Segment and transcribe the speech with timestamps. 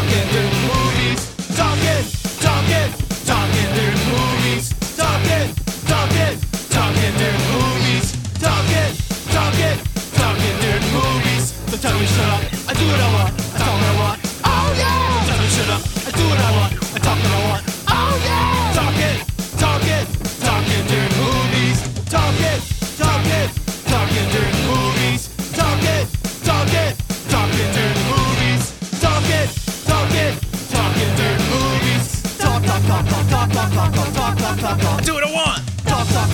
[0.00, 0.59] talking to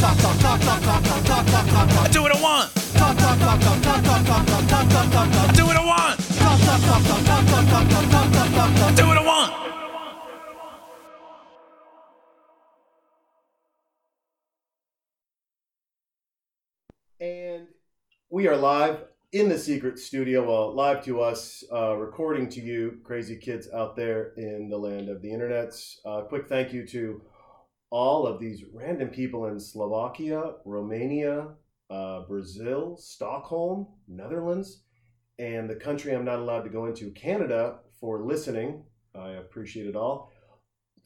[0.08, 0.14] I
[2.12, 2.70] do what I want.
[2.94, 3.10] I
[5.52, 6.20] do what I want.
[8.78, 9.52] I do what I want.
[17.18, 17.66] And
[18.30, 23.00] we are live in the secret studio, well, live to us, uh, recording to you,
[23.02, 25.96] crazy kids out there in the land of the internets.
[26.04, 27.20] Uh, quick thank you to
[27.90, 31.48] all of these random people in Slovakia, Romania,
[31.90, 34.82] uh, Brazil, Stockholm, Netherlands,
[35.38, 38.84] and the country I'm not allowed to go into, Canada, for listening.
[39.14, 40.32] I appreciate it all.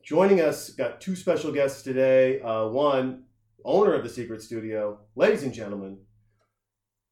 [0.03, 2.41] Joining us, got two special guests today.
[2.41, 3.25] Uh, one,
[3.65, 5.99] owner of the Secret Studio, ladies and gentlemen,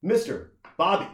[0.05, 0.51] Mr.
[0.79, 1.07] Bobby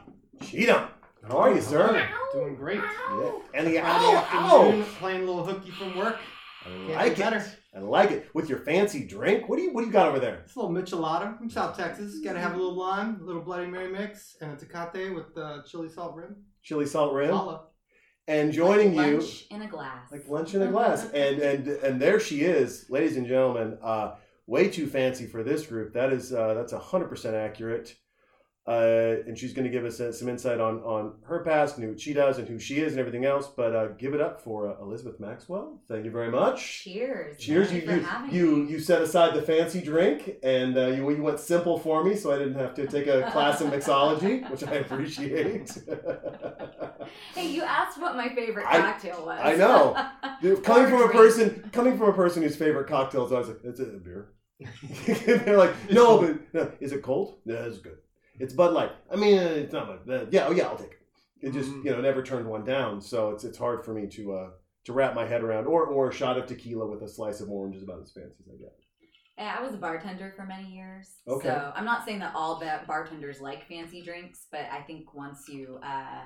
[0.43, 0.89] Cheatham.
[1.27, 2.07] How are you, sir?
[2.33, 2.81] Doing great.
[2.81, 3.33] Yeah.
[3.55, 4.87] And the Friday ow, afternoon, ow!
[4.99, 6.19] playing a little hooky from work.
[6.65, 7.19] I Can't like it.
[7.19, 7.47] better.
[7.77, 8.29] I like it.
[8.35, 9.49] With your fancy drink.
[9.49, 10.43] What do you What do you got over there?
[10.45, 12.21] It's a little michelada from South Texas.
[12.23, 15.37] Got to have a little lime, a little Bloody Mary mix, and a tecate with
[15.37, 16.37] uh, chili salt rim.
[16.63, 17.31] Chili salt rim.
[17.31, 17.65] Holla.
[18.27, 20.11] And joining you, lunch in a glass.
[20.11, 21.05] like lunch in a glass.
[21.15, 23.79] And and and there she is, ladies and gentlemen.
[23.83, 24.15] Uh,
[24.47, 25.93] way too fancy for this group.
[25.93, 27.97] That is uh, that's hundred percent accurate.
[28.67, 31.87] Uh, and she's going to give us uh, some insight on on her past and
[31.87, 33.47] what she does and who she is and everything else.
[33.47, 35.83] But uh, give it up for uh, Elizabeth Maxwell.
[35.87, 36.83] Thank you very much.
[36.85, 37.37] Cheers.
[37.39, 37.69] Cheers!
[37.69, 41.41] Thank You you you, you set aside the fancy drink and uh, you you went
[41.41, 44.77] simple for me, so I didn't have to take a class in mixology, which I
[44.77, 45.71] appreciate.
[47.35, 49.39] Hey, you asked what my favorite I- cocktail was.
[49.43, 49.95] I know.
[50.63, 51.13] Coming from a drink.
[51.13, 54.33] person coming from a person whose favorite cocktails, I was like, "It's a beer."
[55.45, 57.37] They're like, "No, but uh, is it cold?
[57.45, 57.99] Yeah, it's good.
[58.39, 58.93] It's Bud Light.
[59.13, 61.01] I mean, uh, it's not like uh, yeah, oh yeah, I'll take it."
[61.41, 61.85] It just Mhm.
[61.85, 64.51] you know never turned one down, so it's it's hard for me to uh,
[64.85, 65.67] to wrap my head around.
[65.67, 68.43] Or or a shot of tequila with a slice of orange is about as fancy
[68.47, 68.73] as I get.
[69.39, 71.17] Yeah, I was a bartender for many years.
[71.27, 71.49] Okay.
[71.49, 75.49] So I'm not saying that all ba- bartenders like fancy drinks, but I think once
[75.49, 76.23] you uh,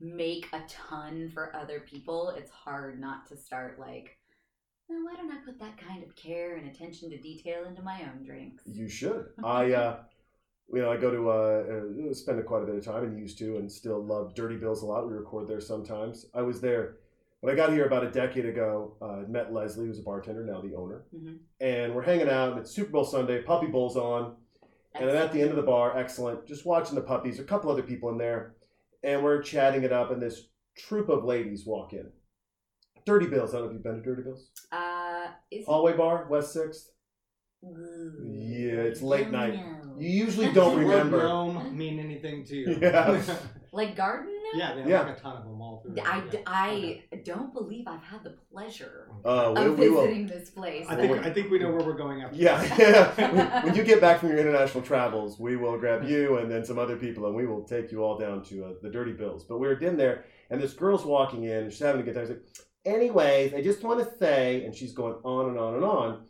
[0.00, 4.18] make a ton for other people, it's hard not to start like,
[4.88, 8.02] well, why don't I put that kind of care and attention to detail into my
[8.02, 8.64] own drinks?
[8.66, 9.26] You should.
[9.44, 9.98] I, uh,
[10.72, 13.38] you know, I go to uh, uh, spend quite a bit of time and used
[13.38, 15.06] to, and still love Dirty Bills a lot.
[15.06, 16.26] We record there sometimes.
[16.34, 16.96] I was there
[17.40, 18.96] when I got here about a decade ago.
[19.00, 21.38] Uh, met Leslie, who's a bartender, now the owner, Mhm.
[21.60, 22.52] and we're hanging out.
[22.52, 23.42] And it's Super Bowl Sunday.
[23.42, 24.36] Puppy Bowl's on,
[24.94, 25.96] and I'm at the end of the bar.
[25.96, 26.46] Excellent.
[26.46, 27.38] Just watching the puppies.
[27.38, 28.54] A couple other people in there,
[29.04, 30.10] and we're chatting it up.
[30.10, 32.10] And this troop of ladies walk in.
[33.04, 33.54] Dirty Bills.
[33.54, 34.50] I don't know if you've been to Dirty Bills.
[34.72, 36.90] Uh, is it- Hallway bar, West Sixth.
[37.64, 38.12] Ooh.
[38.24, 39.58] Yeah, it's late night.
[39.96, 40.00] No.
[40.02, 41.22] You usually don't Does the word remember.
[41.22, 42.78] gnome mean anything to you?
[42.80, 43.20] Yeah.
[43.72, 44.32] Like garden?
[44.54, 45.02] yeah, they have Yeah.
[45.02, 45.96] like a ton of them all through.
[46.02, 46.42] I, there.
[46.46, 50.00] I don't believe I've had the pleasure Uh, we, of we will.
[50.00, 50.86] visiting this place.
[50.88, 52.36] I think I think we know where we're going after.
[52.36, 53.10] Yeah, yeah.
[53.34, 56.64] when, when you get back from your international travels, we will grab you and then
[56.64, 59.44] some other people, and we will take you all down to uh, the Dirty Bills.
[59.44, 62.14] But we were in there, and this girl's walking in, and she's having a good
[62.14, 62.24] time.
[62.28, 62.44] She's like,
[62.86, 66.24] "Anyways, I just want to say," and she's going on and on and on.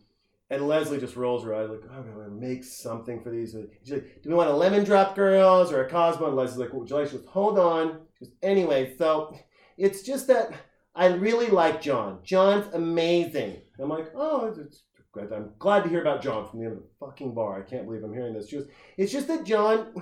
[0.48, 3.92] And Leslie just rolls her eyes like, "Oh, I'm gonna make something for these." She's
[3.92, 6.80] like, "Do we want a lemon drop girls or a Cosmo?" And Leslie's like, "What
[6.80, 9.36] would you like?" She goes, "Hold on." She goes, "Anyway, so
[9.76, 10.52] it's just that
[10.94, 12.20] I really like John.
[12.22, 14.84] John's amazing." I'm like, "Oh, it's,
[15.16, 15.32] Good.
[15.32, 17.58] I'm glad to hear about John from the the fucking bar.
[17.58, 18.50] I can't believe I'm hearing this.
[18.50, 18.68] She goes,
[18.98, 19.94] it's just that John,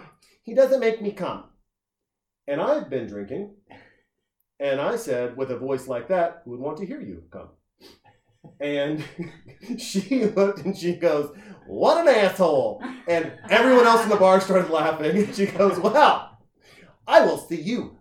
[0.43, 1.45] he doesn't make me come.
[2.49, 3.55] And I've been drinking.
[4.59, 7.51] And I said, with a voice like that, who would want to hear you come?
[8.61, 9.05] And
[9.79, 11.35] she looked and she goes,
[11.67, 12.83] what an asshole.
[13.09, 15.17] And everyone else in the bar started laughing.
[15.17, 16.39] And she goes, well,
[17.07, 17.97] I will see you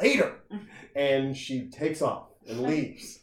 [0.00, 0.40] later.
[0.94, 3.20] And she takes off and leaves.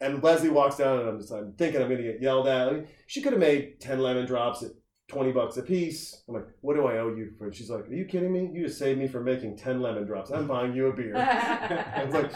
[0.00, 2.68] And Leslie walks down, and I'm just I'm thinking I'm gonna get yelled at.
[2.68, 4.70] I mean, she could have made ten lemon drops at
[5.08, 6.22] twenty bucks a piece.
[6.26, 7.52] I'm like, what do I owe you for?
[7.52, 8.50] She's like, are you kidding me?
[8.50, 10.30] You just saved me from making ten lemon drops.
[10.30, 11.14] I'm buying you a beer.
[11.16, 12.32] I was like,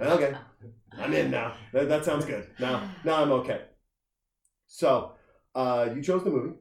[0.00, 0.34] okay,
[0.98, 1.54] I'm in now.
[1.72, 2.46] That, that sounds good.
[2.58, 3.62] Now, now I'm okay.
[4.66, 5.12] So,
[5.54, 6.56] uh, you chose the movie.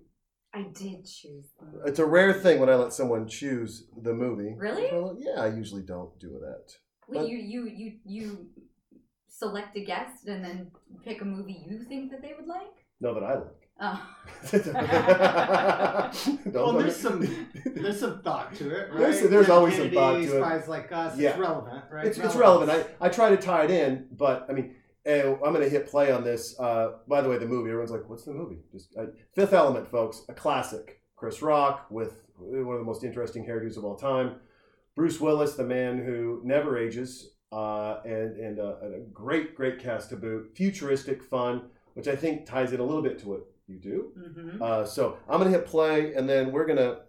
[0.54, 1.74] I did choose them.
[1.86, 4.56] It's a rare thing when I let someone choose the movie.
[4.57, 4.88] Really?
[4.92, 6.72] Well, yeah, I usually don't do that.
[7.07, 8.48] Wait, but- you you you you
[9.28, 10.72] select a guest and then
[11.04, 12.74] pick a movie you think that they would like?
[13.00, 13.56] No, that I like.
[13.79, 14.13] Oh.
[16.45, 17.27] Well, there's some
[17.65, 18.97] there's some thought to it, right?
[19.00, 20.41] There's- there's Ted always some Kennedy, thought to it.
[20.41, 21.18] Spies like us.
[21.18, 21.29] Yeah.
[21.31, 22.06] It's relevant, right?
[22.07, 22.71] it's, it's relevant.
[23.01, 24.75] I, I try to tie it in, but I mean,
[25.06, 26.59] eh, I'm going to hit play on this.
[26.59, 28.57] Uh, by the way, the movie, everyone's like, what's the movie?
[28.71, 31.01] Just uh, Fifth Element, folks, a classic.
[31.15, 34.35] Chris Rock with one of the most interesting hairdos of all time.
[34.95, 39.79] Bruce Willis, the man who never ages, uh, and, and, uh, and a great, great
[39.79, 40.51] cast to boot.
[40.56, 41.63] Futuristic, fun,
[41.95, 44.12] which I think ties in a little bit to what you do.
[44.16, 47.02] hmm Uh, so I'm gonna hit play, and then we're gonna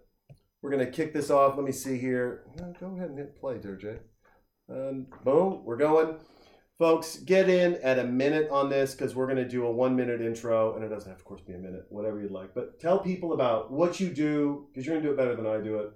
[0.61, 1.55] we're gonna kick this off.
[1.55, 2.43] Let me see here.
[2.79, 3.97] Go ahead and hit play, Jay.
[4.67, 6.17] And boom, we're going,
[6.77, 7.17] folks.
[7.17, 10.75] Get in at a minute on this because we're gonna do a one minute intro,
[10.75, 12.53] and it doesn't have, to, of course, be a minute, whatever you'd like.
[12.53, 15.59] But tell people about what you do because you're gonna do it better than I
[15.61, 15.89] do it.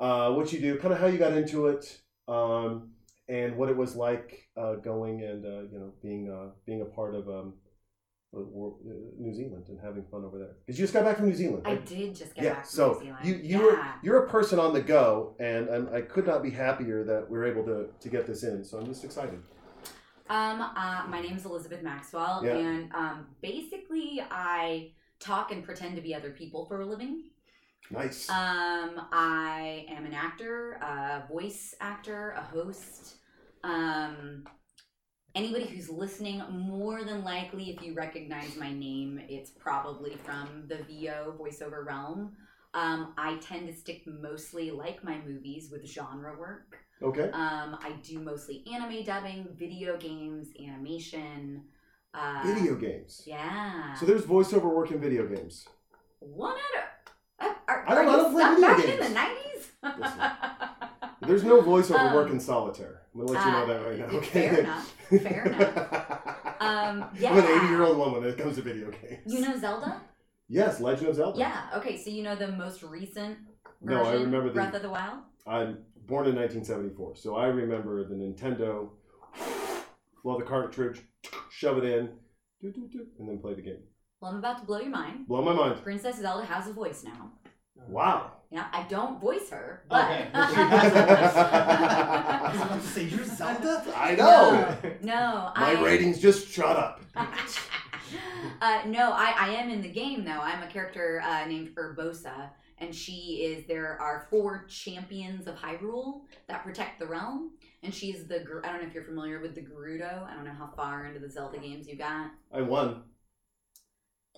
[0.00, 2.90] Uh, what you do, kind of how you got into it, um,
[3.28, 6.86] and what it was like uh, going and uh, you know being uh, being a
[6.86, 7.28] part of.
[7.28, 7.54] Um,
[8.32, 10.56] New Zealand and having fun over there.
[10.64, 11.62] Because you just got back from New Zealand.
[11.66, 12.54] I did just get yeah.
[12.54, 13.26] back from So New Zealand.
[13.26, 13.64] you you yeah.
[13.64, 17.28] were you're a person on the go, and, and I could not be happier that
[17.30, 18.64] we are able to to get this in.
[18.64, 19.42] So I'm just excited.
[20.30, 22.56] Um, uh, my name is Elizabeth Maxwell, Yeah.
[22.56, 27.24] and um, basically, I talk and pretend to be other people for a living.
[27.90, 28.30] Nice.
[28.30, 33.16] Um, I am an actor, a voice actor, a host.
[33.62, 34.44] Um,
[35.34, 40.78] anybody who's listening, more than likely, if you recognize my name, it's probably from the
[40.88, 42.32] VO voiceover realm.
[42.74, 46.78] Um, I tend to stick mostly, like my movies, with genre work.
[47.02, 47.24] okay.
[47.32, 51.64] Um, I do mostly anime dubbing, video games, animation.
[52.14, 53.22] Uh, Video games.
[53.26, 53.94] Yeah.
[53.94, 55.66] So there's voiceover work in video games.
[56.20, 57.50] One out of.
[57.50, 58.92] Uh, are, I don't- are I don't play video back games.
[58.92, 60.72] in the nineties?
[61.26, 63.01] There's no voiceover Um, work in solitaire.
[63.14, 64.18] I'm gonna let you know Uh, that right now.
[64.18, 64.48] Okay.
[64.48, 66.38] fair enough, fair enough.
[66.62, 69.22] Um, I'm an 80 year old woman when it comes to video games.
[69.26, 70.00] You know Zelda?
[70.48, 71.36] Yes, Legend of Zelda.
[71.36, 71.60] Yeah.
[71.74, 72.00] Okay.
[72.00, 73.36] So you know the most recent
[73.80, 75.18] No, I remember the- Breath of the Wild.
[75.44, 78.90] I'm born in 1974, so I remember the Nintendo.
[80.22, 81.02] Blow the cartridge,
[81.50, 82.10] shove it in,
[82.62, 83.82] and then play the game.
[84.20, 85.26] Well, I'm about to blow your mind.
[85.26, 85.82] Blow my mind.
[85.82, 87.32] Princess Zelda has a voice now.
[87.88, 88.32] Wow.
[88.50, 90.28] Yeah, I don't voice her, but Okay.
[90.34, 91.38] She has a.
[91.40, 93.84] I was about to say, you're Zelda?
[93.96, 94.76] I know.
[94.82, 97.00] no, no, My I, ratings just shut up.
[97.16, 100.40] uh, no, I, I am in the game though.
[100.40, 103.66] I'm a character uh, named Urbosa, and she is.
[103.66, 107.52] There are four champions of Hyrule that protect the realm,
[107.82, 108.40] and she's the.
[108.40, 110.28] Ger- I don't know if you're familiar with the Gerudo.
[110.28, 112.30] I don't know how far into the Zelda games you got.
[112.52, 113.02] I won.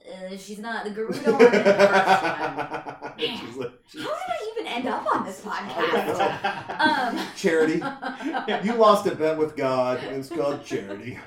[0.07, 1.15] Uh, she's not the Gerudo.
[1.19, 3.13] in the first one.
[3.19, 6.79] She's like, How did I even end up on this podcast?
[6.79, 7.83] um, Charity.
[8.67, 11.19] You lost a bet with God, and it's called charity.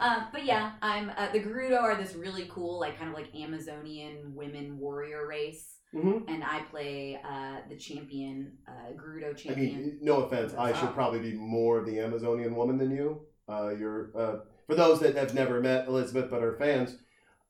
[0.00, 3.34] Uh, but yeah, I'm uh, the Gerudo are this really cool, like kind of like
[3.34, 9.76] Amazonian women warrior race, hmm and I play uh, the champion, uh, Gerudo I champion.
[9.76, 10.54] mean, no offense.
[10.56, 13.22] I should probably be more of the Amazonian woman than you.
[13.48, 14.36] Uh, you're uh,
[14.68, 16.96] for those that have never met Elizabeth but are fans.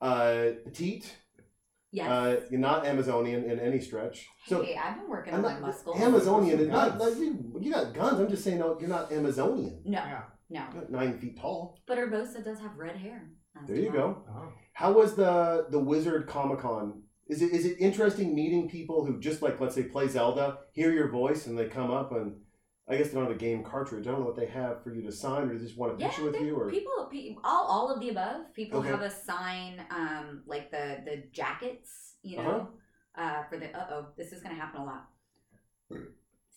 [0.01, 1.17] Uh, petite.
[1.93, 2.09] yes.
[2.09, 4.27] Uh, you're not Amazonian in any stretch.
[4.47, 6.01] So hey, I've been working I'm on my not muscles.
[6.01, 6.59] Amazonian.
[6.61, 7.17] Is not, Guns.
[7.17, 8.21] not- you, you got guns.
[8.21, 9.83] I'm just saying, no, you're not Amazonian.
[9.85, 10.23] No, Yeah.
[10.51, 10.61] no.
[10.73, 11.79] You're not nine feet tall.
[11.87, 13.31] But Urbosa does have red hair.
[13.61, 14.13] as There you well.
[14.13, 14.25] go.
[14.31, 14.53] Oh.
[14.75, 17.03] How was the the Wizard Comic Con?
[17.27, 20.93] Is it is it interesting meeting people who just like let's say play Zelda, hear
[20.93, 22.37] your voice, and they come up and
[22.91, 24.07] I guess they don't have a game cartridge.
[24.07, 25.97] I don't know what they have for you to sign, or they just want a
[25.97, 28.53] Yeah, picture with you, or people, pe- all, all of the above.
[28.55, 28.91] People Okay.
[28.91, 32.49] have a sign, um, like the the jackets, you Uh-huh.
[32.51, 32.69] know,
[33.17, 33.77] uh for the.
[33.77, 35.09] Uh oh, this is gonna happen a lot.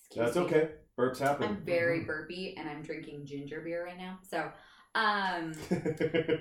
[0.05, 0.41] Excuse that's me.
[0.43, 0.69] okay.
[0.97, 1.47] Burps happen.
[1.47, 4.19] I'm very burpy and I'm drinking ginger beer right now.
[4.29, 4.51] So,
[4.93, 5.53] um,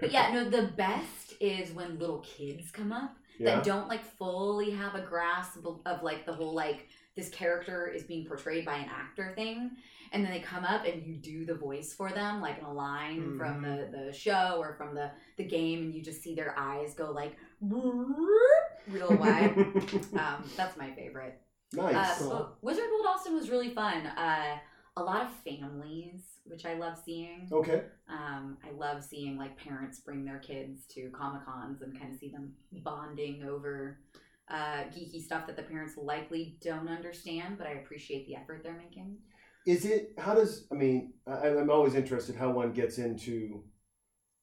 [0.00, 3.54] but yeah, no, the best is when little kids come up yeah.
[3.54, 7.86] that don't like fully have a grasp of, of like the whole like this character
[7.88, 9.70] is being portrayed by an actor thing
[10.12, 12.72] and then they come up and you do the voice for them like in a
[12.72, 16.54] line from the the show or from the the game and you just see their
[16.58, 17.36] eyes go like
[18.88, 19.56] real wide
[20.18, 21.40] um that's my favorite
[21.78, 22.18] uh, nice.
[22.18, 24.06] so Wizard World Austin was really fun.
[24.06, 24.56] Uh,
[24.96, 27.48] a lot of families, which I love seeing.
[27.52, 27.82] okay.
[28.08, 32.18] Um, I love seeing like parents bring their kids to Comic Cons and kind of
[32.18, 34.00] see them bonding over
[34.50, 38.76] uh, geeky stuff that the parents likely don't understand, but I appreciate the effort they're
[38.76, 39.16] making.
[39.66, 40.12] Is it?
[40.18, 40.66] How does?
[40.72, 43.62] I mean, I, I'm always interested how one gets into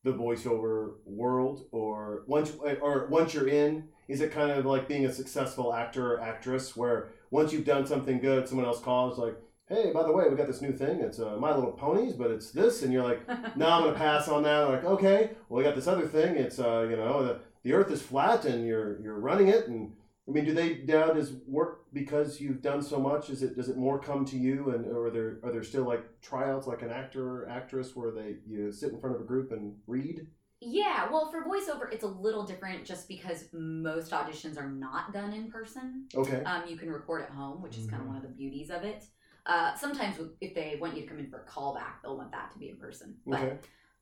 [0.03, 5.05] the voiceover world, or once, or once you're in, is it kind of like being
[5.05, 9.35] a successful actor or actress, where once you've done something good, someone else calls like,
[9.69, 11.01] hey, by the way, we got this new thing.
[11.01, 14.27] It's uh, My Little Ponies, but it's this, and you're like, no, I'm gonna pass
[14.27, 14.69] on that.
[14.69, 16.37] like, okay, well, we got this other thing.
[16.37, 19.93] It's uh, you know, the, the Earth is flat, and you're you're running it, and
[20.27, 23.29] I mean, do they now does work because you've done so much?
[23.29, 25.85] Is it does it more come to you, and or are there are there still
[25.85, 29.25] like tryouts like an actor or actress where they you sit in front of a
[29.25, 30.27] group and read?
[30.59, 35.31] Yeah, well, for voiceover, it's a little different just because most auditions are not done
[35.31, 36.07] in person.
[36.15, 38.71] Okay, Um, you can record at home, which is kind of one of the beauties
[38.71, 39.05] of it.
[39.45, 42.51] Uh, sometimes if they want you to come in for a callback, they'll want that
[42.51, 43.15] to be in person.
[43.25, 43.57] But, okay,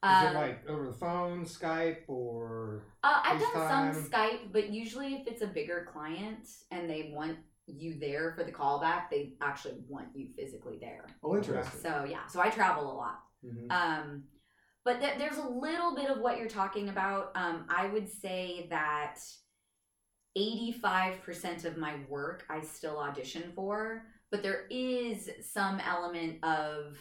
[0.05, 4.69] Is um, it like over the phone, Skype, or uh, I've done some Skype, but
[4.69, 9.33] usually if it's a bigger client and they want you there for the callback, they
[9.41, 11.07] actually want you physically there.
[11.23, 11.81] oh, interesting.
[11.81, 13.23] So yeah, so I travel a lot.
[13.43, 13.71] Mhm.
[13.71, 14.23] Um,
[14.83, 17.31] but th- there's a little bit of what you're talking about.
[17.33, 19.17] Um, I would say that
[20.37, 26.97] 85% of my work I still audition for, but there is some element of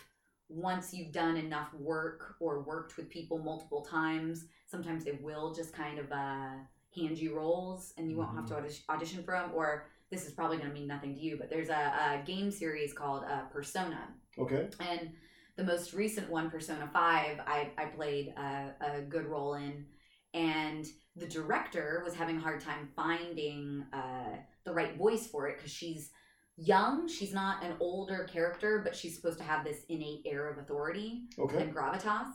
[0.48, 5.72] once you've done enough work or worked with people multiple times, sometimes they will just
[5.72, 6.52] kind of uh,
[6.94, 9.50] hand you roles and you won't have to audition, audition for them.
[9.54, 12.50] Or this is probably going to mean nothing to you, but there's a, a game
[12.50, 14.08] series called uh, Persona.
[14.38, 15.10] Okay, And
[15.56, 19.86] the most recent one, Persona 5, I, I played a, a good role in.
[20.34, 20.84] And
[21.14, 25.70] the director was having a hard time finding uh, the right voice for it because
[25.70, 26.10] she's
[26.56, 27.08] young.
[27.08, 31.22] She's not an older character, but she's supposed to have this innate air of authority
[31.38, 32.30] okay, and gravitas.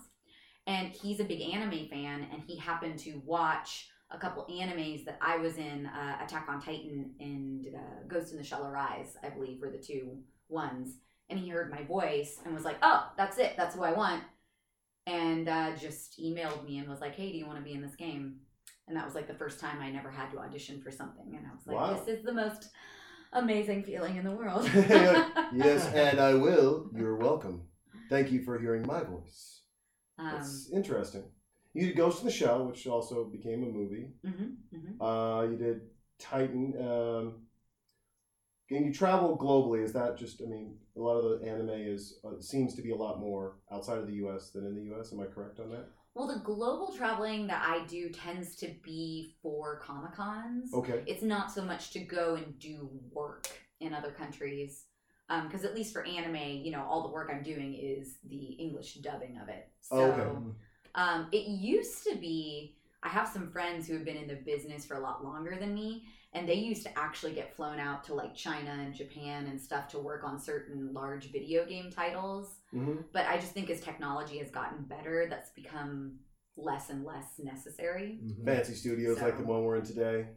[0.68, 5.18] And he's a big anime fan, and he happened to watch a couple animes that
[5.22, 9.30] I was in uh, Attack on Titan and uh, Ghost in the Shell Arise, I
[9.30, 10.98] believe, were the two ones.
[11.30, 13.54] And he heard my voice and was like, oh, that's it.
[13.56, 14.24] That's who I want.
[15.06, 17.82] And uh, just emailed me and was like, hey, do you want to be in
[17.82, 18.38] this game?
[18.88, 21.36] And that was like the first time I never had to audition for something.
[21.36, 21.94] And I was like, Wow.
[21.94, 22.70] this is the most
[23.34, 24.70] amazing feeling in the world.
[24.74, 26.90] yes, and I will.
[26.96, 27.64] You're welcome.
[28.10, 29.62] Thank you for hearing my voice.
[30.18, 31.24] um, That's interesting.
[31.74, 34.12] You did Ghost in the Shell, which also became a movie.
[34.26, 34.96] mhm, mhm.
[35.00, 35.82] Uh, you did
[36.18, 36.74] Titan.
[36.82, 37.44] Um,
[38.72, 39.84] and you travel globally.
[39.84, 40.42] Is that just?
[40.42, 43.58] I mean, a lot of the anime is uh, seems to be a lot more
[43.72, 44.52] outside of the U.S.
[44.52, 45.12] than in the U.S.
[45.14, 45.88] Am I correct on that?
[46.20, 50.74] Well, the global traveling that I do tends to be for Comic Cons.
[50.74, 51.02] Okay.
[51.08, 53.48] It's not so much to go and do work
[53.80, 54.84] in other countries.
[55.46, 58.96] Because at least for anime, you know, all the work I'm doing is the English
[58.96, 59.70] dubbing of it.
[59.80, 60.38] So Oh, okay.
[60.96, 64.86] um, it used to be, I have some friends who have been in the business
[64.86, 68.14] for a lot longer than me, and they used to actually get flown out to
[68.14, 72.98] like China and Japan and stuff to work on certain large video game titles hmm
[73.12, 76.20] but I just think as technology has gotten better, that's become
[76.56, 78.20] less and less necessary.
[78.24, 78.46] Mhm.
[78.46, 80.28] Fancy studios like the one we're in today.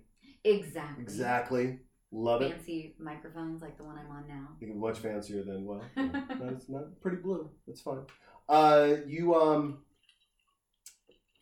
[0.45, 1.03] Exactly.
[1.03, 1.81] Exactly.
[2.11, 2.53] Love it.
[2.53, 4.49] Fancy microphones like the one I'm on now.
[4.61, 5.83] Even much fancier than well.
[5.97, 7.51] That's not pretty blue.
[7.67, 8.05] That's fine.
[8.49, 9.79] Uh, you um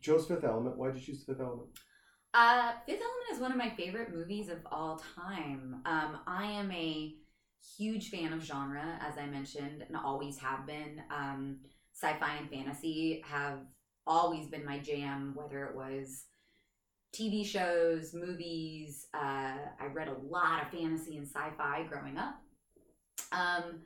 [0.01, 0.77] chose Fifth Element.
[0.77, 1.69] Why did you choose Fifth Element?
[2.33, 5.83] Uh, Fifth Element is one of my favorite movies of all time.
[5.85, 7.17] Um, I am a
[7.77, 11.03] huge fan of genre, as I mentioned, and always have been.
[11.11, 11.59] Um,
[11.95, 13.59] sci-fi and fantasy have
[14.07, 16.25] always been my jam, whether it was
[17.13, 19.07] TV shows, movies.
[19.15, 22.41] Uh, I read a lot of fantasy and sci-fi growing up,
[23.33, 23.81] um,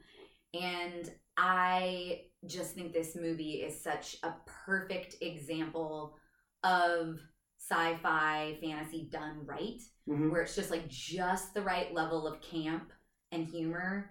[0.52, 4.34] and I just think this movie is such a
[4.66, 6.16] perfect example
[6.62, 7.20] of
[7.58, 10.30] sci-fi fantasy done right Mm-hmm.
[10.30, 12.92] where it's just like just the right level of camp
[13.34, 14.10] and humor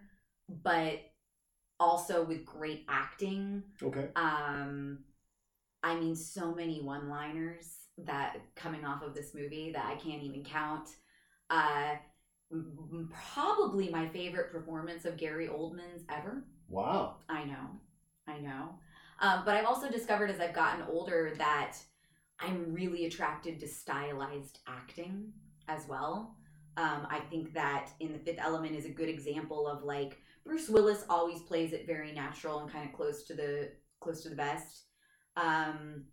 [0.64, 1.00] but
[1.80, 4.10] also with great acting Okay.
[4.16, 5.00] um
[5.82, 10.22] i mean so many one liners that coming off of this movie that i can't
[10.22, 10.90] even count
[11.50, 11.96] uh
[13.34, 17.18] probably my favorite performance of gary oldman's ever Wow.
[17.30, 17.70] I know,
[18.28, 18.76] I know.
[19.20, 21.78] Um, but I've also discovered as I've gotten older that
[22.40, 25.32] I'm really attracted to stylized acting
[25.68, 26.36] as well.
[26.76, 30.70] Um, I think that in The Fifth Element is a good example of like Bruce
[30.70, 34.36] Willis always plays it very natural and kind of close to the close to the
[34.36, 34.84] best.
[35.38, 36.06] Um,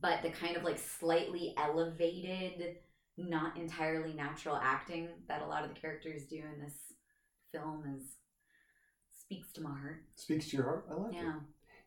[0.00, 2.76] but the kind of like slightly elevated,
[3.16, 6.74] not entirely natural acting that a lot of the characters do in this
[7.52, 8.04] film is
[9.18, 10.04] speaks to my heart.
[10.16, 10.86] Speaks to your heart.
[10.90, 11.22] I like it.
[11.22, 11.32] Yeah.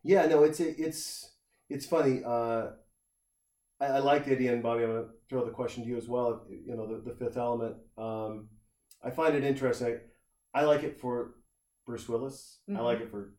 [0.06, 1.32] Yeah, no, it's a, it's
[1.70, 2.22] it's funny.
[2.26, 2.72] Uh,
[3.80, 6.08] I, I like the idea, and Bobby, I'm gonna throw the question to you as
[6.08, 6.46] well.
[6.50, 7.76] You know, the, the Fifth Element.
[7.98, 8.50] Um,
[9.04, 10.00] I find it interesting.
[10.54, 11.36] I like it for
[11.86, 12.60] Bruce Willis.
[12.70, 12.84] I Mhm.
[12.84, 13.34] like it for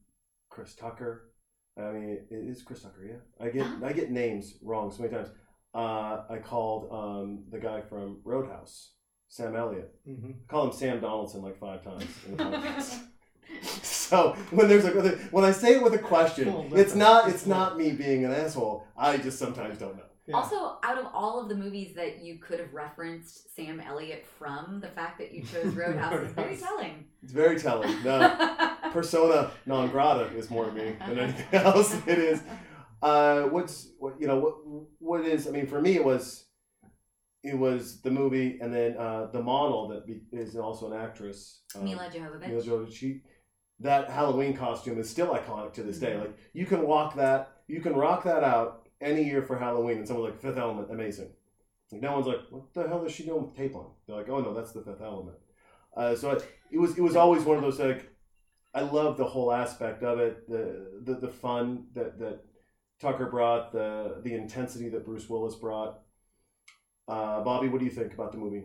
[0.50, 1.30] Chris Tucker.
[1.78, 3.04] I mean, it is Chris Tucker.
[3.04, 5.30] Yeah, I get I get names wrong so many times.
[5.74, 8.92] Uh, I called um, the guy from Roadhouse,
[9.28, 9.92] Sam Elliott.
[10.06, 10.34] Mhm.
[10.34, 12.98] I call him Sam Donaldson like five times in the so
[13.62, 14.90] So when there's a
[15.30, 18.32] when I say it with a question, Oh, it's not it's not me being an
[18.32, 18.86] asshole.
[18.96, 20.04] I just sometimes don't know.
[20.26, 20.36] Yeah.
[20.36, 24.80] Also, out of all of the movies that you could have referenced Sam Elliott from,
[24.80, 27.04] the fact that you chose Roadhouse is very telling.
[27.22, 27.94] It's very telling.
[28.04, 31.94] No, persona non grata is more me than anything else.
[32.06, 32.42] It is.
[33.02, 34.54] Uh, what's what you know what
[34.98, 35.46] what is?
[35.46, 36.46] I mean, for me, it was
[37.42, 41.60] it was the movie, and then uh, the model that be, is also an actress.
[41.76, 42.48] uh, Milla Jovovich.
[42.48, 42.94] Milla Jovovich.
[42.94, 43.20] She,
[43.80, 46.12] that Halloween costume is still iconic to this day.
[46.12, 46.20] Mhm.
[46.20, 50.06] Like you can walk that, you can rock that out any year for Halloween, and
[50.06, 51.30] someone's like Fifth Element, amazing.
[51.92, 53.86] Like, no one's like, what the hell is she doing with tape on?
[54.06, 55.36] They're like, oh no, that's the Fifth Element.
[55.96, 58.10] Uh, so it, it was it was always one of those like,
[58.74, 62.40] I love the whole aspect of it, the the, the fun that that
[63.00, 66.00] Tucker brought, the the intensity that Bruce Willis brought.
[67.06, 68.64] Uh, Bobby, what do you think about the movie?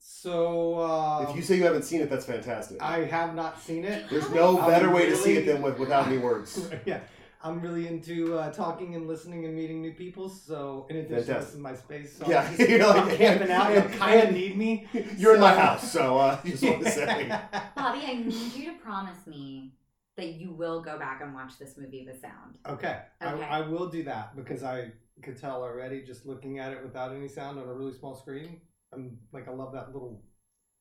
[0.00, 2.82] So uh, if you say you haven't seen it, that's fantastic.
[2.82, 4.08] I have not seen it.
[4.08, 6.70] There's no better way to see it than with, without any words.
[6.86, 7.00] yeah,
[7.42, 10.28] I'm really into uh, talking and listening and meeting new people.
[10.28, 11.40] So in addition, Fantastic.
[11.46, 12.16] this is my space.
[12.18, 13.70] So Yeah, I'm, just, you're like- I'm camping out.
[13.72, 14.86] You and- kind of need me.
[15.16, 17.28] You're in my house, so uh, just want to say.
[17.76, 19.72] Bobby, I need you to promise me
[20.16, 22.58] that you will go back and watch this movie with sound.
[22.68, 23.42] Okay, Okay.
[23.44, 24.92] I, I will do that because I
[25.22, 28.60] could tell already just looking at it without any sound on a really small screen.
[28.92, 30.22] I'm like, I love that little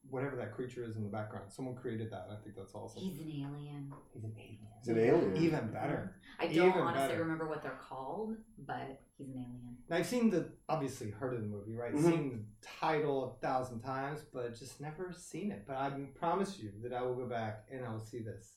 [0.09, 1.45] whatever that creature is in the background.
[1.51, 2.27] Someone created that.
[2.31, 3.01] I think that's awesome.
[3.01, 3.91] He's an alien.
[4.13, 4.57] He's an alien.
[4.79, 5.37] He's an alien.
[5.37, 6.15] Even better.
[6.39, 7.19] I don't Even honestly better.
[7.21, 8.35] remember what they're called,
[8.65, 9.77] but he's an alien.
[9.89, 11.93] And I've seen the obviously heard of the movie, right?
[11.93, 12.03] Mhm.
[12.03, 12.29] Seen
[12.61, 15.65] the title a thousand times, but just never seen it.
[15.67, 18.55] But I promise you that I will go back and I will see this.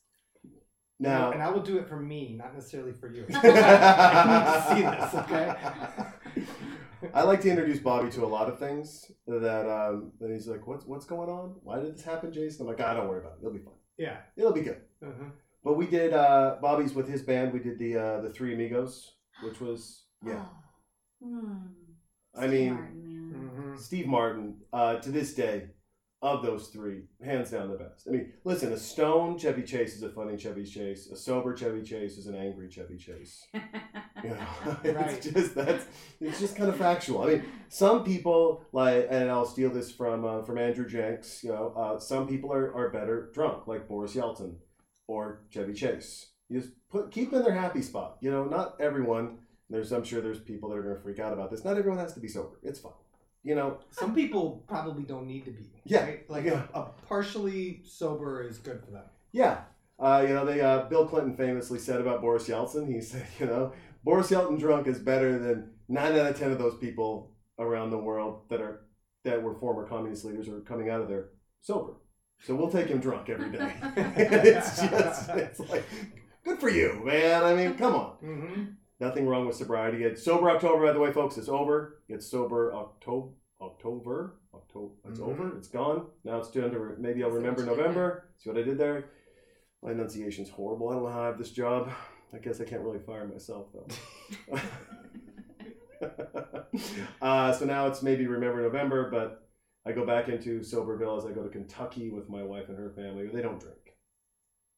[0.99, 3.27] Now, and I will do it for me, not necessarily for you.
[3.35, 5.57] I need to see this, okay?
[7.15, 10.67] I like to introduce Bobby to a lot of things that um, that he's like,
[10.67, 11.57] what's what's going on?
[11.63, 12.63] Why did this happen, Jason?
[12.63, 13.39] I'm like, ah, don't worry about it.
[13.41, 13.75] It'll be fine.
[13.99, 14.17] yeah.
[14.37, 14.81] It'll be good.
[15.05, 15.31] Uh-huh.
[15.65, 17.53] But we did uh, Bobby's with his band.
[17.53, 20.45] We did the uh, the Three Amigos, which was yeah.
[21.25, 21.27] Oh.
[21.29, 21.57] Hmm.
[22.35, 23.51] I Steve mean, Martin, man.
[23.75, 23.79] Mhm.
[23.79, 25.69] Steve Martin, uh, to this day,
[26.23, 28.07] of those three, hands down the best.
[28.09, 31.11] I mean, listen, a stone Chevy Chase is a funny Chevy Chase.
[31.11, 33.45] A sober Chevy Chase is an angry Chevy Chase.
[34.23, 34.37] You know,
[34.85, 34.85] Right.
[34.85, 35.85] it's just that's
[36.21, 37.23] it's just kind of factual.
[37.23, 41.43] I mean, some people like, and I'll steal this from uh, from Andrew Jenks.
[41.43, 44.57] You know, uh, some people are, are better drunk, like Boris Yeltsin
[45.07, 46.29] or Chevy Chase.
[46.49, 48.19] You just put keep in their happy spot.
[48.21, 49.39] You know, not everyone.
[49.71, 51.65] There's I'm sure there's people that are going to freak out about this.
[51.65, 52.59] Not everyone has to be sober.
[52.63, 52.93] It's fine.
[53.45, 55.65] You know, Some people probably don't need to be.
[55.85, 56.31] Yeah, Right?
[56.31, 56.63] Like yeah.
[56.75, 59.05] A, a partially sober is good for them.
[59.33, 59.63] Yeah.
[59.99, 62.93] Uh, you know, they uh, Bill Clinton famously said about Boris Yeltsin.
[62.93, 63.73] He said, you know,
[64.05, 67.99] Boris Yeltsin drunk is better than nine out of ten of those people around the
[67.99, 68.87] world that are
[69.25, 71.95] that were former communist leaders or coming out of there sober.
[72.41, 73.73] So we'll take him drunk every day.
[73.97, 75.85] it's just, it's like,
[76.45, 77.45] good for you, man.
[77.45, 78.17] I mean, come on.
[78.25, 78.63] Mm-hmm.
[78.99, 80.03] Nothing wrong with sobriety.
[80.03, 81.39] It's sober October, by the way, folks.
[81.39, 82.03] It's over.
[82.09, 83.29] It's sober October.
[83.61, 84.39] October.
[84.53, 84.93] October.
[85.09, 85.29] It's Mhm.
[85.29, 85.57] over.
[85.57, 86.07] It's gone.
[86.25, 88.29] Now it's down to maybe I'll remember November.
[88.39, 89.05] See what I did there.
[89.83, 90.89] My enunciation's horrible.
[90.89, 91.91] I don't know how I have this job.
[92.35, 94.59] I guess I can't really fire myself though.
[97.23, 99.49] uh, so now it's maybe remember November, but
[99.87, 102.91] I go back into Soberville as I go to Kentucky with my wife and her
[102.91, 103.29] family.
[103.33, 103.97] They don't drink.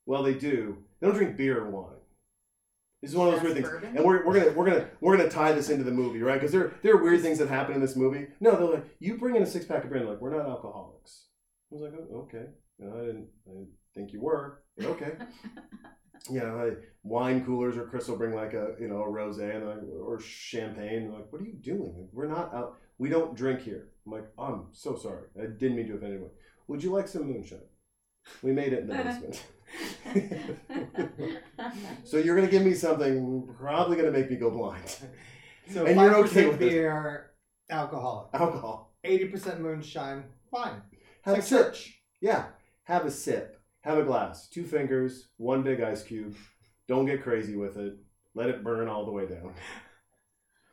[0.07, 0.79] Well, they do.
[1.01, 1.97] They don't drink beer or wine.
[3.01, 5.29] This is one of those weird things, and we're, we're gonna we're gonna we're gonna
[5.29, 6.35] tie this into the movie, right?
[6.35, 8.29] Because there there are weird things that happen in this movie.
[8.41, 10.49] No, they're like, you bring in a six pack of beer, and like, we're not
[10.49, 11.27] alcoholics.
[11.71, 12.47] I was like, oh, okay.
[12.81, 14.63] I didn't I didn't think you were.
[14.79, 15.13] But okay.
[16.31, 19.55] you know, hey, wine coolers or Chris will bring like a you know a rosé
[19.57, 21.05] and like, or champagne.
[21.09, 21.95] They're like, what are you doing?
[21.99, 22.79] Like, we're not out.
[22.99, 23.89] We don't drink here.
[24.07, 25.25] I'm like, I'm so sorry.
[25.41, 26.31] I didn't mean to offend anyone.
[26.69, 27.59] Would you like some moonshine?
[28.43, 29.43] We made it in the basement.
[32.05, 34.97] so you're gonna give me something probably gonna make me go blind.
[35.73, 36.71] So And you're okay with it.
[36.71, 37.31] beer,
[37.71, 38.29] alcoholic.
[38.35, 38.95] Alcohol.
[39.03, 40.81] Eighty percent moonshine, fine.
[41.23, 41.73] Have It's a like sip.
[41.75, 42.01] church.
[42.21, 42.47] Yeah.
[42.85, 43.54] Have a sip.
[43.85, 44.49] Have a glass.
[44.49, 45.29] Two fingers.
[45.37, 46.35] One big ice cube.
[46.89, 47.95] Don't get crazy with it.
[48.35, 49.53] Let it burn all the way down.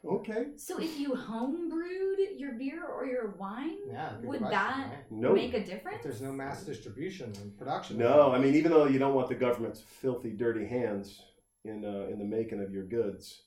[0.03, 0.47] Okay.
[0.57, 5.11] so if you home brewed your beer or your wine, Yeah, would question, that right?
[5.11, 5.31] No.
[5.31, 5.97] make a difference?
[5.97, 7.99] If there's no mass distribution and production.
[7.99, 11.21] No, I mean, even though you don't want the government's filthy, dirty hands
[11.65, 13.43] in uh, in the making of your goods,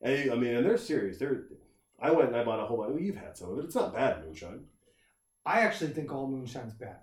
[0.00, 1.18] and I mean, and they're serious.
[1.18, 1.46] They're.
[2.00, 2.90] I went and I bought a whole bunch.
[2.92, 3.64] Well, you've had some of it.
[3.64, 4.60] It's not bad moonshine.
[5.44, 6.98] I actually think all moonshine's bad.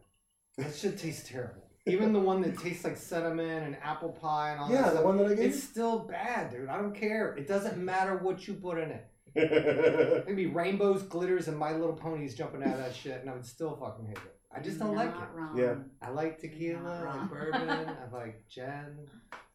[0.57, 1.67] That shit tastes terrible.
[1.85, 4.91] Even the one that tastes like cinnamon and apple pie and all that Yeah, the
[4.91, 5.39] stuff, one that I gave.
[5.49, 6.69] it's still bad, dude.
[6.69, 7.35] I don't care.
[7.35, 9.09] It doesn't matter what you put in it.
[10.27, 13.45] Maybe rainbows, glitters, and My Little Ponies jumping out of that shit, and I would
[13.45, 14.35] still fucking hate it.
[14.55, 15.27] I just don't like it.
[15.33, 15.57] Wrong.
[15.57, 15.75] Yeah.
[16.01, 16.79] I like tequila,
[17.11, 19.07] I like bourbon, I like gin,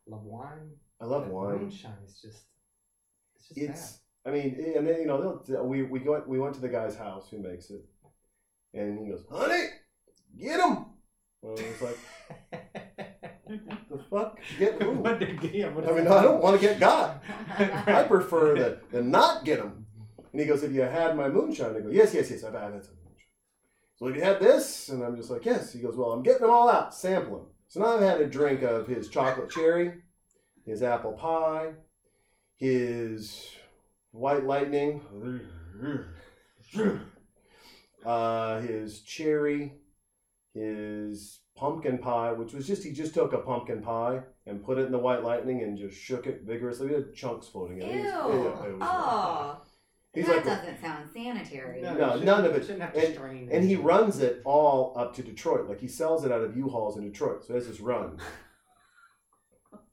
[0.06, 0.72] love wine.
[1.00, 1.58] I love But wine.
[1.60, 2.42] Moonshine is just,
[3.36, 3.98] it's just It's.
[4.26, 6.96] I mean, eh, and then you know, we we go we went to the guy's
[6.96, 7.82] house who makes it,
[8.74, 9.64] and he goes, "Honey,
[10.36, 10.86] get him."
[11.40, 12.00] Well, I was like, bad.
[13.48, 16.06] "The fuck, get who?" What did he- what I mean?
[16.08, 17.20] I don't want to get God.
[17.58, 19.87] I prefer that the not get him.
[20.32, 21.74] And he goes, Have you had my moonshine?
[21.76, 22.87] I go, Yes, yes, yes, I've had it.
[23.96, 24.88] So have you had this?
[24.90, 25.72] And I'm just like, Yes.
[25.72, 27.46] He goes, Well, I'm getting them all out, sampling.
[27.68, 29.94] So now I've had a drink of his chocolate cherry,
[30.64, 31.72] his apple pie,
[32.56, 33.50] his
[34.12, 35.02] white lightning,
[38.04, 39.74] uh, his cherry,
[40.54, 44.86] his pumpkin pie, which was just he just took a pumpkin pie and put it
[44.86, 46.86] in the white lightning and just shook it vigorously.
[46.88, 47.94] We had chunks floating in Ew.
[47.94, 48.04] it.
[48.06, 49.60] It was- it was- oh,
[50.14, 51.82] He's that like, doesn't sound sanitary.
[51.82, 52.62] No, you none of it.
[52.62, 55.68] shouldn't have to And- strain and he runs it all up to Detroit.
[55.68, 57.42] Like he sells it out of U-Hauls in Detroit.
[57.44, 58.18] So he has this run.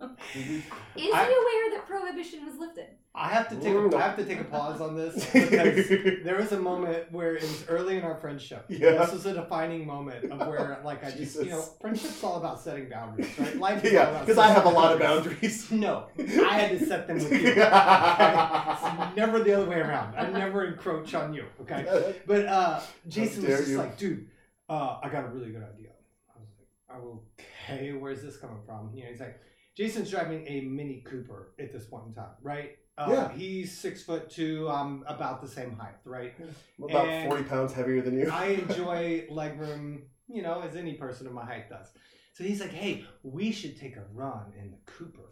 [0.01, 0.63] Is
[0.95, 2.87] I- he aware that prohibition was lifted?
[3.17, 3.73] I have to take.
[3.73, 5.87] A, I have to take a pause on this because
[6.23, 8.65] there was a moment where it was early in our friendship.
[8.67, 8.91] Yeah.
[8.91, 12.59] This was a defining moment of where, like, I just, you know, friendship's all about
[12.59, 13.55] setting boundaries, right?
[13.65, 15.67] Life yeah, about because I have a lot of boundaries.
[15.67, 15.71] boundaries.
[15.85, 17.51] No, I had to set them with you.
[17.51, 17.61] Okay?
[17.61, 20.15] It's never the other way around.
[20.15, 21.45] I never encroach on you.
[21.61, 22.15] Okay.
[22.25, 23.77] But uh, Jason was just you.
[23.77, 24.27] like, dude,
[24.67, 25.91] uh, I got a really good idea.
[26.35, 28.91] I was like, oh, okay, where's this coming from?
[28.93, 29.39] You know, he's like,
[29.75, 32.77] Jason's driving a Mini Cooper at this point in time, right?
[32.97, 33.31] Uh, Yeah.
[33.33, 34.69] He's six foot two.
[34.69, 36.33] I'm about the same height, right?
[36.39, 38.29] I'm about And- 40 pounds heavier than you.
[38.31, 41.87] I enjoy leg room, you know, as any person of my height does.
[42.33, 45.29] So he's like, hey, we should take a run in the Cooper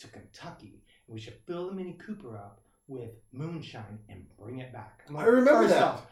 [0.00, 0.82] to Kentucky.
[1.06, 5.02] And we should fill the Mini Cooper up with moonshine and bring it back.
[5.08, 5.82] I'm I remember that.
[5.82, 6.06] off,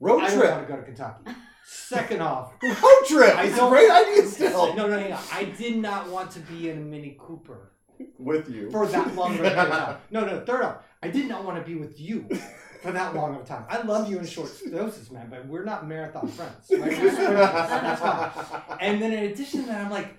[0.00, 0.50] Road I don't trip.
[0.50, 1.30] want to go to Kentucky.
[1.64, 3.34] Second off, Road trip.
[3.36, 4.74] I It's a don't- great idea still.
[4.76, 5.22] no, no, hang on.
[5.32, 7.72] I did not want to be in a Mini Cooper
[8.18, 8.70] With you.
[8.70, 9.96] for that long of a time.
[10.10, 10.40] No, no.
[10.44, 12.28] Third off, I did not want to be with you
[12.82, 13.64] for that long of a time.
[13.68, 16.66] I love you in short doses, man, but we're not marathon friends.
[16.70, 16.80] Right?
[17.00, 17.10] We're.
[17.34, 18.78] That's fine.
[18.80, 20.16] And then in addition to that, I'm like,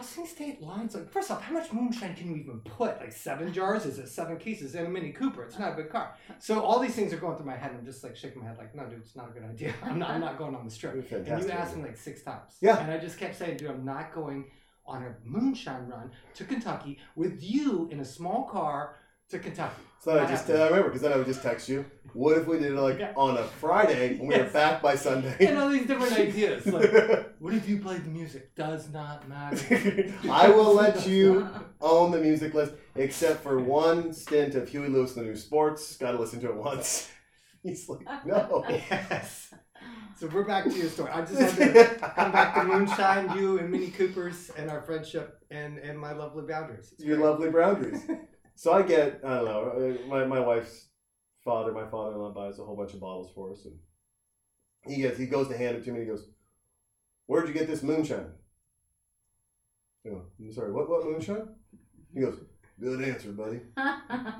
[0.00, 0.94] crossing state lines.
[0.94, 2.98] Like, first off, how much moonshine can we even put?
[3.00, 3.84] Like seven jars?
[3.86, 5.42] Is it seven cases in a Mini Cooper?
[5.44, 6.14] It's not a big car.
[6.38, 7.70] So all these things are going through my head.
[7.70, 9.74] and I'm just like shaking my head, like, no, dude, it's not a good idea.
[9.82, 10.10] I'm not.
[10.10, 10.94] I'm not going on this trip.
[10.94, 12.56] And you asked me like six times.
[12.60, 12.78] Yeah.
[12.78, 14.46] And I just kept saying, dude, I'm not going
[14.86, 18.96] on a moonshine run to Kentucky with you in a small car
[19.30, 19.82] to Kentucky.
[20.00, 20.56] So I just happening.
[20.56, 21.84] I uh, remember because then I would just text you.
[22.14, 23.12] What if we did it like Yeah.
[23.16, 25.36] on a Friday when we were back by Sunday?
[25.40, 26.66] and all these different ideas.
[26.66, 26.90] Like,
[27.38, 28.54] what if you played the music?
[28.54, 30.12] Does not matter.
[30.30, 31.48] I will let you
[31.82, 35.96] own the music list, except for one stint of Huey Lewis and the New Sports.
[35.98, 37.08] Got to listen to it once.
[37.62, 38.64] He's like, no.
[38.68, 39.52] yes.
[40.20, 41.10] So we're back to your story.
[41.10, 45.38] I just had to come back to moonshine, you and Mini Coopers, and our friendship
[45.50, 46.92] and and my lovely boundaries.
[46.92, 47.26] It's Your great.
[47.26, 48.02] lovely boundaries.
[48.54, 50.88] So I get, I don't know, uh, my, my wife's
[51.42, 53.74] father, my father-in-law buys a whole bunch of bottles for us, and
[54.94, 56.00] he gets, he goes to hand it to me.
[56.00, 56.28] and He goes,
[57.24, 58.26] "Where'd you get this moonshine?"
[60.04, 61.48] I go, I'm sorry, what what moonshine?
[62.12, 62.38] He goes,
[62.78, 63.60] "Good answer, buddy.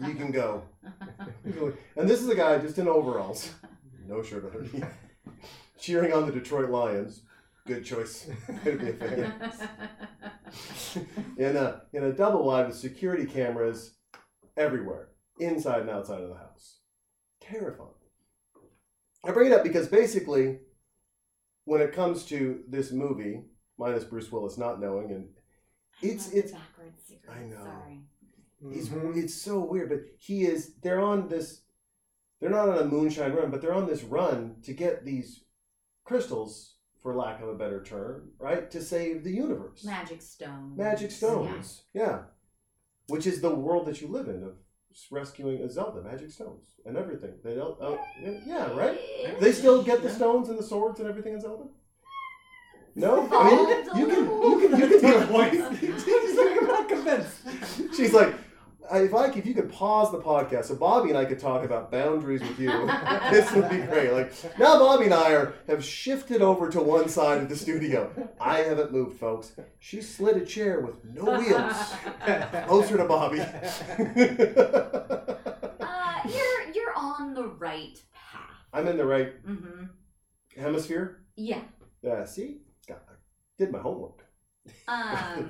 [0.06, 0.64] You can go."
[1.96, 3.54] And this is a guy just in overalls,
[4.06, 4.84] no shirt underneath,
[5.80, 7.22] cheering on the Detroit Lions.
[7.66, 8.28] Good choice.
[8.64, 9.52] Gonna be a fan.
[11.36, 13.94] in a in a double wide with security cameras
[14.56, 16.78] everywhere, inside and outside of the house.
[17.40, 17.90] Terrifying.
[19.24, 20.58] I bring it up because basically,
[21.64, 23.42] when it comes to this movie,
[23.78, 25.28] minus Bruce Willis not knowing, and
[26.02, 27.32] it's it's backwards secret.
[27.36, 27.62] I know.
[27.62, 28.00] Sorry.
[28.72, 29.16] it's Mhm.
[29.22, 29.90] it's so weird.
[29.90, 31.62] But he is they're on this.
[32.40, 35.44] They're not on a moonshine run, but they're on this run to get these
[36.10, 39.84] crystals, for lack of a better term, right, to save the universe.
[39.84, 40.76] Magic stones.
[40.76, 41.82] Magic stones.
[41.94, 42.22] Yeah.
[43.06, 44.54] Which is the world that you live in of
[45.12, 47.34] rescuing a Zelda, magic stones and everything.
[47.44, 47.76] They don't.
[47.80, 48.00] Oh,
[48.44, 48.98] yeah, right.
[49.40, 51.68] They still get the stones and the swords and everything in Zelda.
[52.96, 55.62] No, I mean you can you can you can a voice.
[56.04, 57.36] She's like, I'm not convinced.
[57.96, 58.34] She's like,
[58.98, 61.90] if I if you could pause the podcast so Bobby and I could talk about
[61.90, 62.68] boundaries with you,
[63.30, 64.12] this would be great.
[64.12, 68.10] Like now, Bobby and I are have shifted over to one side of the studio.
[68.40, 69.52] I haven't moved, folks.
[69.78, 71.94] She slid a chair with no wheels
[72.66, 73.40] closer to Bobby.
[75.80, 78.50] Uh, you're you're on the right path.
[78.72, 79.84] I'm in the right Mm-hmm.
[80.60, 81.22] hemisphere.
[81.36, 81.62] Yeah.
[82.02, 83.12] Yeah, see, Got- I
[83.58, 84.24] did my homework.
[84.88, 85.48] Um.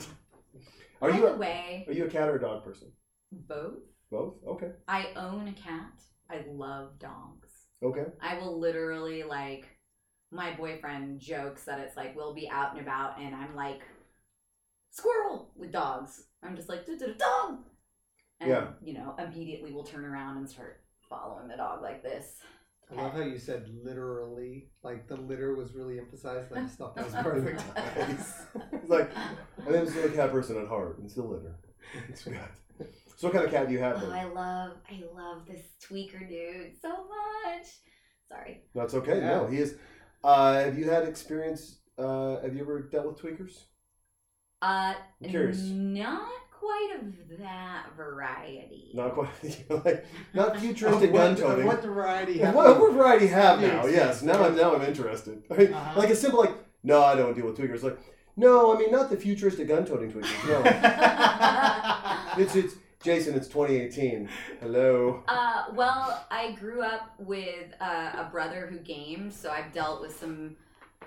[1.02, 2.88] Are by you the a, way, are you a cat or a dog person?
[3.32, 3.78] Both.
[4.10, 4.34] Both.
[4.46, 4.70] Okay.
[4.88, 5.92] I own a cat.
[6.30, 7.48] I love dogs.
[7.82, 8.04] Okay.
[8.20, 9.66] I will literally like
[10.32, 13.82] my boyfriend jokes that it's like we'll be out and about and I'm like
[14.90, 16.24] squirrel with dogs.
[16.42, 17.58] I'm just like dog,
[18.40, 18.68] and Yeah.
[18.82, 22.36] you know immediately we'll turn around and start following the dog like this.
[22.90, 26.52] I love how you said literally, like the litter was really emphasized.
[26.52, 27.62] I just thought that was perfect.
[27.76, 28.42] Nice.
[28.72, 31.54] It's like, I am still a cat person at heart and still litter.
[32.08, 32.38] It's good.
[33.20, 34.10] So what kind of cat do you have Oh.
[34.10, 37.66] I love I love this tweaker dude so much.
[38.30, 38.62] Sorry.
[38.74, 39.18] That's okay.
[39.18, 39.26] Yeah.
[39.40, 39.74] No, he is.
[40.24, 41.80] Uh, have you had experience?
[41.98, 43.64] Uh, have you ever dealt with tweakers?
[44.62, 45.60] Uh, I'm curious.
[45.66, 48.90] not quite of that variety.
[48.94, 49.64] Not quite.
[49.84, 51.66] like not futuristic what, gun toting.
[51.66, 52.38] what variety?
[52.38, 53.80] Have what, you- what variety have now?
[53.80, 54.22] it's- Yes.
[54.22, 55.42] Now I'm now I'm interested.
[55.50, 56.00] I mean, Uh-huh.
[56.00, 57.82] like a simple like, no, I don't deal with tweakers.
[57.82, 57.98] Like,
[58.38, 60.48] no, I mean not the futuristic gun toting tweakers.
[60.48, 60.62] No,
[62.42, 63.34] it's it's Jason.
[63.34, 64.28] It's 2018.
[64.60, 65.22] Hello.
[65.26, 70.14] Uh, well, I grew up with uh, a brother who gamed, so I've dealt with
[70.18, 70.56] some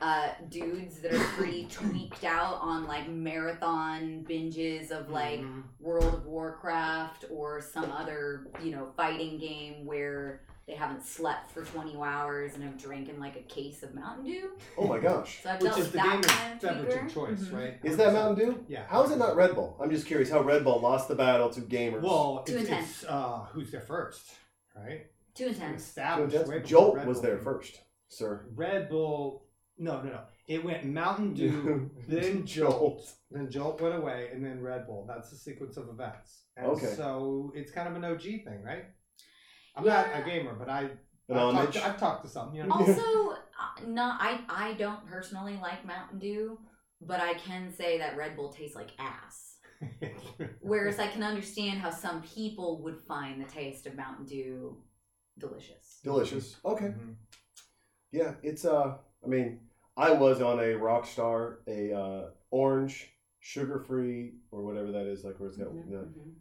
[0.02, 5.64] uh, dudes that are pretty tweaked out on like marathon binges of like Mhm.
[5.80, 11.64] World of Warcraft or some other, you know, fighting game where they haven't slept for
[11.64, 14.50] 20 hours and have drinking like a case of Mountain Dew.
[14.78, 15.42] Oh my gosh.
[15.44, 17.54] So I've Which is the that gamer's kind of beverage of choice, Mhm.
[17.54, 17.80] right?
[17.84, 18.66] Is that Mountain Dew?
[18.68, 18.86] Yeah.
[18.88, 19.78] How is it not Red Bull?
[19.82, 22.02] I'm just curious how Red Bull lost the battle to gamers.
[22.02, 23.02] Well, Too it's, intense.
[23.02, 24.24] it's uh, who's there first,
[24.76, 25.08] right?
[25.36, 25.82] Too intense.
[25.84, 26.34] Established.
[26.36, 27.44] Jolt way Jolt Red was Bull there came.
[27.44, 28.46] first, sir.
[28.56, 29.46] Red Bull.
[29.78, 30.20] No, no, no.
[30.48, 35.06] It went Mountain Dew, then Jolt, then Jolt went away, and then Red Bull.
[35.08, 36.44] That's the sequence of events.
[36.56, 36.94] And Okay.
[36.96, 38.86] So it's kind of an OG thing, right?
[39.76, 40.82] I'm not a gamer, but I
[41.30, 42.54] An I've talked, to, I've talked to some.
[42.56, 42.76] You know.
[42.76, 46.60] Also, uh, not I I don't personally like Mountain Dew,
[47.02, 49.58] but I can say that Red Bull tastes like ass.
[50.62, 54.78] Whereas I can understand how some people would find the taste of Mountain Dew
[55.40, 56.00] delicious.
[56.04, 56.56] Delicious.
[56.64, 56.86] Okay.
[56.86, 57.16] Mhm.
[58.12, 58.98] Yeah, it's uh.
[59.24, 59.60] I mean,
[59.98, 63.10] I was on a Rockstar, a uh, orange,
[63.40, 66.34] sugar free, or whatever that is, like where it's got Mhm, the mhm.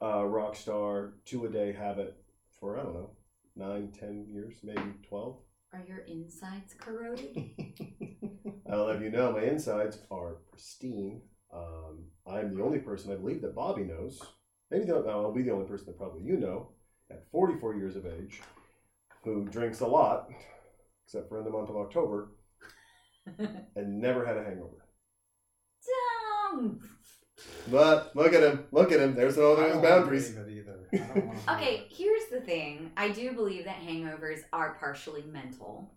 [0.00, 2.21] uh, Rockstar two a day habit
[2.62, 3.10] for I don't know
[3.56, 5.40] nine, ten years, maybe twelve.
[5.74, 7.36] Are your insides corroded?
[8.70, 11.22] I'll have you know, my insides are pristine.
[11.52, 14.18] Um, I'm the only person I believe that Bobby knows.
[14.70, 16.70] Maybe the, no, I'll be the only person that probably you know
[17.10, 18.40] at 44 years of age
[19.24, 20.28] who drinks a lot,
[21.04, 22.32] except for in the month of October,
[23.76, 24.86] and never had a hangover.
[26.54, 26.80] Down.
[27.70, 29.14] But look at him, look at him.
[29.14, 30.34] There's no I there's don't boundaries.
[30.92, 31.12] Believe it either.
[31.12, 32.92] I don't wanna believe Okay, here's the thing.
[32.96, 35.90] I do believe that hangovers are partially mental.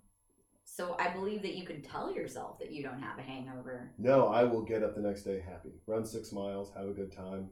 [0.64, 3.92] So I believe that you can tell yourself that you don't have a hangover.
[3.98, 5.70] No, I will get up the next day happy.
[5.86, 7.50] Run six miles, have a good time,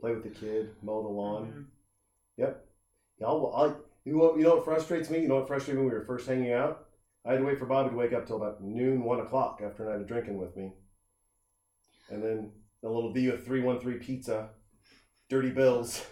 [0.00, 1.46] play with the kid, mow the lawn.
[1.52, 1.64] Mhm.
[2.36, 2.66] Yep.
[3.20, 3.66] Yeah, I'll, I,
[4.04, 5.20] you know, what- you know what frustrates me?
[5.20, 6.86] You know what frustrated me when we were first hanging out?
[7.24, 9.86] I had to wait for Bobby to wake up till about noon, one o'clock after
[9.86, 10.72] a night of drinking with me.
[12.10, 14.50] And then a little V with 313 pizza,
[15.28, 16.04] dirty bills.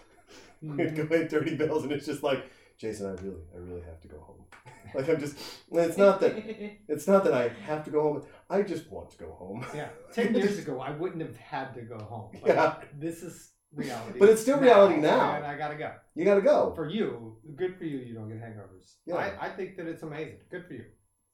[0.77, 1.13] We'd go hmm.
[1.13, 4.19] in dirty bills, and it's just like, Jason, I really, I really have to go
[4.19, 4.45] home.
[4.95, 5.37] like I'm just,
[5.71, 6.33] it's not that,
[6.87, 8.23] it's not that I have to go home.
[8.49, 9.65] I just want to go home.
[9.75, 12.31] Yeah, ten years ago, I wouldn't have had to go home.
[12.41, 12.75] But Yeah.
[12.97, 14.19] this is reality.
[14.19, 15.35] But it's still reality now.
[15.35, 15.91] and I gotta go.
[16.15, 16.73] You got to go.
[16.75, 17.99] For you, good for you.
[17.99, 18.95] You don't get hangovers.
[19.05, 19.15] Yeah.
[19.15, 20.39] I, I think that it's amazing.
[20.49, 20.85] Good for you.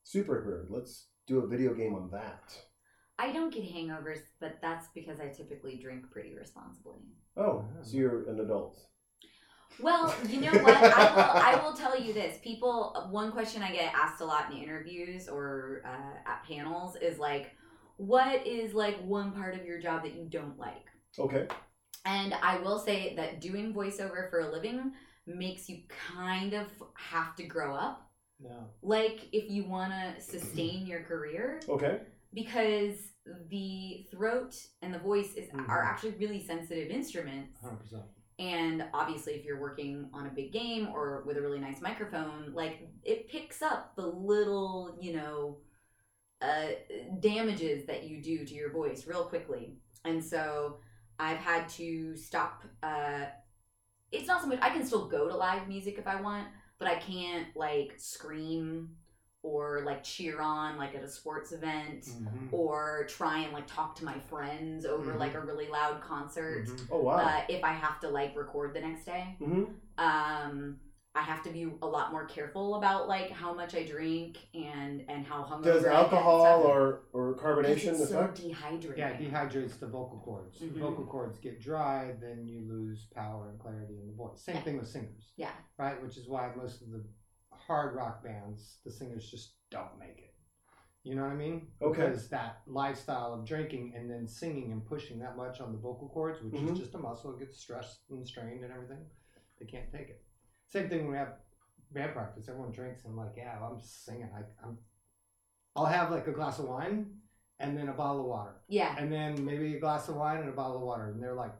[0.06, 0.66] Superhero.
[0.70, 2.58] Let's do a video game on that.
[3.20, 7.00] I don't get hangovers, but that's because I typically drink pretty responsibly.
[7.38, 7.84] Oh, ah.
[7.84, 8.80] so you're an adult.
[9.80, 10.76] Well, you know what?
[10.78, 12.38] I will, I will tell you this.
[12.44, 17.20] People, one question I get asked a lot in interviews or uh, at panels is
[17.20, 17.52] like,
[17.98, 20.86] what is like one part of your job that you don't like?
[21.20, 21.48] Okay.
[22.06, 24.94] And I will say that doing voiceover for a living
[25.26, 28.10] makes you kind of have to grow up.
[28.42, 28.68] No.
[28.82, 32.02] Like, if you want to sustain your career, Okay.
[32.34, 32.96] because
[33.50, 35.88] the throat and the voice is are Mhm.
[35.88, 37.58] actually really sensitive instruments.
[37.62, 38.04] Hundred percent.
[38.40, 42.52] And obviously, if you're working on a big game or with a really nice microphone,
[42.54, 45.58] like it picks up the little, you know,
[46.42, 46.70] uh,
[47.20, 49.78] damages that you do to your voice real quickly.
[50.04, 50.80] And so
[51.20, 52.64] I've had to stop.
[52.82, 53.26] Uh,
[54.12, 56.48] it's not so much, I can still go to live music if I want,
[56.80, 58.90] but I can't like scream
[59.44, 62.48] or like cheer on like at a sports event Mhm.
[62.52, 65.20] or try and like talk to my friends over Mhm.
[65.20, 66.88] like a really loud concert Mhm.
[66.92, 67.18] Oh wow.
[67.18, 69.36] uh, if I have to like record the next day.
[69.40, 69.66] hmm
[69.98, 70.80] Um,
[71.16, 75.06] I have to be a lot more careful about like how much I drink and
[75.08, 75.64] and how hungover.
[75.66, 76.66] Does alcohol stuff.
[76.66, 78.42] or or 'Cause carbonation it's so affect?
[78.42, 78.98] dehydrating.
[78.98, 80.60] Yeah, it dehydrates the vocal cords.
[80.60, 80.80] The Mhm.
[80.80, 84.42] vocal cords get dry, then you lose power and clarity in the voice.
[84.42, 84.62] Same Yeah.
[84.64, 85.52] thing with singers, Yeah.
[85.78, 86.02] right?
[86.02, 87.04] Which is why most of the
[87.68, 90.34] hard rock bands, the singers just don't make it.
[91.04, 91.68] You know what I mean?
[91.82, 92.02] Okay.
[92.02, 96.08] Because that lifestyle of drinking and then singing and pushing that much on the vocal
[96.10, 96.72] cords, which Mhm.
[96.72, 99.06] is just a muscle, it gets stressed and strained and everything.
[99.60, 100.24] They can't take it.
[100.68, 101.40] Same thing when we have
[101.92, 102.48] band practice.
[102.48, 104.30] Everyone drinks and I'm like, yeah, I'm singing.
[104.34, 104.78] I, I'm.
[105.76, 107.20] I'll have like a glass of wine
[107.60, 108.96] and then a bottle of water, Yeah.
[108.98, 111.54] and then maybe a glass of wine and a bottle of water, and they're like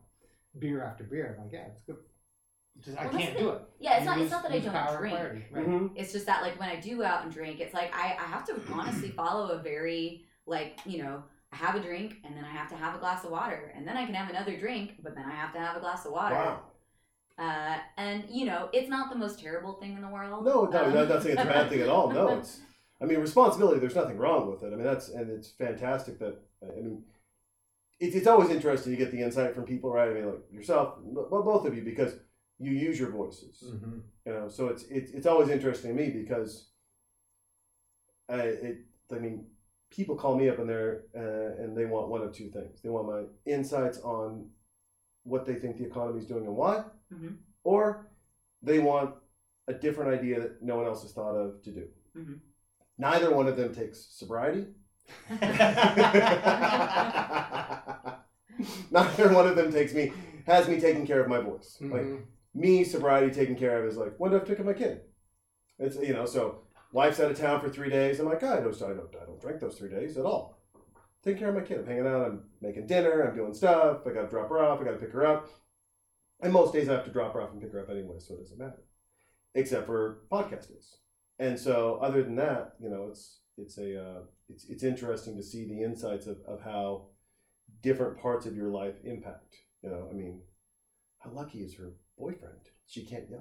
[0.60, 1.36] beer after beer.
[1.38, 1.98] I'm like, yeah, it's good.
[2.82, 3.62] Just, I Well, that's can't do it.
[3.80, 4.18] Yeah, it's You not.
[4.18, 5.16] lose- It's not that I don't drink.
[5.16, 5.68] clarity, right?
[5.68, 5.92] Mhm.
[5.96, 8.24] It's just that like when I do go out and drink, it's like I, I
[8.26, 12.44] have to honestly follow a very like you know I have a drink and then
[12.44, 14.96] I have to have a glass of water and then I can have another drink,
[15.04, 16.36] but then I have to have a glass of water.
[16.36, 16.60] Wow.
[17.38, 20.44] Uh, and you know it's not the most terrible thing in the world.
[20.46, 22.10] No, no, Um, no, not saying it's a bad thing at all.
[22.12, 22.60] No, it's.
[23.02, 23.80] I mean, responsibility.
[23.80, 24.68] There's nothing wrong with it.
[24.68, 26.40] I mean, that's and it's fantastic that.
[26.62, 27.04] I mean,
[28.00, 30.10] it's it's always interesting to get the insight from people, right?
[30.10, 32.14] I mean, like yourself, well, both of you, because
[32.60, 33.64] you use your voices.
[33.66, 34.00] Mm-hmm.
[34.26, 36.70] You know, so it's it's it's always interesting to me because.
[38.30, 38.78] I it
[39.12, 39.46] I mean,
[39.90, 42.82] people call me up and they're uh, and they want one of two things.
[42.82, 44.50] They want my insights on
[45.24, 47.36] what they think the economy is doing and why, Mhm.
[47.66, 48.08] or
[48.62, 49.16] they want
[49.68, 51.88] a different idea that no one else has thought of to do.
[52.16, 52.40] Mhm.
[52.98, 54.68] Neither one of them takes sobriety.
[58.92, 60.14] Neither one of them takes me
[60.46, 61.78] has me taking care of my voice.
[61.82, 62.22] Like Mhm.
[62.54, 65.02] Me, sobriety taken care of is like when do I pick up my kid?
[65.80, 68.20] It's you know so wife's out of town for three days.
[68.20, 70.60] I'm like, "Oh, I don't, I don't, I don't drink those three days at all.
[71.24, 71.80] Taking care of my kid.
[71.80, 72.26] I'm hanging out.
[72.26, 73.24] I'm making dinner.
[73.24, 74.02] I'm doing stuff.
[74.06, 74.82] I got to drop her off.
[74.82, 75.50] I got to pick her up.
[76.42, 78.34] And most days I have to drop her off and pick her up anyway, so
[78.34, 78.84] it doesn't matter,
[79.56, 80.98] except for podcast days.
[81.40, 85.44] And so other than that, you know, it's it's a uh, it's it's interesting to
[85.44, 87.08] see the insights of, of how
[87.82, 89.56] different parts of your life impact.
[89.82, 90.42] You know, I mean,
[91.20, 92.60] how lucky is her boyfriend?
[92.86, 93.40] She can't yell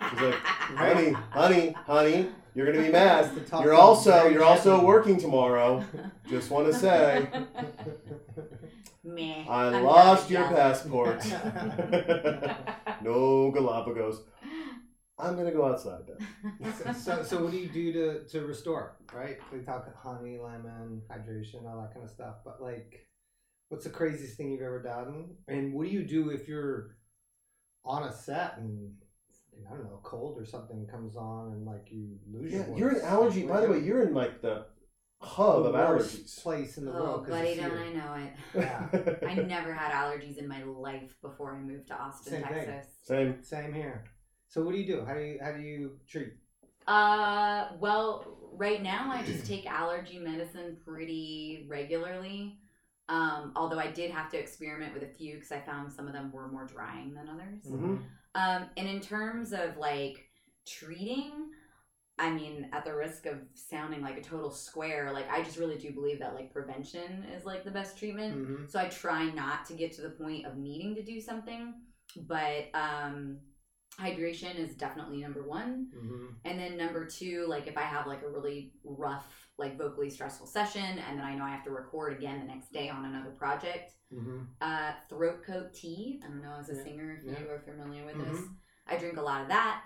[0.00, 0.10] at him.
[0.10, 3.30] She's like, honey, honey, honey, you're gonna be mad.
[3.62, 5.84] You're also you're also working tomorrow.
[6.28, 7.28] Just want to say,
[9.04, 10.56] Meh, I I'm lost your yelling.
[10.56, 11.24] passport.
[13.02, 14.22] no Galapagos.
[15.18, 16.72] I'm gonna go outside then.
[16.72, 19.36] so, so, so what do you do to, to restore, right?
[19.52, 22.36] We talk honey, lemon, hydration, all that kind of stuff.
[22.44, 23.06] But like,
[23.68, 25.36] what's the craziest thing you've ever done?
[25.46, 26.96] And what do you do if you're
[27.84, 28.92] on a set and
[29.68, 32.78] I don't know, cold or something comes on and like you lose Yeah, your voice?
[32.78, 33.42] you're an allergy.
[33.42, 34.66] Like, By the way, you're in like the
[35.20, 36.42] hub the of worst allergies.
[36.42, 37.02] place in the world.
[37.04, 37.24] Oh, world.
[37.26, 37.78] 'cause buddy, it's don't.
[37.78, 38.32] I know it?
[38.54, 39.16] Yeah.
[39.28, 42.66] I never had allergies in my life before I moved to Austin, Same thing.
[42.66, 42.92] Texas.
[43.02, 43.42] Same.
[43.42, 44.04] Same here.
[44.48, 45.04] So what do you do?
[45.04, 46.32] How do you how do you treat?
[46.86, 52.58] Uh, well, right now I just take allergy medicine pretty regularly.
[53.12, 56.14] Um, although I did have to experiment with a few because I found some of
[56.14, 57.64] them were more drying than others.
[57.66, 58.02] Mhm.
[58.34, 60.30] Um, and in terms of like
[60.66, 61.50] treating,
[62.18, 65.76] I mean, at the risk of sounding like a total square, like I just really
[65.76, 68.34] do believe that like prevention is like the best treatment.
[68.48, 68.70] Mhm.
[68.70, 71.74] So I try not to get to the point of needing to do something,
[72.16, 73.40] but um,
[73.98, 75.90] hydration is definitely number one.
[75.94, 76.36] Mhm.
[76.46, 80.46] And then number two, like if I have like a really rough, like vocally stressful
[80.46, 83.30] session, and then I know I have to record again the next day on another
[83.30, 84.46] project, Mhm.
[84.60, 86.20] uh, throat coat tea.
[86.24, 86.82] I don't know as a Yeah.
[86.84, 87.40] singer if Yeah.
[87.40, 88.30] you are familiar with Mhm.
[88.32, 88.44] this.
[88.86, 89.84] I drink a lot of that.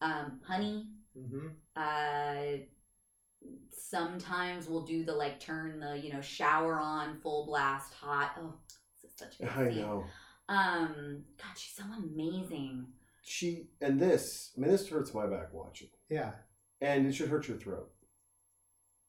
[0.00, 0.90] Um, honey.
[1.16, 1.56] Mhm.
[1.74, 2.64] Uh,
[3.70, 8.32] sometimes we'll do the like turn the you know shower on full blast hot.
[8.38, 8.54] Oh,
[9.02, 9.78] this is such a good I scene.
[9.82, 10.04] know.
[10.48, 12.92] Um, God, she's so amazing.
[13.22, 14.52] She and this.
[14.56, 16.34] I mean, this hurts my back watching, Yeah.
[16.80, 17.92] and it should hurt your throat.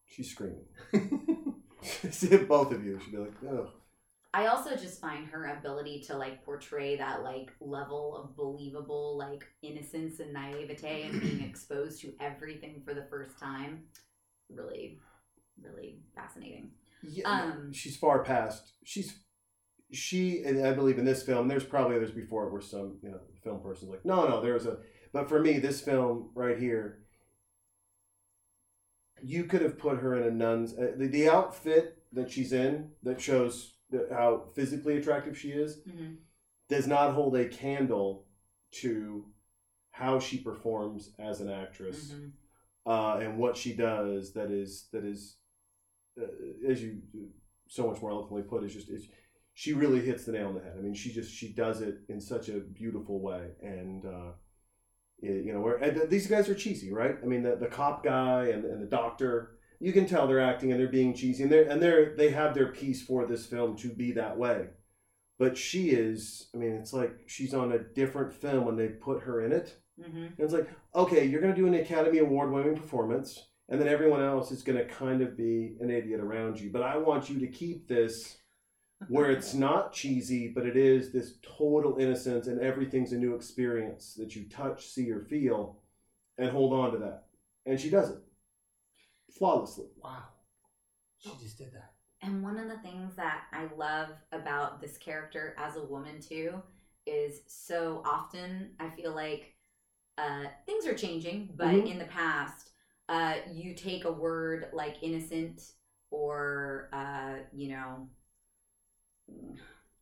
[0.10, 0.66] She's screaming.
[1.82, 3.70] See Both of you should be like, oh.
[4.34, 9.46] I also just find her ability to like portray that like level of believable like
[9.64, 13.86] innocence and naivete and being exposed to everything for the first time
[14.50, 15.00] really
[15.62, 16.72] really fascinating.
[17.04, 18.74] Yeah, Um, she's far past.
[18.84, 19.20] She's
[19.92, 21.48] she, and I believe in this film.
[21.48, 24.66] There's probably others before it where some you know film person's like, no, no, there's
[24.66, 24.78] a.
[25.12, 27.00] But for me, this film right here,
[29.24, 30.74] you could have put her in a nun's.
[30.74, 33.76] Uh, the, the outfit that she's in that shows
[34.12, 36.14] how physically attractive she is Mm-hmm.
[36.70, 38.26] does not hold a candle
[38.82, 39.26] to
[39.92, 42.92] how she performs as an actress Mm-hmm.
[42.92, 45.38] uh, and what she does that is that is
[46.22, 46.26] uh,
[46.70, 47.00] as you
[47.68, 49.08] so much more eloquently put is just is
[49.54, 50.76] she really hits the nail on the head.
[50.78, 54.32] I mean, she just she does it in such a beautiful way, and uh,
[55.22, 57.18] you know, where and th- these guys are cheesy, right?
[57.22, 60.72] I mean, the, the cop guy and, and the doctor, you can tell they're acting
[60.72, 63.76] and they're being cheesy, and they're and they're they have their piece for this film
[63.78, 64.68] to be that way.
[65.38, 69.24] But she is, I mean, it's like she's on a different film when they put
[69.24, 69.78] her in it.
[70.00, 70.18] Mm-hmm.
[70.18, 73.88] And it's like, okay, you're going to do an Academy Award winning performance, and then
[73.88, 76.72] everyone else is going to kind of be an idiot around you.
[76.72, 78.39] But I want you to keep this
[79.08, 84.14] where it's not cheesy, but it is this total innocence and everything's a new experience
[84.16, 85.78] that you touch, see, or feel,
[86.38, 87.26] and hold on to that.
[87.66, 88.20] And she does it
[89.38, 89.88] flawlessly.
[90.04, 90.24] Wow.
[91.18, 91.94] She just did that.
[92.22, 96.62] And one of the things that I love about this character as a woman too
[97.06, 99.56] is so often I feel like
[100.18, 101.92] uh, things are changing, but Mhm.
[101.92, 102.72] in the past,
[103.08, 105.74] uh, you take a word like innocent
[106.12, 108.10] or uh, you know,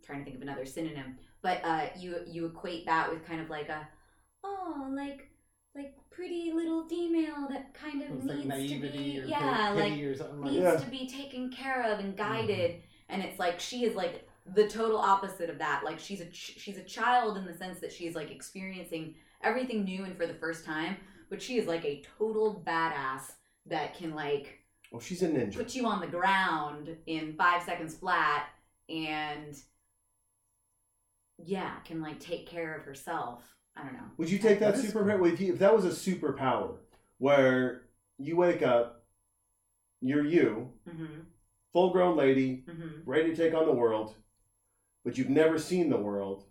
[0.04, 3.50] trying to think of another synonym, but uh, you you equate that with kind of
[3.50, 3.88] like a
[4.44, 5.30] oh like
[5.76, 9.92] like pretty little female that kind of It's like needs to be or yeah like
[9.92, 10.22] like needs
[10.56, 10.76] Yeah.
[10.78, 14.98] to be taken care of and guided and it's like she is like the total
[14.98, 18.16] opposite of that like she's a ch- she's a child in the sense that she's
[18.16, 19.14] like experiencing
[19.44, 20.98] everything new and for the first time
[21.30, 23.34] but she is like a total badass
[23.66, 24.60] that can like
[24.94, 25.56] Oh, she's a ninja.
[25.58, 28.48] put you on the ground in five seconds flat
[28.90, 29.56] and
[31.38, 34.84] yeah can like take care of herself i don't know Would you take that, That
[34.84, 35.32] is superpower?
[35.32, 36.78] If, you, if that was a superpower
[37.20, 37.84] where
[38.18, 39.04] you wake up,
[40.02, 41.22] you're you, mm-hmm,
[41.74, 43.10] full grown lady, mm-hmm.
[43.10, 44.16] ready to take on the world,
[45.04, 46.44] but you've never seen the world.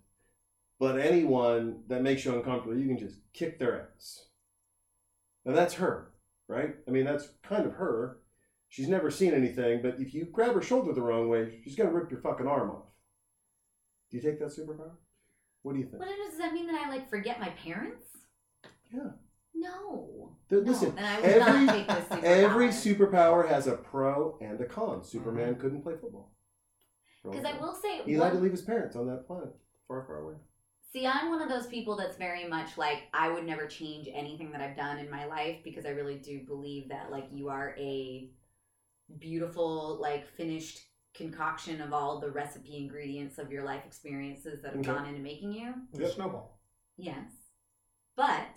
[0.78, 4.26] But anyone that makes you uncomfortable, you can just kick their ass.
[5.44, 6.12] Now that's her,
[6.48, 6.74] right?
[6.86, 8.18] I mean, that's kind of her.
[8.76, 11.90] She's never seen anything, but if you grab her shoulder the wrong way, she's gonna
[11.90, 12.84] rip your fucking arm off.
[14.10, 14.96] Do you take that superpower?
[15.62, 15.98] What do you think?
[15.98, 18.04] What does that mean that I like forget my parents?
[18.92, 19.12] Yeah.
[19.54, 20.36] No.
[20.50, 22.22] Th- No, Listen, then I would every not take this superpower.
[22.22, 25.02] every superpower has a pro and a con.
[25.02, 25.60] Superman mm-hmm.
[25.62, 26.34] couldn't play football.
[27.24, 29.56] Because I will say, He had to leave his parents on that planet,
[29.88, 30.34] far, far away.
[30.92, 34.52] see, I'm one of those people that's very much like I would never change anything
[34.52, 37.74] that I've done in my life because I really do believe that like you are
[37.78, 38.28] a
[39.18, 40.80] beautiful, like finished
[41.14, 44.92] concoction of all the recipe ingredients of your life experiences that have Okay.
[44.92, 45.74] gone into making you.
[45.94, 46.12] Yep.
[46.12, 46.60] snowball.
[46.96, 47.30] Yes.
[48.16, 48.50] But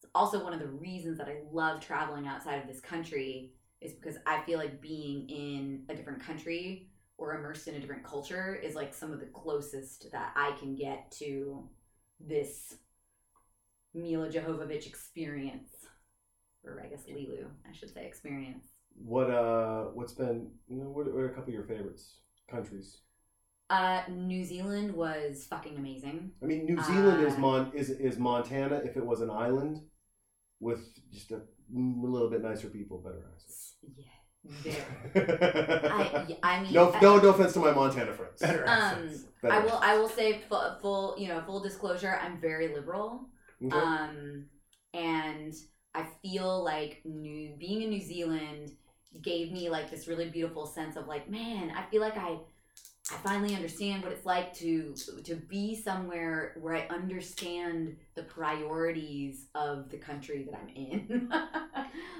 [0.00, 3.92] it's also one of the reasons that I love traveling outside of this country is
[3.92, 8.54] because I feel like being in a different country or immersed in a different culture
[8.56, 11.68] is like some of the closest that I can get to
[12.20, 12.76] this
[13.94, 15.70] Milla Jovovich experience.
[16.64, 18.66] Or I guess Leeloo, I should say experience.
[19.04, 20.50] What uh, what's been?
[20.68, 22.20] You know, what, what are a couple of your favorites
[22.50, 22.98] countries?
[23.70, 26.32] Uh, New Zealand was fucking amazing.
[26.42, 29.80] I mean, New Zealand is Uh, Mon is is Montana if it was an island,
[30.60, 30.80] with
[31.12, 31.42] just a
[31.72, 33.74] little bit nicer people, better houses.
[33.96, 34.04] Yeah.
[34.62, 35.90] There.
[35.92, 38.40] I, I mean, no, no, no offense to my Montana friends.
[38.40, 39.10] Better Um.
[39.42, 39.70] Better I will.
[39.70, 39.82] houses.
[39.82, 41.16] I will say full, full.
[41.18, 42.18] You know, full disclosure.
[42.22, 43.28] I'm very liberal.
[43.64, 43.76] Okay.
[43.76, 44.46] Um,
[44.94, 45.52] and
[45.94, 48.72] I feel like new being in New Zealand
[49.22, 52.38] gave me like this really beautiful sense of like, man, I feel like I.
[53.10, 54.94] I finally understand what it's like to
[55.24, 61.30] to be somewhere where I understand the priorities of the country that I'm in.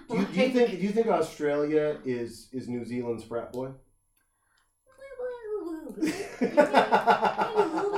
[0.09, 3.68] do, you, do you think do you think Australia is is New Zealand's frat boy?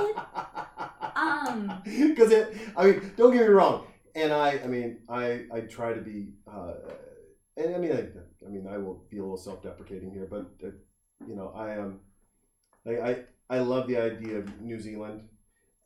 [1.21, 1.81] Um.
[1.83, 2.55] because it.
[2.75, 3.85] I mean, don't get me wrong,
[4.15, 4.59] and I.
[4.63, 5.45] I mean, I.
[5.53, 6.29] I try to be.
[6.47, 6.73] Uh,
[7.61, 10.71] and I mean, I, I mean, I will be a little self-deprecating here, but uh,
[11.27, 11.99] you know, I am.
[12.85, 15.29] Like I, I love the idea of New Zealand,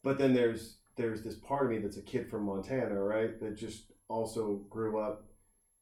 [0.03, 3.39] but then there's there's this part of me that's a kid from Montana, right?
[3.41, 5.25] That just also grew up.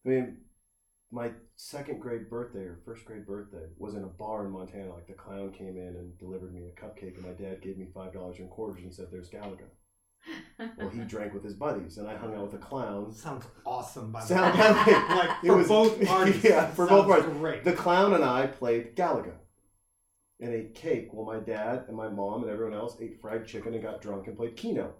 [0.05, 0.37] I mean,
[1.11, 4.93] my second grade birthday or first grade birthday was in a bar in Montana.
[4.93, 7.87] Like the clown came in and delivered me a cupcake, and my dad gave me
[7.93, 9.69] five dollars in quarters and said, "There's Galaga."
[10.77, 13.21] Well, he drank with his buddies, and I hung out with the clowns.
[13.21, 14.93] Sounds awesome, by the Sound- way.
[15.15, 16.43] like It for was- both parties.
[16.43, 17.25] yeah, for both parties.
[17.37, 17.63] Great.
[17.63, 19.33] The clown and I played Galaga
[20.39, 23.73] and ate cake while my dad and my mom and everyone else ate fried chicken
[23.73, 24.93] and got drunk and played Keno.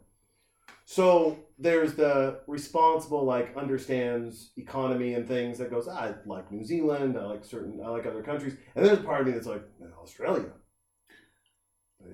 [0.85, 6.63] So there's the responsible, like, understands economy and things that goes, "Ah, I like New
[6.63, 8.55] Zealand, I like certain, I like other countries.
[8.75, 9.63] And there's part of me that's like,
[10.01, 10.51] Australia.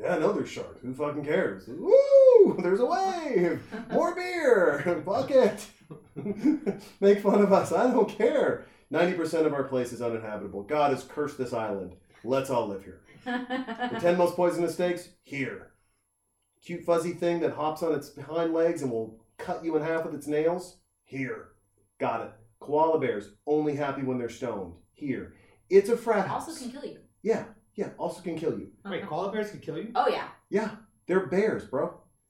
[0.02, 0.82] Yeah, no, there's sharks.
[0.82, 1.68] Who fucking cares?
[1.68, 2.58] Woo!
[2.62, 3.62] There's a wave!
[3.92, 5.02] More beer!
[5.06, 5.66] Bucket!
[7.02, 7.72] Make fun of us.
[7.72, 8.66] I don't care.
[8.94, 10.64] 90% of our place is uninhabitable.
[10.64, 11.96] God has cursed this island.
[12.24, 13.02] Let's all live here.
[13.26, 15.10] The 10 most poisonous snakes?
[15.24, 15.72] Here.
[16.66, 20.06] Cute fuzzy thing that hops on its hind legs and will cut you in half
[20.06, 20.78] with its nails?
[21.04, 21.50] Here.
[22.00, 22.32] Got it.
[22.60, 24.74] Koala bears, only happy when they're stoned?
[24.94, 25.34] Here.
[25.70, 26.48] It's a frat house.
[26.48, 27.00] also can kill you.
[27.22, 27.46] Yeah,
[27.80, 28.68] yeah, also can kill you.
[28.86, 29.10] Wait, uh-huh.
[29.10, 29.92] koala bears can kill you?
[29.96, 30.28] Oh yeah.
[30.50, 30.72] Yeah,
[31.08, 31.84] they're bears, bro.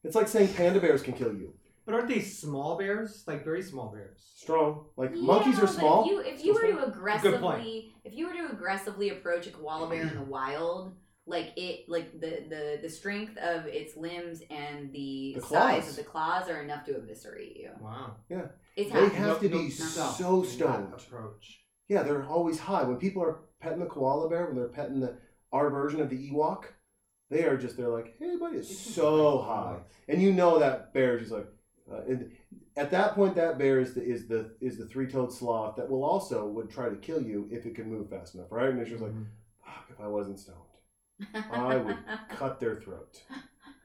[0.04, 1.54] It's like saying panda bears can kill you.
[1.86, 3.24] But aren't they small bears?
[3.26, 4.20] Like very small bears.
[4.36, 4.86] Strong.
[4.96, 6.04] Like Yeah, monkeys are but small.
[6.04, 6.88] If you, if you were to point.
[6.90, 10.94] aggressively, if you were to aggressively approach a koala bear in the wild,
[11.26, 15.90] like it, like the the the strength of its limbs and the, The size claws.
[15.90, 17.72] of the claws are enough to eviscerate you.
[17.82, 18.18] Wow.
[18.30, 19.12] It's They happened.
[19.16, 20.94] have to be no- so no, stoned.
[20.94, 21.60] Approach.
[21.88, 22.84] Yeah, they're always high.
[22.84, 25.18] When people are petting the koala bear, when they're petting the
[25.52, 26.66] our version of the Ewok,
[27.30, 29.78] they are just they're like, hey buddy, it's so high,
[30.08, 31.48] and you know that bear is just like.
[31.92, 32.32] Uh, and
[32.78, 35.90] at that point, that bear is the is the is the three toed sloth that
[35.90, 38.70] will also would try to kill you if it could move fast enough, right?
[38.70, 39.26] And it's just like, Mhm.
[39.66, 40.58] fuck, if I wasn't stoned,
[41.50, 41.98] I would
[42.30, 43.22] cut their throat.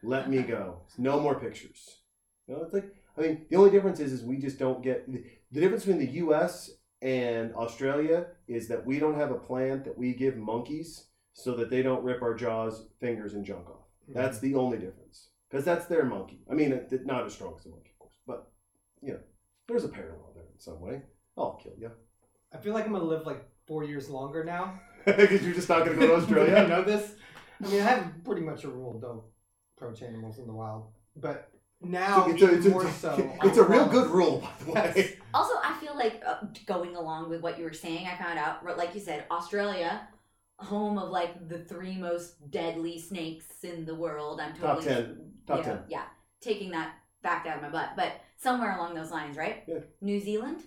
[0.03, 0.81] Let me go.
[0.99, 2.01] No more pictures.
[2.47, 5.11] You know, it's like I mean, the only difference is is we just don't get
[5.11, 6.73] the, the difference between the U.S.
[7.01, 11.69] and Australia is that we don't have a plant that we give monkeys so that
[11.69, 13.85] they don't rip our jaws, fingers, and junk off.
[14.09, 16.41] That's the only difference because that's their monkey.
[16.51, 18.51] I mean, it, it- not as strong as a monkey, of course, but
[19.03, 19.21] you know,
[19.69, 21.03] there's a parallel there in some way.
[21.37, 21.91] I'll kill you
[22.55, 24.81] I feel like I'm gonna live like four years longer now.
[25.05, 26.55] because you're just not going to go to Australia.
[26.57, 26.69] I Australia.
[26.69, 27.15] know this.
[27.63, 29.23] I mean, I have pretty much a rule: don't
[29.77, 30.87] approach animals in the wild.
[31.17, 31.51] But
[31.83, 33.33] now, it's a, even it's a- more so.
[33.43, 33.93] it's I a real promise.
[33.93, 34.93] good rule, by the way.
[34.97, 35.09] Yes.
[35.35, 38.65] Also, I feel like uh, going along with what you were saying, I found out,
[38.79, 40.07] like you said, Australia,
[40.65, 44.41] home of like the three most deadly snakes in the world.
[44.41, 45.33] I'm Top totally 10.
[45.47, 45.79] Top yeah, 10.
[45.89, 46.05] Yeah,
[46.41, 49.63] taking that fact out of my butt, but somewhere along those lines, right?
[49.67, 49.81] Yeah.
[50.01, 50.63] New Zealand,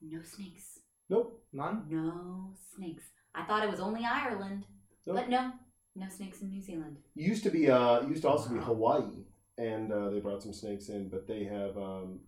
[0.00, 0.80] no snakes,
[1.10, 1.42] Nope.
[1.52, 1.84] None.
[1.88, 3.04] no snakes.
[3.34, 4.64] I thought it was only Ireland,
[5.06, 5.16] Nope.
[5.16, 5.52] but no,
[5.96, 6.98] no snakes in New Zealand.
[7.14, 9.24] Used to be uh used to also be Hawaii
[9.56, 12.20] and uh, they brought some snakes in, but they have um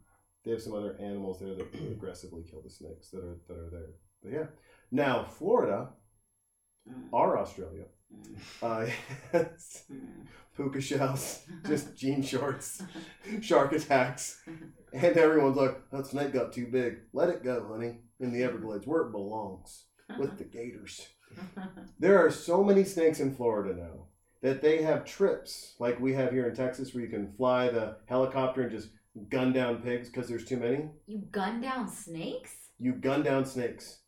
[0.44, 3.70] they have some other animals there that aggressively kill the snakes that are that are
[3.70, 3.90] there.
[4.22, 4.46] But yeah.
[4.90, 5.90] Now Florida,
[6.88, 8.90] Mm, our Australia, mm, uh
[9.38, 10.26] mm.
[10.56, 12.82] puka shells, just jean shorts,
[13.40, 14.42] shark attacks,
[14.92, 16.98] and everyone's like, that snake got too big.
[17.12, 19.84] Let it go, honey, in the Everglades where it belongs
[20.18, 21.06] with the gators.
[21.98, 24.06] There are so many snakes in Florida now
[24.42, 27.96] that they have trips like we have here in Texas where you can fly the
[28.06, 28.88] helicopter and just
[29.28, 30.88] gun down pigs because there's too many.
[31.06, 32.70] you gun down snakes?
[32.78, 33.99] You gun down snakes.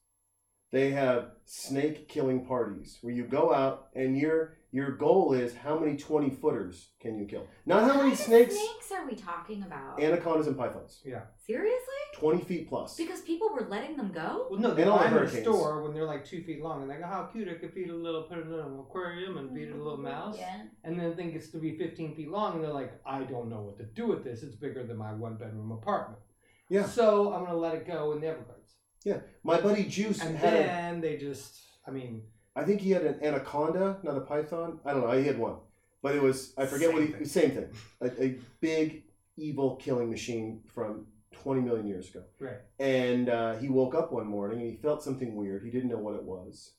[0.73, 5.79] They have snake killing parties where you go out and your your goal is how
[5.79, 7.47] many 20 footers can you kill?
[7.67, 10.03] Not how many snakes, snakes are we talking about?
[10.03, 11.03] anacondas and pythons.
[11.05, 11.25] Yeah.
[11.47, 11.93] Seriously?
[12.15, 12.97] 20 feet plus.
[12.97, 14.47] Because people were letting them go?
[14.51, 15.45] Well, no, they And all the buy them in a hurricanes.
[15.45, 17.49] store when they're like two feet long, and they go, "How cute!
[17.49, 19.77] I could feed it a little, put it in an aquarium, and feed it a
[19.77, 20.05] little mm-hmm.
[20.05, 20.63] mouse." Yeah.
[20.85, 23.51] And then the thing gets to be 15 feet long, and they're like, "I don't
[23.51, 24.43] know what to do with this.
[24.43, 26.23] It's bigger than my one bedroom apartment."
[26.71, 26.87] Yeah.
[26.87, 30.53] So I'm gonna let it go in the Everglades, Yeah, my buddy Juice and had
[30.53, 32.23] then they just, I mean,
[32.55, 34.81] I think he had an anaconda, not a python.
[34.85, 35.13] I don't know.
[35.13, 35.57] He had one,
[36.03, 37.25] but it was I forget what he thing.
[37.25, 37.69] same thing.
[38.01, 39.05] A, a big
[39.37, 42.23] evil killing machine from 20 million years ago.
[42.39, 42.59] right.
[42.79, 45.65] And uh, he woke up one morning and he felt something weird.
[45.65, 46.73] He didn't know what it was,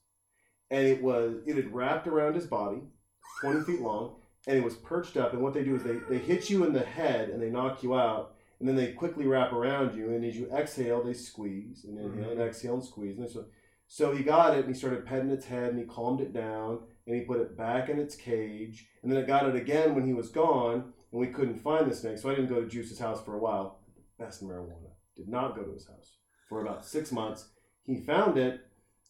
[0.70, 2.84] and it was it had wrapped around his body,
[3.42, 4.16] 20 feet long,
[4.48, 5.34] and it was perched up.
[5.34, 7.84] And what they do is they they hit you in the head and they knock
[7.84, 8.36] you out.
[8.64, 12.30] And then they quickly wrap around you, and as you exhale, they squeeze and inhale
[12.30, 12.48] and Mhm.
[12.48, 13.20] exhale and squeeze.
[13.20, 13.44] And so,
[13.88, 16.80] so he got it and he started petting its head and he calmed it down
[17.06, 18.88] and he put it back in its cage.
[19.02, 21.94] And then it got it again when he was gone and we couldn't find the
[21.94, 22.18] snake.
[22.18, 23.82] So I didn't go to Juice's house for a while.
[24.18, 24.92] Best marijuana.
[25.18, 27.50] Did not go to his house for about six months.
[27.84, 28.62] He found it.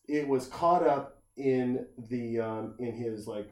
[0.08, 3.52] It was caught up in the um, in his like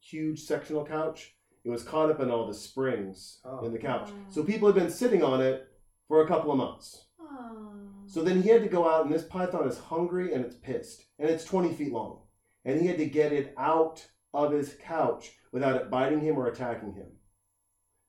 [0.00, 1.33] huge sectional couch.
[1.64, 3.64] It was caught up in all the springs Oh.
[3.64, 4.10] in the couch.
[4.10, 4.24] Oh.
[4.30, 5.66] So people had been sitting on it
[6.08, 7.06] for a couple of months.
[7.20, 7.72] Oh.
[8.06, 11.04] So then he had to go out, and this python is hungry and it's pissed,
[11.18, 12.20] and it's 20 feet long.
[12.64, 16.46] And he had to get it out of his couch without it biting him or
[16.48, 17.06] attacking him.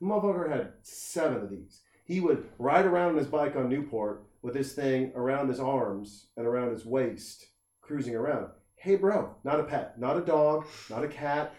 [0.02, 1.82] The motherfucker had seven of these.
[2.06, 6.28] He would ride around on his bike on Newport with this thing around his arms
[6.38, 7.48] and around his waist,
[7.82, 8.48] cruising around.
[8.76, 11.54] Hey, bro, not a pet, not a dog, not a cat,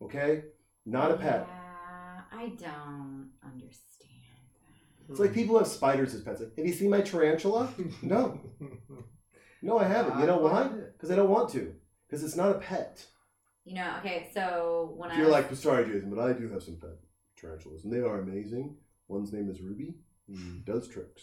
[0.00, 0.44] okay?
[0.86, 1.46] Not a pet.
[1.48, 4.10] Yeah, I don't understand.
[5.08, 6.40] It's like people have spiders as pets.
[6.40, 7.68] Like, have you seen my tarantula?
[8.02, 8.40] No.
[9.62, 10.18] No, I haven't.
[10.20, 10.68] You know why?
[10.92, 11.74] Because I don't want to.
[12.06, 13.04] Because it's not a pet.
[13.64, 16.50] You know, okay, so when If I you're was, like, sorry, Jason, but I do
[16.50, 16.90] have some pet
[17.40, 18.76] tarantulas, and they are amazing.
[19.08, 19.94] One's name is Ruby.
[20.26, 21.22] He does tricks.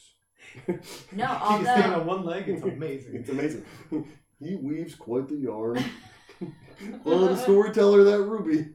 [0.68, 0.74] no,
[1.28, 2.46] He can stand on one leg.
[2.50, 3.14] It's amazing.
[3.20, 3.66] It's amazing.
[4.40, 5.84] he weaves quite the yarn.
[7.04, 8.70] well, the storyteller, that Ruby.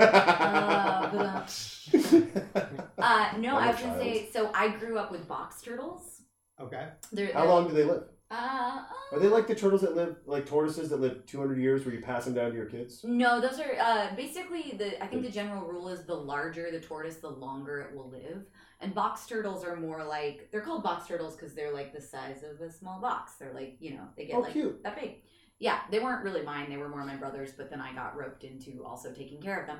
[0.00, 1.46] Uh,
[2.98, 6.22] uh, no, I'm I a was gonna say, so I grew up with box turtles.
[6.60, 6.88] okay.
[7.12, 8.04] They're, How they're- long do they live?
[8.32, 11.92] Uh, Are they like the turtles that live, like tortoises that live 200 years, where
[11.92, 13.00] you pass them down to your kids?
[13.02, 15.02] No, those are uh, basically the.
[15.02, 18.44] I think the general rule is the larger the tortoise, the longer it will live.
[18.80, 22.44] And box turtles are more like they're called box turtles because they're like the size
[22.44, 23.32] of a small box.
[23.34, 24.80] They're like you know they get Oh, like cute.
[24.84, 25.22] that big.
[25.60, 26.70] Yeah, they weren't really mine.
[26.70, 29.66] They were more my brother's, but then I got roped into also taking care of
[29.66, 29.78] them.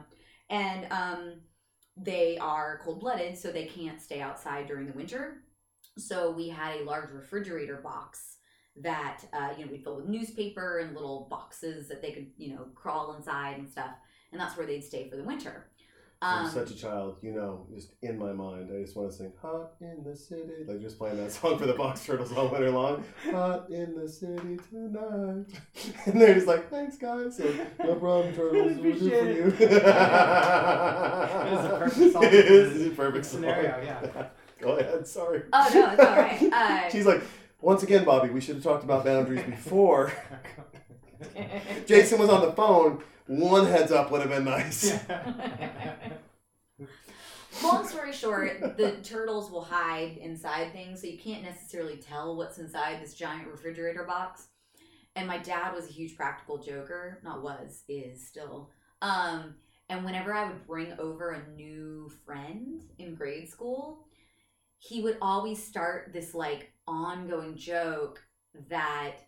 [0.50, 1.40] And um,
[1.96, 5.42] they are cold blooded, so they can't stay outside during the winter.
[5.98, 8.36] So we had a large refrigerator box
[8.76, 12.54] that uh, you know we'd fill with newspaper and little boxes that they could you
[12.54, 13.92] know crawl inside and stuff,
[14.32, 15.70] and that's where they'd stay for the winter.
[16.22, 18.68] I'm Um, such a child, you know, just in my mind.
[18.76, 21.64] I just want to sing "Hot in the City," like just playing that song for
[21.64, 23.02] the Box Turtles all winter long.
[23.30, 25.46] Hot in the city tonight,
[26.04, 27.50] and they're just like, "Thanks, guys." So,
[27.82, 28.52] no problem, turtles.
[28.52, 29.46] We'll do for Appreciate you.
[29.46, 29.52] it.
[29.62, 29.70] Is
[31.64, 33.40] a perfect song It is a perfect song.
[33.40, 34.26] scenario, yeah.
[34.60, 35.06] Go ahead.
[35.06, 35.42] Sorry.
[35.54, 36.52] Oh, no, it's all right.
[36.52, 37.22] Uh, She's like,
[37.62, 40.12] once again, Bobby, we should have talked about boundaries before.
[41.86, 43.02] Jason was on the phone.
[43.30, 44.92] One heads up would have been nice.
[47.62, 52.58] Long story short, the turtles will hide inside things, so you can't necessarily tell what's
[52.58, 54.48] inside this giant refrigerator box.
[55.14, 58.72] And my dad was a huge practical joker, not was, is still.
[59.00, 59.54] Um,
[59.88, 64.08] and whenever I would bring over a new friend in grade school,
[64.78, 68.24] he would always start this like ongoing joke
[68.70, 69.18] that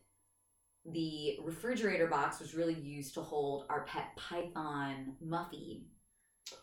[0.85, 5.83] the refrigerator box was really used to hold our pet python Muffy.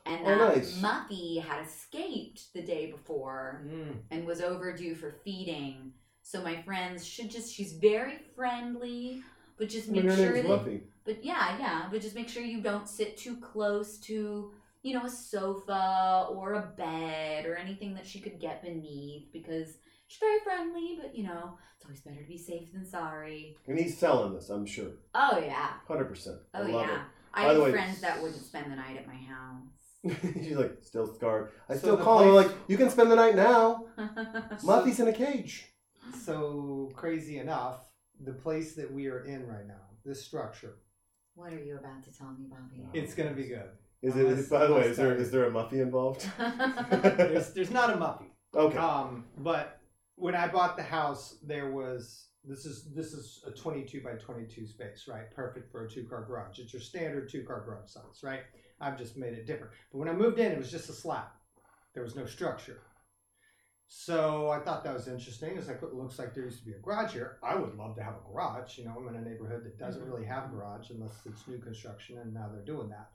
[0.06, 0.82] And Oh, that nice.
[0.82, 3.96] Muffy had escaped the day before Mm.
[4.12, 5.94] and was overdue for feeding.
[6.22, 9.24] So my friends should just she's very friendly,
[9.58, 10.82] but just make her sure that Muffy.
[11.06, 14.52] but yeah, yeah, but just make sure you don't sit too close to,
[14.84, 19.78] you know, a sofa or a bed or anything that she could get beneath because
[20.10, 23.56] she's very friendly, but you know, it's always better to be safe than sorry.
[23.68, 24.92] And he's selling this, I'm sure.
[25.16, 25.70] Oh yeah.
[25.88, 26.28] 100%.
[26.28, 27.02] Oh I love yeah.
[27.34, 29.64] I By had the way- friends that wouldn't spend the night at my house.
[30.04, 30.44] it.
[30.44, 31.52] She's like, still scarred.
[31.70, 33.86] I So still the call her, like, you can spend the night now.
[34.64, 35.68] Muffy's in a cage.
[36.24, 37.82] So crazy enough,
[38.24, 40.76] the place that we are in right now, this structure,
[41.36, 42.84] what are you about to tell me, Bobby?
[42.94, 43.70] it's gonna be good.
[44.02, 46.26] Is Unless- it, by the way, is there that- is there a Muffy involved?
[46.38, 48.26] There's there's not a Muffy.
[48.56, 48.78] Okay.
[48.78, 49.79] Um, but
[50.20, 54.68] when I bought the house, there was this is this is a 22 by 22
[54.68, 55.34] space, right?
[55.36, 56.60] Perfect for a two car garage.
[56.60, 58.42] It's your standard two car garage size, right?
[58.82, 59.74] I've just made it different.
[59.92, 61.28] But when I moved in, it was just a slab.
[61.94, 62.80] There was no structure.
[63.88, 65.58] So I thought that was interesting.
[65.58, 67.38] It's like it looks like there used to be a garage here.
[67.42, 68.78] I would love to have a garage.
[68.78, 70.12] You know, I'm in a neighborhood that doesn't mm-hmm.
[70.12, 73.10] really have a garage unless it's new construction, and now they're doing that.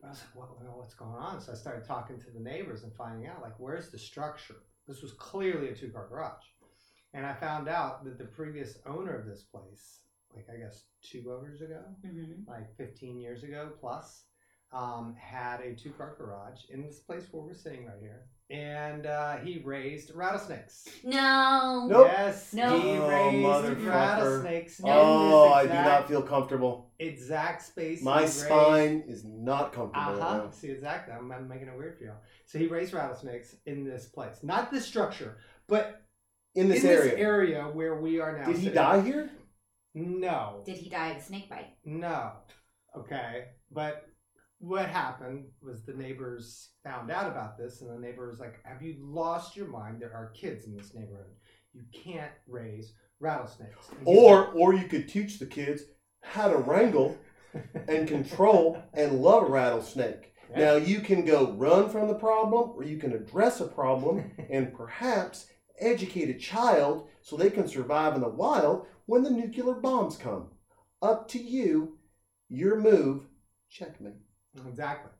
[0.00, 1.40] But I was like, well, well, what's going on?
[1.40, 4.56] So I started talking to the neighbors and finding out, like, where's the structure?
[4.86, 6.44] This was clearly a two car garage.
[7.12, 10.00] And I found out that the previous owner of this place,
[10.34, 12.46] like, I guess two owners ago, Mhm.
[12.46, 14.26] like 15 years ago plus,
[14.72, 18.28] um, had a two car garage in this place where we're sitting right here.
[18.48, 20.86] And uh, he raised rattlesnakes.
[21.02, 21.88] No.
[21.90, 22.08] Nope.
[22.12, 22.78] Yes, No.
[22.80, 24.78] he Oh, raised rattlesnakes.
[24.78, 26.92] in Oh, this I do not feel comfortable.
[27.00, 28.02] exact space.
[28.02, 30.22] My he raised- spine is not comfortable.
[30.22, 30.38] uh-huh.
[30.44, 31.12] right See, exactly.
[31.12, 32.12] I'm, I'm making it weird for you.
[32.46, 36.02] So he raised rattlesnakes in this place, not this structure, but.
[36.54, 37.10] In this in area.
[37.10, 38.44] this area where we are now.
[38.46, 38.74] Did he sitting.
[38.74, 39.30] die here?
[39.92, 41.74] No, Did he die of a snake bite?
[41.84, 42.32] no.
[42.96, 44.05] Okay, but
[44.58, 48.82] what happened was the neighbors found out about this, and the neighbor was like, "Have
[48.82, 50.00] you lost your mind?
[50.00, 51.34] There are kids in this neighborhood.
[51.72, 55.82] You can't raise rattlesnakes." And he's Or or you could teach the kids
[56.22, 57.16] how to wrangle
[57.88, 60.32] and control and love a rattlesnake.
[60.50, 60.58] Yeah.
[60.58, 64.74] Now you can go run from the problem or you can address a problem and
[64.74, 65.46] perhaps
[65.78, 70.50] educate a child so they can survive in the wild when the nuclear bombs come.
[71.02, 71.98] Up to you.
[72.48, 73.26] Your move.
[73.68, 74.25] Checkmate.
[74.64, 75.10] Exactly.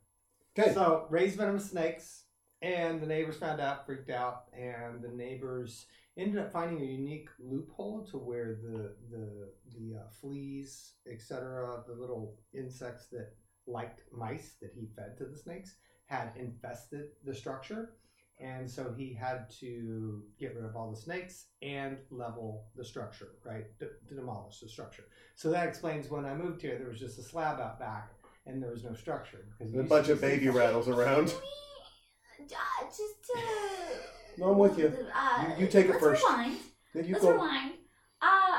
[0.58, 0.72] Okay.
[0.74, 2.24] So raised venomous snakes,
[2.62, 5.86] and the neighbors found out, freaked out, and the neighbors
[6.18, 11.94] ended up finding a unique loophole to where the the the uh, fleas, etc., the
[11.94, 13.28] little insects that
[13.66, 15.76] liked mice that he fed to the snakes,
[16.06, 17.92] had infested the structure.
[18.38, 23.30] And so he had to get rid of all the snakes and level the structure,
[23.44, 23.64] right?
[23.78, 25.04] To demolish the structure.
[25.36, 28.10] So that explains when I moved here, there was just a slab out back
[28.46, 29.46] and there was no structure.
[29.58, 31.34] Because a bunch of baby rattles around.
[32.40, 33.40] Uh, just uh,
[34.38, 34.92] No, I'm with you.
[35.14, 36.22] Uh, You- you take it let's first.
[36.24, 36.56] Rewind.
[36.94, 37.32] Then you let's go.
[37.32, 37.72] rewind.
[38.22, 38.58] Uh,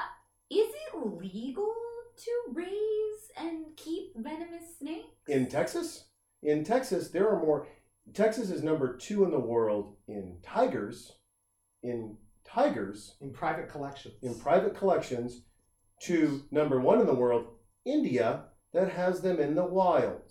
[0.49, 1.73] is it legal
[2.17, 5.07] to raise and keep venomous snakes?
[5.27, 6.05] In Texas?
[6.43, 7.67] In Texas, there are more.
[8.13, 11.13] Texas is number two in the world in tigers.
[11.83, 14.15] In tigers In private collections.
[14.23, 15.41] in private collections
[16.03, 17.45] to number one in the world,
[17.85, 20.21] India, that has them in the wild.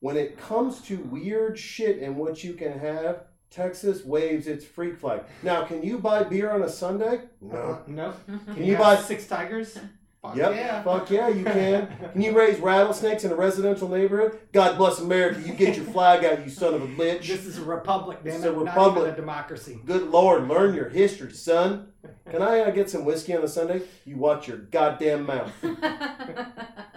[0.00, 4.98] When it comes to weird shit and what you can have, Texas waves its freak
[4.98, 5.22] flag.
[5.42, 7.20] Now, can you buy beer on a Sunday?
[7.40, 7.56] No.
[7.56, 8.14] Uh, no.
[8.54, 9.78] Can you buy- six tigers?
[10.22, 10.54] Fuck Yep.
[10.54, 10.82] Yeah.
[10.84, 11.88] Fuck yeah, you can.
[12.12, 14.38] Can you raise rattlesnakes in a residential neighborhood?
[14.52, 15.40] God bless America.
[15.40, 17.26] You get your flag out, you son of a bitch.
[17.26, 18.48] This is a republic, damn It's it.
[18.48, 19.02] a Not republic.
[19.02, 19.80] even a democracy.
[19.84, 21.88] Good Lord, learn your history, son.
[22.30, 23.82] Can I uh, get some whiskey on a Sunday?
[24.04, 25.52] You watch your goddamn mouth.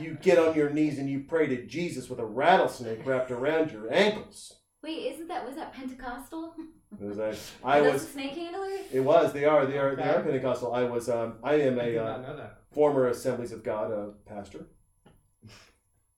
[0.00, 3.70] You get on your knees and you pray to Jesus with a rattlesnake wrapped around
[3.70, 4.54] your ankles.
[4.82, 6.54] Wait, isn't that was that Pentecostal?
[7.00, 8.06] It was like, I Are was.
[8.06, 8.80] the snake handlers?
[8.92, 9.32] It was.
[9.32, 9.66] They are.
[9.66, 9.94] They are.
[9.94, 10.72] They are Pentecostal.
[10.72, 11.08] I was.
[11.08, 11.34] Um.
[11.44, 12.58] I am I a did uh, not know that.
[12.72, 14.68] former Assemblies of God uh, pastor.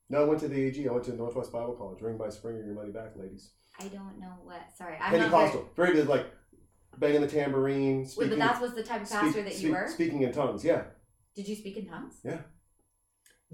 [0.08, 0.88] No, I went to the AG.
[0.88, 2.00] I went to Northwest Bible College.
[2.02, 3.52] Ring by spring or your money back, ladies.
[3.80, 4.60] I don't know what.
[4.76, 5.22] Sorry, I'm not very.
[5.30, 5.68] Pentecostal.
[5.74, 6.06] Very good.
[6.08, 6.26] Like
[6.98, 8.06] banging the tambourine.
[8.16, 9.88] Wait, but that was the type of speak- pastor that you speak- were.
[9.88, 10.64] Speaking in tongues.
[10.64, 10.82] Yeah.
[11.34, 12.16] Did you speak in tongues?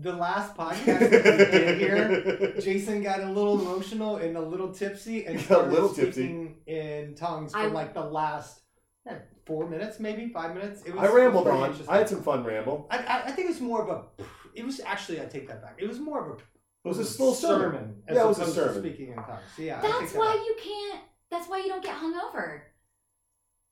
[0.01, 4.73] The last podcast that we did here, Jason got a little emotional and a little
[4.73, 6.11] tipsy and Got a started little tipsy.
[6.23, 8.61] speaking in tongues for I- like the last
[9.09, 10.83] eh, four minutes, maybe five minutes.
[10.85, 11.95] It was, I rambled it was very on.
[11.95, 12.87] I had some fun ramble.
[12.91, 14.25] I, I, I think it was more of a.
[14.55, 15.77] It was actually I take that back.
[15.79, 16.43] It was more of a.
[16.85, 17.97] It was a little sermon.
[18.07, 18.81] as Yeah, it was a sermon.
[18.81, 19.41] speaking in tongues.
[19.57, 20.47] So, yeah, That's take that why back.
[20.47, 21.01] you can't.
[21.31, 22.61] That's why you don't get hungover.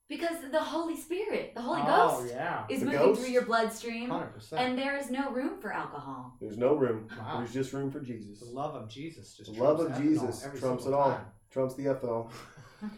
[0.09, 3.21] Because the Holy Spirit, the Holy oh, Ghost, yeah, is The moving ghost?
[3.21, 4.63] through your bloodstream, hundred percent.
[4.63, 6.37] and there is no room for alcohol.
[6.41, 7.09] There's no room.
[7.19, 7.39] Wow.
[7.39, 8.39] There's just room for Jesus.
[8.39, 11.11] The love of Jesus just The love of Jesus every trumps it all.
[11.11, 11.25] time.
[11.51, 12.31] Trumps the ethanol.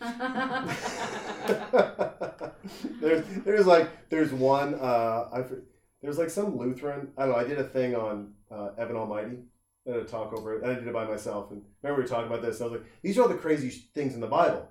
[3.01, 5.63] there's there's like there's one uh I for-
[6.03, 9.39] there's like some Lutheran I don't know I did a thing on uh, Evan Almighty
[9.87, 12.05] I did a talk over it and I did it by myself and remember we
[12.05, 14.21] were talking about this I was like these are all the crazy sh- things in
[14.21, 14.69] the Bible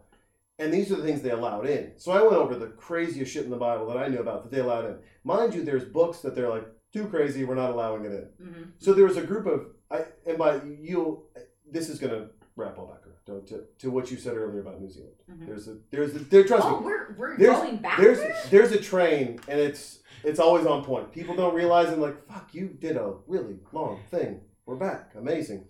[0.60, 3.45] and these are the things they allowed in so I went over the craziest shit
[3.45, 6.20] in the Bible that I knew about that they allowed in mind you there's books
[6.20, 9.24] that they're like too crazy we're not allowing it in hmm so there was a
[9.24, 11.24] group of, I, and by you,
[11.70, 14.80] this is going to wrap all back around to, to what you said earlier about
[14.82, 15.16] New Zealand.
[15.30, 15.47] Mhm.
[15.47, 18.80] There's a, there's a, there, trust Oh, me, we're we're There's- going there's, there's a
[18.82, 21.12] train, and it's, it's always on point.
[21.12, 24.39] People don't realize, and like, fuck, you did a really long thing.
[24.66, 25.66] We're back, amazing.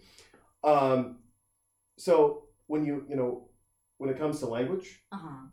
[0.63, 1.17] Um,
[1.97, 3.49] so when you, you know,
[3.97, 5.45] when it comes to language, Uh huh.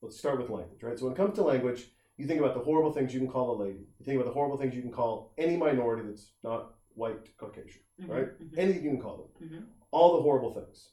[0.00, 0.98] let's start with language, right?
[0.98, 3.56] So when it comes to language, you think about the horrible things you can call
[3.56, 3.86] a lady.
[3.98, 7.82] You think about the horrible things you can call any minority that's not white, Caucasian
[8.06, 8.28] right?
[8.58, 9.66] anything you can call them, Mhm.
[9.92, 10.90] all the horrible things,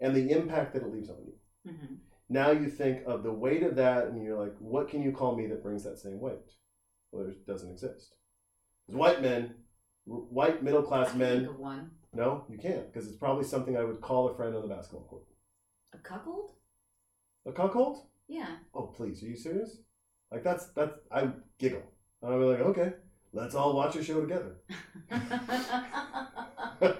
[0.00, 1.38] and the impact that it leaves on you.
[1.64, 1.94] hmm
[2.28, 5.34] Now you think of the weight of that, and you're like, what can you call
[5.36, 6.56] me that brings that same weight?
[7.10, 8.16] Well, there doesn't exist.
[8.86, 9.54] Because white men,
[10.04, 11.90] white middle class Think men, of one.
[12.12, 15.06] no, you can't, because it's probably something I would call a friend on the basketball
[15.06, 15.24] court.
[15.94, 16.52] A cuckold?
[17.46, 18.06] A cuckold?
[18.28, 18.56] Yeah.
[18.74, 19.78] Oh, please, are you serious?
[20.30, 21.82] Like that's that's I giggle.
[22.22, 22.92] And I'll be like, okay,
[23.32, 24.56] let's all watch a show together.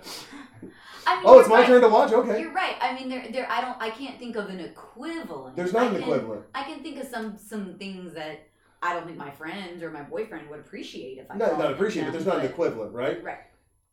[1.08, 1.66] I mean, oh, it's my right.
[1.66, 2.12] turn to watch.
[2.12, 2.76] Okay, You're right.
[2.80, 3.50] I mean, there, there.
[3.50, 3.80] I don't.
[3.80, 5.56] I can't think of an equivalent.
[5.56, 6.44] there's not I an can- equivalent.
[6.54, 8.48] I can think of some some things that
[8.82, 11.36] I don't think my friends or my boyfriend would appreciate if I.
[11.36, 13.22] No, not appreciate, but there's not an equivalent, right?
[13.22, 13.38] Right.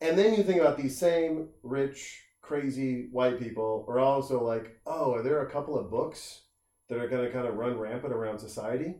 [0.01, 5.13] And then you think about these same rich, crazy white people are also like, oh,
[5.13, 6.41] are there a couple of books
[6.89, 8.95] that are going to kind of run rampant around society?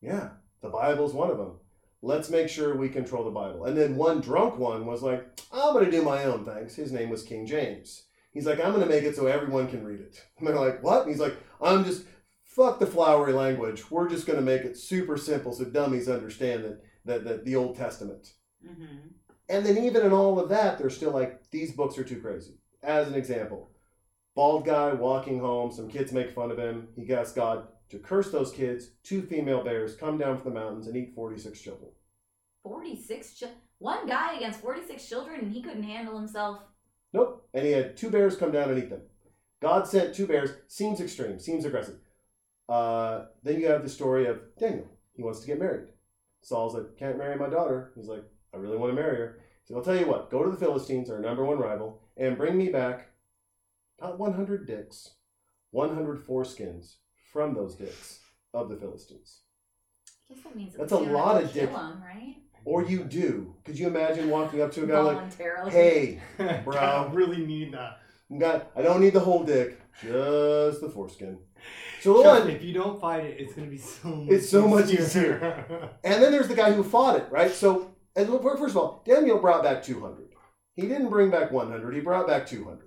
[0.00, 0.30] Yeah,
[0.60, 1.58] the Bible's one of them.
[2.02, 3.66] Let's make sure we control the Bible.
[3.66, 6.74] And then one drunk one was like, I'm going to do my own things.
[6.74, 8.04] His name was King James.
[8.32, 10.24] He's like, I'm going to make it so everyone can read it.
[10.38, 11.02] And they're like, what?
[11.02, 12.04] And he's like, I'm just,
[12.42, 13.90] fuck the flowery language.
[13.90, 17.56] We're just going to make it super simple so dummies understand that, that, that the
[17.56, 18.32] Old Testament.
[18.66, 19.08] Mm-hmm.
[19.48, 22.59] And then even in all of that, they're still like, these books are too crazy.
[22.82, 23.70] As an example,
[24.34, 26.88] bald guy walking home, some kids make fun of him.
[26.96, 28.90] He asks God to curse those kids.
[29.02, 31.90] Two female bears come down from the mountains and eat 46 children.
[32.62, 33.38] Forty six.
[33.38, 33.44] Ch-
[33.78, 36.60] one guy against forty six children, and he couldn't handle himself.
[37.12, 37.48] Nope.
[37.54, 39.02] And he had two bears come down and eat them.
[39.62, 40.50] God sent two bears.
[40.68, 41.96] Seems extreme, seems aggressive.
[42.68, 44.86] Uh, then you have the story of Daniel.
[45.14, 45.88] He wants to get married.
[46.42, 47.92] Saul's like, can't marry my daughter.
[47.96, 48.24] He's like,
[48.54, 49.40] I really want to marry her.
[49.64, 52.56] So I'll tell you what, go to the Philistines, our number one rival, and bring
[52.56, 53.08] me back
[54.00, 55.10] not 100 dicks,
[55.72, 56.94] 100 foreskins
[57.32, 58.20] from those dicks
[58.54, 59.40] of the Philistines.
[60.30, 61.76] I guess that means That's a least you don't lot of to kill dick.
[61.76, 62.36] him, right?
[62.64, 63.56] Or you do.
[63.64, 66.76] Could you imagine walking up to a guy like, hey, Bro, Bro.
[66.76, 67.98] I really need that.
[68.38, 71.38] got, I don't need the whole dick, just the foreskin.
[72.00, 74.28] So the Trust one, if you don't fight it, it's gonna be so much.
[74.30, 75.90] It's so much easier.
[76.04, 77.50] And then there's the guy who fought it, right?
[77.50, 80.29] So, and look, first of all, Daniel brought back 200.
[80.80, 82.86] He didn't bring back 100, he brought back 200.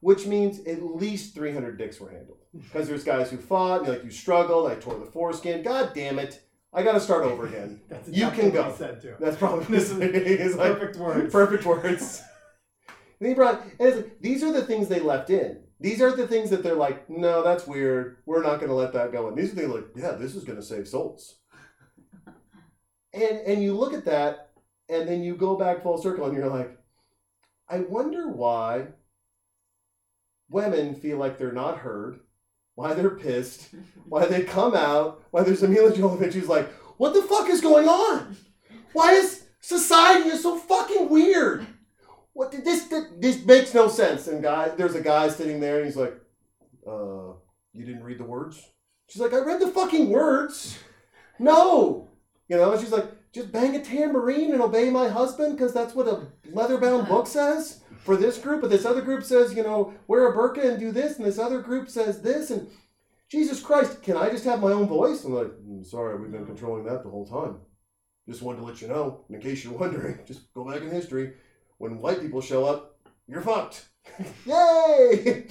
[0.00, 2.38] which means at least 300 dicks were handled.
[2.56, 5.62] Because there's guys who fought, and like, you struggled, I tore the foreskin.
[5.62, 6.42] God damn it.
[6.74, 7.80] I got to start over again.
[7.88, 8.70] That's You exactly can go.
[8.70, 9.14] he said too.
[9.20, 11.32] That's probably This is like, perfect words.
[11.32, 12.22] Perfect words.
[13.20, 15.62] and he brought, and like, these are the things they left in.
[15.80, 18.18] These are the things that they're like, no, that's weird.
[18.26, 19.28] We're not going to let that go.
[19.28, 21.36] And these are things like, yeah, this is going to save souls.
[23.12, 24.50] and and you look at that,
[24.88, 26.76] and then you go back full circle, and you're like,
[27.72, 28.88] I wonder why
[30.50, 32.20] women feel like they're not heard,
[32.74, 33.70] why they're pissed,
[34.04, 37.62] why they come out, why there's a Milla Jovovich who's like, what the fuck is
[37.62, 38.36] going on?
[38.92, 41.66] Why is society is so fucking weird?
[42.34, 44.28] What did this, this this makes no sense?
[44.28, 46.14] And guy, there's a guy sitting there, and he's like,
[46.86, 47.32] uh,
[47.72, 48.62] you didn't read the words?
[49.08, 50.78] She's like, I read the fucking words.
[51.38, 52.10] No,
[52.48, 52.78] you know.
[52.78, 57.08] She's like, just bang a tambourine and obey my husband because that's what a leather-bound
[57.08, 58.60] book says for this group.
[58.60, 61.38] But this other group says, you know, wear a burqa and do this, and this
[61.38, 62.68] other group says this, and
[63.30, 65.24] Jesus Christ, can I just have my own voice?
[65.24, 67.60] I'm like, "Mm, sorry, we've been controlling that the whole time.
[68.28, 71.32] Just wanted to let you know, in case you're wondering, just go back in history.
[71.78, 73.88] When white people show up, you're fucked.
[74.46, 75.46] Yay!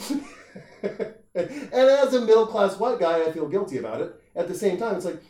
[1.33, 4.13] and as a middle class white guy, I feel guilty about it.
[4.35, 5.21] At the same time, it's like,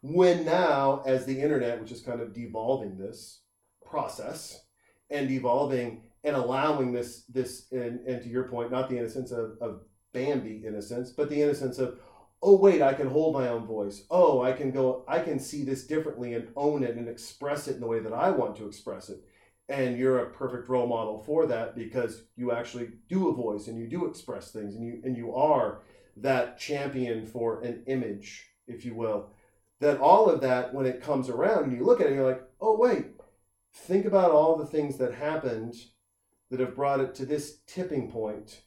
[0.00, 3.42] when now, as the internet, which is kind of devolving this
[3.84, 4.64] process
[5.10, 9.52] and evolving and allowing this, this and, and to your point, not the innocence of,
[9.60, 9.80] of
[10.12, 11.98] Bambi innocence, but the innocence of,
[12.42, 14.04] oh wait, I can hold my own voice.
[14.10, 17.74] Oh, I can go, I can see this differently and own it and express it
[17.74, 19.20] in the way that I want to express it.
[19.68, 23.78] And you're a perfect role model for that because you actually do a voice and
[23.78, 25.82] you do express things and you and you are
[26.16, 29.30] that champion for an image, if you will.
[29.80, 32.42] That all of that, when it comes around and you look at it, you're like,
[32.60, 33.06] oh wait,
[33.72, 35.74] think about all the things that happened
[36.50, 38.62] that have brought it to this tipping point.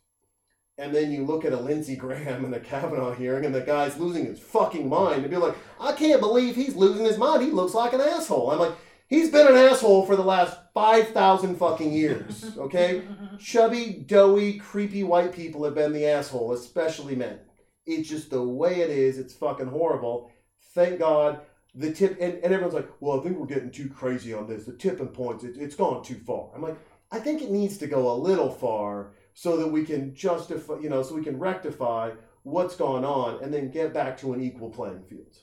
[0.78, 3.98] and then you look at a Lindsey Graham and a Kavanaugh hearing, and the guy's
[4.00, 7.44] losing his fucking mind, and be like, I can't believe he's losing his mind.
[7.44, 8.50] He looks like an asshole.
[8.52, 8.74] I'm like,
[9.08, 13.04] he's been an asshole for the last 5,000 fucking years, okay?
[13.40, 17.40] Chubby, doughy, creepy white people have been the asshole, especially men.
[17.86, 19.18] It's just the way it is.
[19.20, 20.32] It's fucking horrible.
[20.74, 21.42] Thank God.
[21.74, 24.66] The tip, and, and everyone's like, well, I think we're getting too crazy on this.
[24.66, 26.50] The tipping points, it, it's gone too far.
[26.54, 26.78] I'm like,
[27.12, 30.90] I think it needs to go a little far so that we can justify, you
[30.90, 32.12] know, so we can rectify
[32.44, 35.38] what's gone on and then get back to an equal playing field.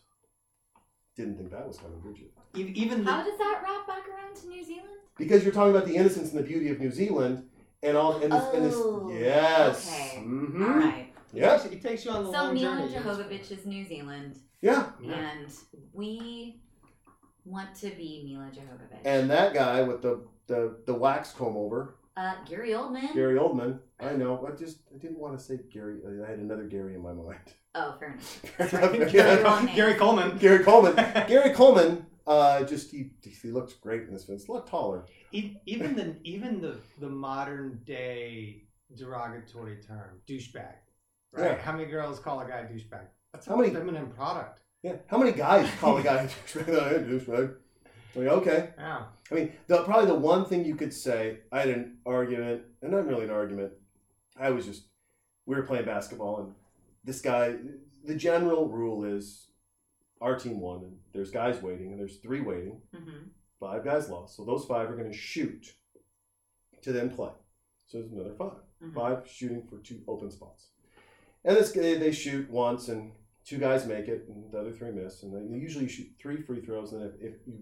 [1.17, 2.29] Didn't think that was coming, did you?
[2.75, 4.85] Even How does that wrap back around to New Zealand?
[5.17, 7.49] Because you're talking about the innocence and the beauty of New Zealand
[7.83, 9.89] and all and this, and this Oh, yes.
[9.89, 10.25] okay.
[10.25, 10.63] Mhm.
[10.63, 11.08] All right.
[11.33, 11.73] Yep.
[11.73, 12.95] it takes you on the So long Milla journey.
[12.95, 14.91] Jovovich is New Zealand, Yeah.
[15.03, 15.13] Yeah.
[15.15, 15.53] and
[15.93, 16.61] we
[17.45, 18.99] want to be Milla Jovovich.
[19.05, 23.13] And that guy with the the, the wax comb over, uh, Gary Oldman.
[23.15, 23.79] Gary Oldman.
[24.01, 24.47] I know.
[24.51, 25.99] I just I didn't want to say Gary.
[26.27, 27.39] I had another Gary in my mind.
[27.75, 28.43] Oh, fair enough.
[28.73, 29.75] Gary, Gary Coleman.
[29.75, 30.39] Gary Coleman.
[30.39, 30.97] Gary Coleman.
[31.29, 32.07] Gary Coleman.
[32.27, 34.39] Uh, just he he looks great in this film.
[34.39, 35.05] He's a lot taller.
[35.33, 38.65] E- even the even the the modern day
[38.97, 40.75] derogatory term douchebag,
[41.33, 41.53] right?
[41.53, 41.63] Yeah.
[41.63, 43.07] How many girls call a guy a douchebag?
[43.33, 44.61] That's How many- feminine product.
[44.83, 44.97] Yeah.
[45.09, 47.55] How many guys call a guy a douchebag?
[48.17, 48.21] Oh.
[48.21, 48.71] Like, okay.
[48.79, 49.03] Yeah.
[49.31, 52.91] I mean, the, probably the one thing you could say, I had an argument, and
[52.91, 53.73] not really an argument.
[54.37, 54.85] I was just,
[55.47, 56.55] we were playing basketball, and
[57.05, 57.57] this guy,
[58.05, 59.49] the general rule is
[60.23, 62.81] our team won, and there's guys waiting, and there's three waiting.
[62.95, 63.29] hmm
[63.61, 64.37] Five guys lost.
[64.37, 65.75] So those five are going to shoot
[66.83, 67.31] to then play.
[67.87, 68.53] So there's another 5
[68.85, 68.95] Mhm.
[68.95, 70.69] Five shooting for two open spots.
[71.45, 73.13] And this they shoot once, and
[73.45, 75.23] two guys make it, and the other three miss.
[75.23, 77.61] And they usually shoot three free throws, and if, if you,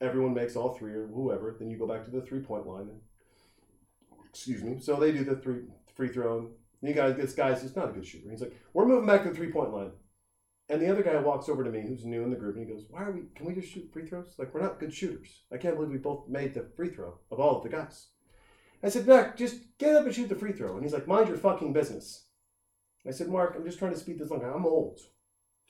[0.00, 2.88] everyone makes all three or whoever, then you go back to the three point line.
[2.88, 3.00] And,
[4.28, 4.78] excuse me.
[4.80, 5.62] So they do the three
[5.94, 6.50] free throw.
[6.82, 8.30] And you guys, this guy's just not a good shooter.
[8.30, 9.92] He's like, we're moving back to the three point line.
[10.68, 12.72] And the other guy walks over to me, who's new in the group, and he
[12.72, 13.22] goes, "Why are we?
[13.36, 14.34] Can we just shoot free throws?
[14.36, 15.44] Like we're not good shooters.
[15.52, 18.08] I can't believe we both made the free throw of all of the guys."
[18.82, 21.28] I said, "Mark, just get up and shoot the free throw." And he's like, "Mind
[21.28, 22.25] your fucking business."
[23.06, 24.44] I said, "Mark, I'm just trying to speed this along.
[24.44, 24.98] I'm old.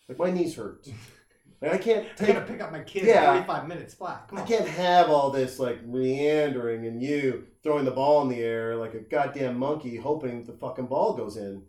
[0.09, 0.87] Like my knees hurt,
[1.63, 3.33] and I can't I take gotta pick up my kid Yeah.
[3.37, 4.29] in 45 minutes flat.
[4.29, 4.47] Come I on.
[4.49, 8.95] can't have all this like meandering and you throwing the ball in the air like
[8.95, 11.63] a goddamn monkey hoping the fucking ball goes in.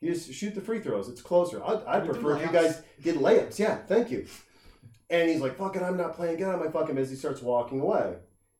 [0.00, 1.08] You just shoot the free throws.
[1.08, 1.62] It's closer.
[1.62, 3.58] I'd, I'd prefer if you guys did layups.
[3.58, 4.26] Yeah, thank you.
[5.10, 6.38] And he's like, fuck it, I'm not playing.
[6.38, 7.10] Get out of my fucking business.
[7.10, 8.16] He starts walking away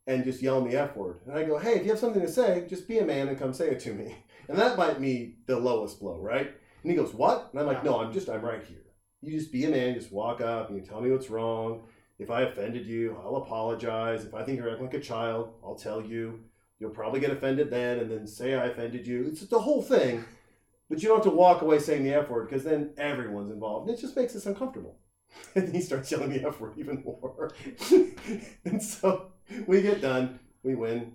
[0.07, 1.21] and just yelling the F word.
[1.27, 3.39] And I go, hey, if you have something to say, just be a man and
[3.39, 4.15] come say it to me.
[4.49, 6.53] And that might be the lowest blow, right?
[6.83, 7.49] And he goes, what?
[7.53, 8.83] And I'm like, no, I'm just, I'm right here.
[9.21, 11.83] You just be a man, just walk up and you tell me what's wrong.
[12.19, 14.25] If I offended you, I'll apologize.
[14.25, 16.41] If I think you're acting like a child, I'll tell you.
[16.79, 19.27] You'll probably get offended then, and then say I offended you.
[19.29, 20.25] It's the whole thing.
[20.91, 23.89] But you don't have to walk away saying the F word because then everyone's involved.
[23.89, 24.99] And it just makes us uncomfortable.
[25.55, 27.53] And he starts yelling the F word even more.
[28.67, 29.33] and so
[29.67, 30.39] we get done.
[30.63, 31.15] We win.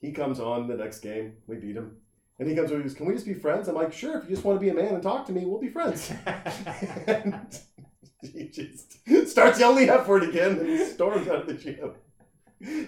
[0.00, 1.34] He comes on the next game.
[1.46, 1.98] We beat him.
[2.38, 3.68] And he comes over and goes, Can we just be friends?
[3.68, 5.44] I'm like, Sure, if you just want to be a man and talk to me,
[5.44, 6.12] we'll be friends.
[7.06, 7.34] and
[8.22, 11.92] he just starts yelling the F word again and storms out of the gym.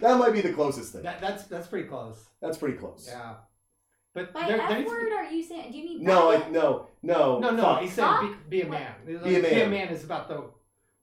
[0.00, 1.02] That might be the closest thing.
[1.02, 2.16] That, that's that's pretty close.
[2.40, 3.08] That's pretty close.
[3.10, 3.34] Yeah.
[4.14, 5.72] But By there, there F needs to be- word, are you saying?
[5.72, 6.34] Do you mean No, faggot?
[6.40, 7.38] like no, no.
[7.40, 7.82] No, no, fuck.
[7.82, 8.78] he said be, be a What?
[8.78, 8.92] man.
[9.04, 9.24] Be a man.
[9.24, 9.70] Be a man.
[9.70, 10.44] man is about the.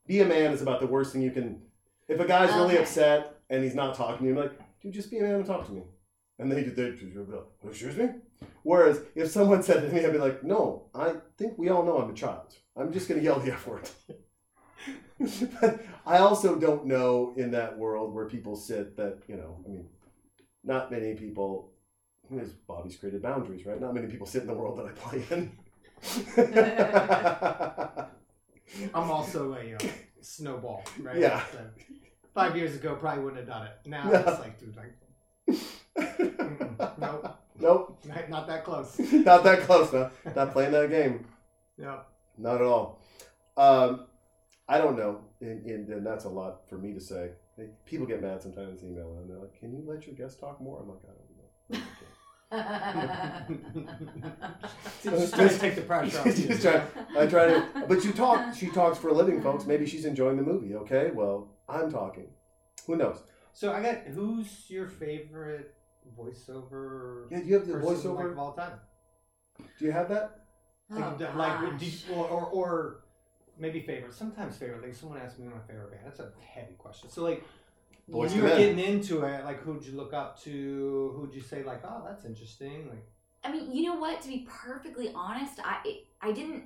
[0.08, 1.62] be a man is about the worst thing you can.
[2.08, 2.84] If a guy's really Okay.
[2.84, 5.46] upset and he's not talking to you, I'm like, dude, just be a man and
[5.46, 5.82] talk to me.
[6.40, 7.38] And they they, they
[7.68, 8.10] excuse me.
[8.64, 11.84] Whereas if someone said it to me, I'd be like, no, I think we all
[11.84, 12.54] know I'm a child.
[12.78, 13.90] I'm just gonna yell the f word.
[15.62, 19.58] but I also don't know in that world where people sit that you know.
[19.66, 19.88] I mean,
[20.64, 21.72] not many people.
[22.40, 23.82] As Bobby's created boundaries, right?
[23.82, 25.52] Not many people sit in the world that I play in.
[28.94, 29.80] I'm also a uh,
[30.22, 31.18] snowball, right?
[31.18, 31.44] Yeah.
[31.52, 31.60] So,
[32.34, 33.74] five years ago, probably wouldn't have done it.
[33.86, 34.20] Now No.
[34.20, 34.94] it's like, dude, like,
[35.98, 38.08] mm-mm, nope, nope.
[38.16, 39.00] not- not that close.
[39.12, 40.10] Not that close, man.
[40.36, 41.26] Not playing that game.
[41.78, 42.00] Yeah.
[42.38, 43.00] Not at all.
[43.58, 44.06] Um,
[44.68, 47.32] I don't know, and, and, and that's a lot for me to say.
[47.86, 50.60] People get mad sometimes in email and they're like, "Can you let your guest talk
[50.62, 51.80] more?" I'm like, "I don't know."
[55.04, 56.26] Just trying to take the pressure off.
[56.26, 56.82] you, Just you?
[57.18, 58.56] I try to, but you talk.
[58.56, 59.66] She talks for a living, folks.
[59.66, 60.76] Maybe she's enjoying the movie.
[60.76, 62.28] Okay, well, I'm talking.
[62.88, 63.22] Who knows?
[63.54, 65.76] So I got who's your favorite
[66.18, 68.32] voiceover Yeah, do you have the person like, voiceover?
[68.32, 68.80] of all time?
[69.80, 70.46] Do you have that?
[70.92, 71.80] Oh, like, like gosh.
[71.80, 73.04] did you- or, or or
[73.58, 74.14] maybe favorite.
[74.14, 74.82] Sometimes favorite.
[74.82, 76.04] Like someone asked me my favorite band.
[76.06, 77.10] That's a heavy question.
[77.10, 77.44] So like
[78.08, 81.14] when you II were getting into it, like who'd you look up to?
[81.16, 82.90] Who'd you say like, oh, that's interesting?
[82.90, 83.06] Like
[83.44, 84.22] I mean, you know what?
[84.22, 86.64] To be perfectly honest, I it, I didn't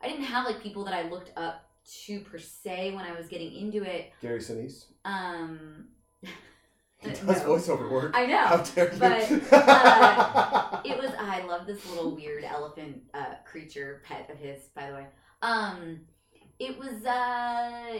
[0.00, 1.68] I didn't have like people that I looked up
[2.04, 4.12] to per se when I was getting into it.
[4.20, 4.86] Gary Sinise.
[5.04, 5.88] Um,
[7.02, 7.34] He does no.
[7.34, 8.12] voiceover work.
[8.14, 8.36] I know.
[8.46, 8.98] How dare you?
[8.98, 14.60] but, uh, It was I love this little weird elephant uh, creature pet of his,
[14.74, 15.06] by the way.
[15.42, 16.00] Um,
[16.58, 17.98] it was uh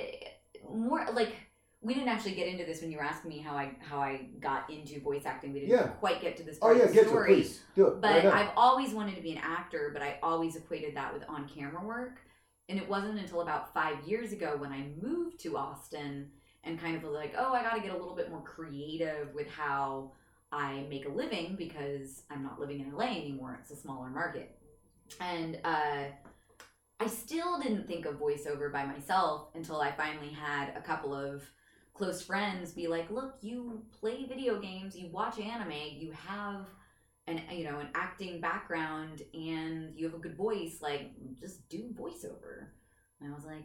[0.73, 1.35] more like
[1.81, 4.29] we didn't actually get into this when you were asking me how I how I
[4.41, 5.53] got into voice acting.
[5.53, 5.87] We didn't Yeah.
[5.89, 7.35] quite get to this oh yeah, of the get to it, story.
[7.35, 7.61] please.
[7.75, 8.01] Do it.
[8.01, 8.33] But right.
[8.33, 11.85] I've always wanted to be an actor, but I always equated that with on camera
[11.85, 12.19] work.
[12.69, 16.31] And it wasn't until about five years ago when I moved to Austin
[16.65, 19.49] and kind of like, oh, I got to get a little bit more creative with
[19.49, 20.13] how
[20.51, 23.59] I make a living because I'm not living in LA anymore.
[23.61, 24.57] It's a smaller market.
[25.21, 26.05] And uh,
[27.01, 31.43] I still didn't think of voiceover by myself until I finally had a couple of
[31.95, 36.67] close friends be like, look, you play video games, you watch anime, you have
[37.27, 41.95] an you know an acting background and you have a good voice like just do
[41.95, 42.67] voiceover
[43.21, 43.65] and i was like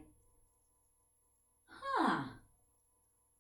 [1.68, 2.24] huh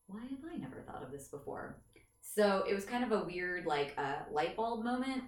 [0.07, 1.81] why have i never thought of this before?
[2.21, 5.23] So it was kind of a weird like uh, light bulb moment.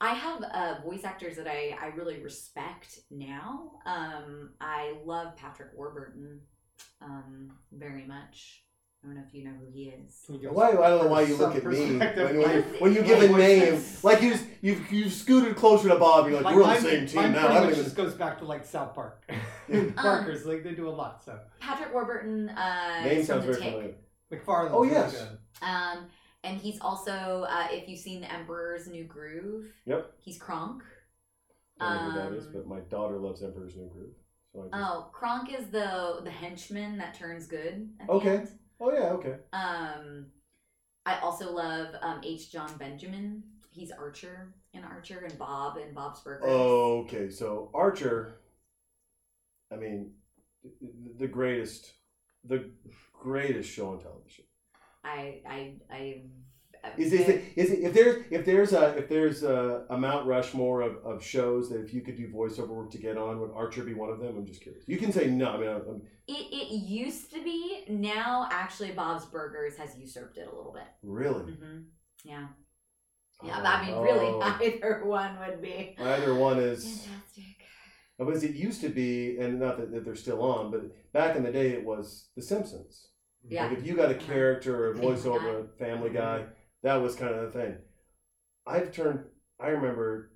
[0.00, 3.72] I have uh, voice actors that I, I really respect now.
[3.86, 6.40] Um, i love patrick warburton
[7.00, 8.64] um, very much
[9.02, 11.04] i don't know if you know who he is can you give Why I don't
[11.04, 14.22] know why you look at me when, when, you, when you give a name like
[14.22, 16.28] you you've you've scooted closer to Bob.
[16.28, 17.40] You're like, we're on the same team mine now.
[17.40, 17.84] pretty I don't even.
[17.84, 19.24] just goes back to like South Park,
[19.68, 19.84] Yeah.
[19.96, 20.46] Parkers.
[20.46, 21.24] Like they do a lot.
[21.24, 23.94] So patrick warburton uh, Name sounds very familiar.
[24.30, 25.12] MacFarlane's Oh, yes.
[25.12, 25.38] good.
[25.68, 26.06] Um,
[26.44, 30.12] and he's also, uh, if you've seen The Emperor's New Groove, Yep.
[30.20, 30.82] he's Kronk.
[31.80, 34.14] I don't know who that is, Um, but my daughter loves Emperor's New Groove.
[34.52, 37.90] So just, Oh, Kronk is the the henchman that turns good.
[38.00, 38.36] At the Okay.
[38.38, 38.48] End.
[38.82, 39.36] Oh yeah, okay.
[39.52, 40.26] Um,
[41.06, 42.50] I also love um, H.
[42.50, 43.44] Jon Benjamin.
[43.70, 46.42] He's Archer in Archer and Bob and Bob's Burgers.
[46.44, 48.40] Oh, okay, so Archer.
[49.72, 50.10] I mean,
[51.18, 51.92] the greatest,
[52.44, 52.70] the
[53.12, 54.44] greatest show on television.
[55.04, 56.22] I I I.
[56.98, 60.26] Is, is it is it if there's if there's a if there's a, a Mount
[60.26, 63.50] Rushmore of, of shows that if you could do voiceover work to get on, would
[63.54, 64.36] Archer be one of them?
[64.36, 64.84] I'm just curious.
[64.88, 65.50] You can say no.
[65.50, 67.84] I mean, I'm, It, it used to be.
[67.88, 70.84] Now, actually, Bob's Burgers has usurped it a little bit.
[71.02, 71.52] really.
[71.52, 71.78] hmm
[72.24, 72.46] Yeah.
[73.44, 74.40] Yeah, I mean, really,
[74.76, 76.84] either one would be Either one is.
[76.84, 77.44] fantastic.
[78.18, 81.34] But as it used to be, and not that, that they're still on, but back
[81.34, 83.08] in the day, it was The Simpsons.
[83.48, 83.66] Yeah.
[83.66, 86.44] Like if you got a character or Family voiceover, a Family Guy,
[86.82, 87.76] that was kind of the thing.
[88.66, 89.20] I've turned.
[89.60, 90.32] I remember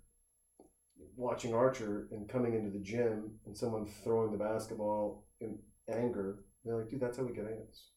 [1.17, 5.59] watching Archer and coming into the gym and someone throwing the basketball in
[5.93, 6.45] anger.
[6.65, 7.91] They're like, "Dude, that's how we get ants."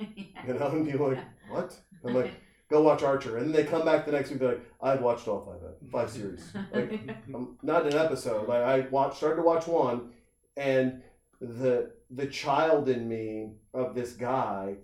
[0.46, 2.32] You know, and people are like, "What?" I'm like,
[2.70, 4.38] go watch Archer, and then they come back the next week.
[4.38, 6.52] They're like, I've watched all five five series.
[6.72, 7.00] Like,
[7.34, 8.48] um, not an episode.
[8.48, 10.12] Like I watched, started to watch one,
[10.56, 11.02] and
[11.40, 14.76] the the child in me of this guy,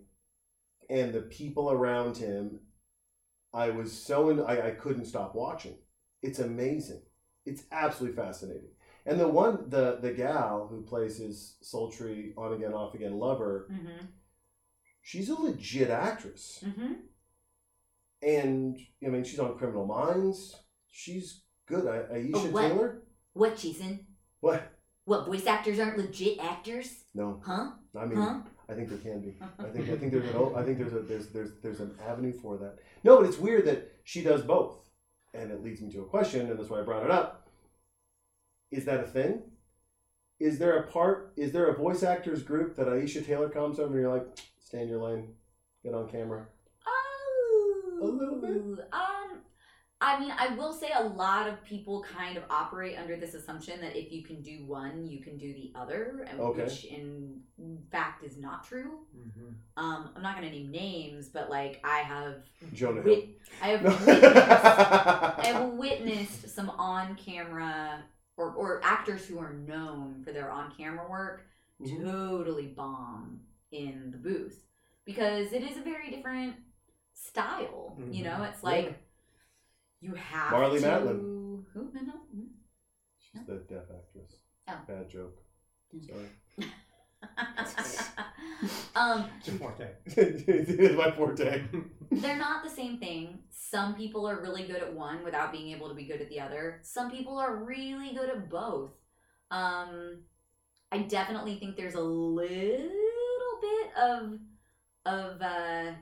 [0.91, 2.61] and the people around him,
[3.53, 5.79] I was so in, I, I couldn't stop watching.
[6.23, 7.03] It's amazing.
[7.45, 8.71] It's absolutely fascinating.
[9.05, 13.69] And the one, the the gal who plays his sultry on again off again lover,
[13.71, 14.07] hmm
[15.01, 16.95] she's a legit actress, hmm
[18.23, 20.57] and I mean she's on Criminal Minds.
[20.89, 21.87] She's good.
[21.87, 22.61] I, Aisha Oh, what?
[22.63, 23.03] Taylor.
[23.35, 24.07] What, Jason?
[24.41, 24.73] What?
[25.05, 27.05] What, voice actors aren't legit actors?
[27.15, 27.71] No, Huh?
[27.99, 28.41] I mean Huh?
[28.69, 29.37] I think there can be.
[29.59, 32.33] I think I think there's an I think there's a there's there's there's an avenue
[32.33, 32.79] for that.
[33.05, 34.77] No, but it's weird that she does both,
[35.35, 37.49] and it leads me to a question, and that's why I brought it up.
[38.73, 39.43] Is that a thing?
[40.41, 41.33] Is there a part?
[41.37, 44.27] Is there a voice actors group that Aisha Taylor comes over and you're like,
[44.63, 45.29] stay in your lane,
[45.83, 46.47] get on camera?
[46.87, 48.89] Oh, A little bit?
[49.99, 53.81] I mean, I will say a lot of people kind of operate under this assumption
[53.81, 56.65] that if you can do one, you can do the other, and Okay.
[56.65, 57.41] which in
[57.91, 59.07] fact is not true.
[59.17, 59.55] Mhm.
[59.79, 62.45] Um, I'm not gonna name names, but like I have,
[62.75, 64.09] Jonah wit- I have witnessed,
[65.39, 68.05] I have witnessed some on-camera
[68.37, 71.47] or, or actors who are known for their on-camera work
[71.81, 72.05] Mhm.
[72.05, 73.41] totally bomb
[73.71, 74.67] in the booth
[75.07, 76.57] because it is a very different
[77.15, 77.99] style.
[78.11, 78.93] You know, it's like Yeah.
[80.07, 80.87] You have Marlee to.
[80.87, 81.19] Matlin.
[81.73, 81.91] Who?
[81.93, 82.13] No, no.
[82.35, 82.47] mm.
[83.19, 84.37] She's the deaf actress.
[84.69, 84.79] Oh.
[84.87, 85.37] Bad joke.
[86.07, 86.29] Sorry.
[88.97, 89.89] um, It's your forte.
[90.07, 91.63] it's my forte.
[92.13, 93.41] they're not the same thing.
[93.51, 96.41] Some people are really good at one without being able to be good at the
[96.41, 96.81] other.
[96.83, 98.93] Some people are really good at both.
[99.51, 100.19] Um,
[100.93, 102.91] I definitely think there's a little
[103.61, 104.39] bit of
[105.05, 105.93] of uh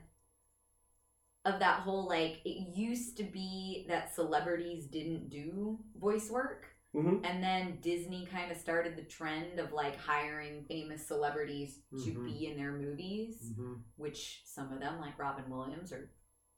[1.45, 7.21] of that whole like it used to be that celebrities didn't do voice work Mhm.
[7.25, 12.25] and then Disney kind of started the trend of like hiring famous celebrities to Mhm.
[12.25, 13.83] be in their movies Mhm.
[13.97, 16.11] which some of them, like Robin Williams, are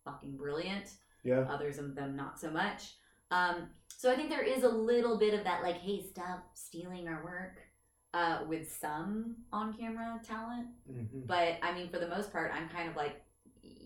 [0.04, 0.96] fucking brilliant.
[1.24, 1.40] Yeah.
[1.48, 2.96] Others of them, not so much.
[3.32, 7.08] Um, so I think there is a little bit of that, like, hey, stop stealing
[7.08, 7.58] our work
[8.14, 10.68] uh, with some on camera talent.
[10.88, 11.26] Mhm.
[11.26, 13.25] But I mean, for the most part, I'm kind of like,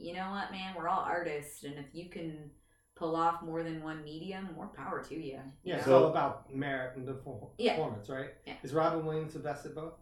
[0.00, 1.64] you know what, man, we're all artists.
[1.64, 2.50] And if you can
[2.96, 5.40] pull off more than one medium, more power to you.
[5.62, 7.74] Yeah, it's all about merit and the perfor- Yeah.
[7.76, 8.30] performance, right?
[8.46, 8.54] Yeah.
[8.62, 9.94] Is Robin Williams the best at both?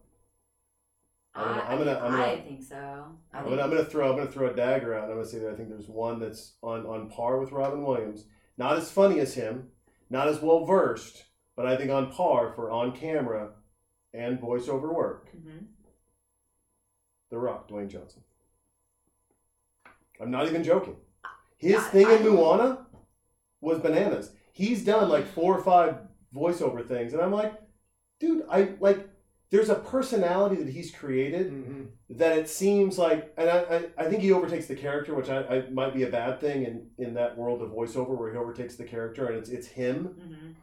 [1.34, 2.76] I'm gonna- I, I'm gonna- I'm gonna- I think so.
[2.76, 5.04] I I'm think gonna, I'm gonna throw I'm gonna throw a dagger out.
[5.04, 7.84] and I'm gonna say that I think there's one that's on on par with Robin
[7.84, 8.24] Williams.
[8.56, 9.70] Not as funny as him,
[10.10, 13.52] not as well versed, but I think on par for on camera
[14.12, 15.30] and voiceover work.
[15.36, 15.66] Mhm.
[17.30, 18.24] The Rock, Dwayne Johnson.
[20.20, 20.96] I'm not even joking.
[21.56, 22.86] His thing in I- Moana
[23.60, 24.32] was bananas.
[24.52, 25.96] He's done like four or five
[26.34, 27.54] voiceover things, and I'm like,
[28.20, 29.08] dude, I like.
[29.50, 31.82] There's a personality that he's created Mm-hmm.
[32.18, 35.38] that it seems like, and I, I, I think he overtakes the character, which I,
[35.42, 38.76] I might be a bad thing in, in that world of voiceover where he overtakes
[38.76, 40.14] the character and it's it's him.
[40.20, 40.54] Mhm.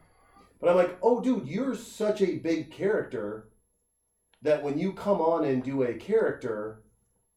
[0.60, 3.48] But I'm like, oh, dude, you're such a big character
[4.42, 6.82] that when you come on and do a character,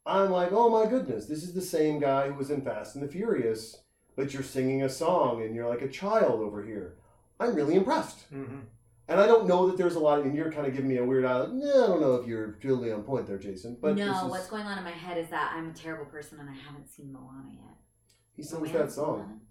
[0.09, 3.03] I'm like, oh my goodness, this is the same guy who was in Fast and
[3.03, 3.83] the Furious,
[4.15, 6.95] but you're singing a song and you're like a child over here.
[7.39, 8.31] I'm really impressed.
[8.33, 8.59] Mm-hmm.
[9.07, 11.03] And I don't know that there's a lot, and you're kind of giving me a
[11.03, 13.75] weird eye, like, nah, I don't know if you're totally on point there, Jason.
[13.81, 16.39] But no, is- what's going on in my head is that I'm a terrible person
[16.39, 17.77] and I haven't seen Moana yet.
[18.35, 18.77] he sings Moana?
[18.85, 19.41] that song.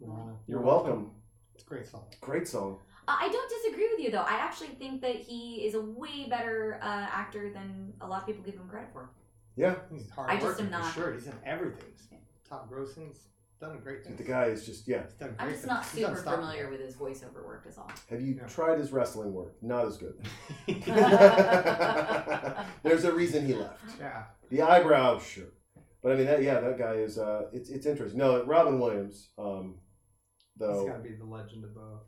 [0.00, 0.36] Moana?
[0.46, 1.10] You're welcome.
[1.54, 2.04] It's a great song.
[2.20, 2.78] Great song.
[3.06, 4.22] Uh, I don't disagree with you though.
[4.22, 8.26] I actually think that he is a way better uh, actor than a lot of
[8.26, 9.10] people give him credit for.
[9.56, 11.12] Yeah, He's hard I just am not- for sure.
[11.14, 11.84] He's in everything.
[12.10, 12.18] He's
[12.48, 13.08] top grossing.
[13.08, 13.26] He's
[13.60, 14.16] done a great thing.
[14.16, 15.04] the guy is just yeah.
[15.04, 15.98] He's done I'm great just not things.
[15.98, 16.46] He's super unstoppable.
[16.48, 17.90] familiar with his voiceover work, is all.
[18.10, 18.46] Have you Yeah.
[18.46, 19.54] tried his wrestling work?
[19.62, 20.16] Not as good.
[22.82, 23.80] There's a reason he left.
[23.98, 24.24] yeah.
[24.50, 25.46] The eyebrows, sure,
[26.02, 26.42] but I mean that.
[26.42, 27.18] Yeah, that guy is.
[27.18, 28.18] Uh, it's it's interesting.
[28.18, 29.30] No, Robin Williams.
[29.38, 29.76] Um,
[30.58, 30.86] He's though.
[30.86, 32.02] got to be the legend of both.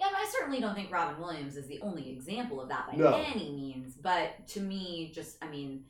[0.00, 2.96] Yeah, I, I certainly don't think Robin Williams is the only example of that by
[2.96, 3.14] No.
[3.14, 3.94] any means.
[3.96, 5.84] But to me, just I mean,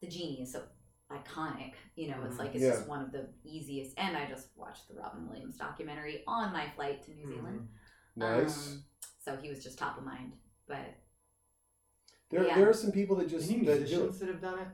[0.00, 0.62] the genie is so
[1.10, 1.72] iconic.
[1.96, 2.38] You know, it's Mhm.
[2.38, 2.70] like it's Yeah.
[2.70, 3.98] just one of the easiest.
[3.98, 7.26] And I just watched the Robin Williams documentary on my flight to New.
[7.26, 7.68] Zealand.
[8.16, 8.72] Nice.
[8.74, 8.84] Um,
[9.18, 10.32] so he was just top of mind.
[10.66, 10.94] But
[12.30, 12.56] there, yeah.
[12.56, 14.68] there are some people that just Any that musicians that have done it?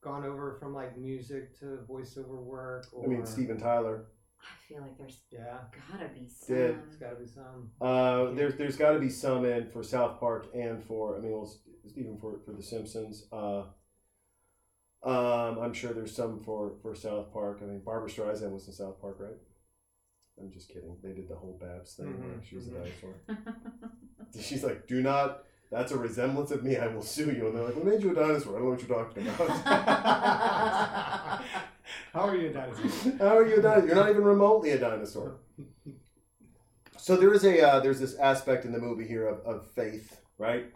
[0.00, 2.86] Gone over from like music to voiceover work?
[2.92, 4.06] Or, I mean, Steven Tyler.
[4.40, 6.54] I feel like there's Yeah, gotta be some.
[6.56, 6.76] Did.
[6.78, 7.72] there's got to be some.
[7.80, 11.32] Uh, there's there's got to be some in for South Park and for I mean,
[11.32, 11.52] well,
[11.96, 13.26] even for for The Simpsons.
[13.32, 13.64] Uh,
[15.02, 17.60] Um, I'm sure there's some for for South Park.
[17.62, 19.36] I mean, Barbra Streisand was in South Park, right?
[20.40, 20.96] I'm just kidding.
[21.02, 23.14] They did the whole Babs thing where Mhm, she was a dinosaur.
[24.40, 25.44] She's like, "Do not.
[25.70, 26.76] That's a resemblance of me.
[26.76, 28.54] I will sue you." And they're like, "What made you a dinosaur?
[28.54, 29.50] I don't know what you're talking about."
[32.12, 33.12] How are you, a dinosaur?
[33.18, 33.86] How are you a dinosaur?
[33.86, 35.36] You're not even remotely a dinosaur.
[36.96, 40.20] So there is a uh, there's this aspect in the movie here of, of faith,
[40.38, 40.66] right?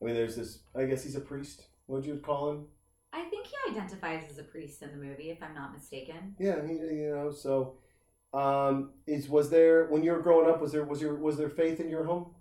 [0.00, 0.60] I mean, there's this.
[0.76, 1.66] I guess he's a priest.
[1.86, 2.66] What'd you call him?
[3.12, 6.36] I think he identifies as a priest in the movie, if I'm not mistaken.
[6.38, 7.30] Yeah, he, you know.
[7.32, 7.74] So,
[8.32, 10.60] um, is was there when you were growing up?
[10.60, 12.34] Was there was there was there faith in your home,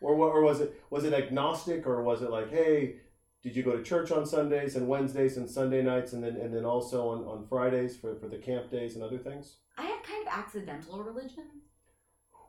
[0.00, 0.28] or what?
[0.28, 2.96] Or was it was it agnostic, or was it like, hey,
[3.42, 6.54] did you go to church on Sundays and Wednesdays and Sunday nights, and then and
[6.54, 9.56] then also on, on Fridays for, for the camp days and other things?
[9.78, 11.44] I had kind of accidental religion.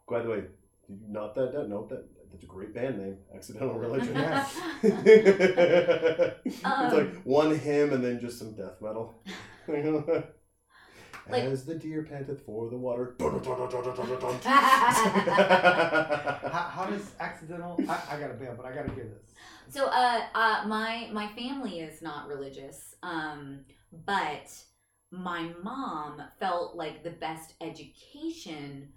[0.09, 0.41] By the way,
[0.87, 1.69] did you note that down?
[1.69, 4.15] Note that that's a great band name, Accidental Religion.
[4.15, 4.59] Yes.
[4.83, 9.21] it's Um, like one hymn and then just some death metal.
[11.29, 13.15] Like- As the deer panteth for the water.
[15.31, 17.79] How, how does accidental?
[17.87, 19.33] I, I gotta bail, but I gotta hear this.
[19.69, 23.59] So, uh, uh, my my family is not religious, um,
[24.05, 24.51] but
[25.11, 28.89] my mom felt like the best education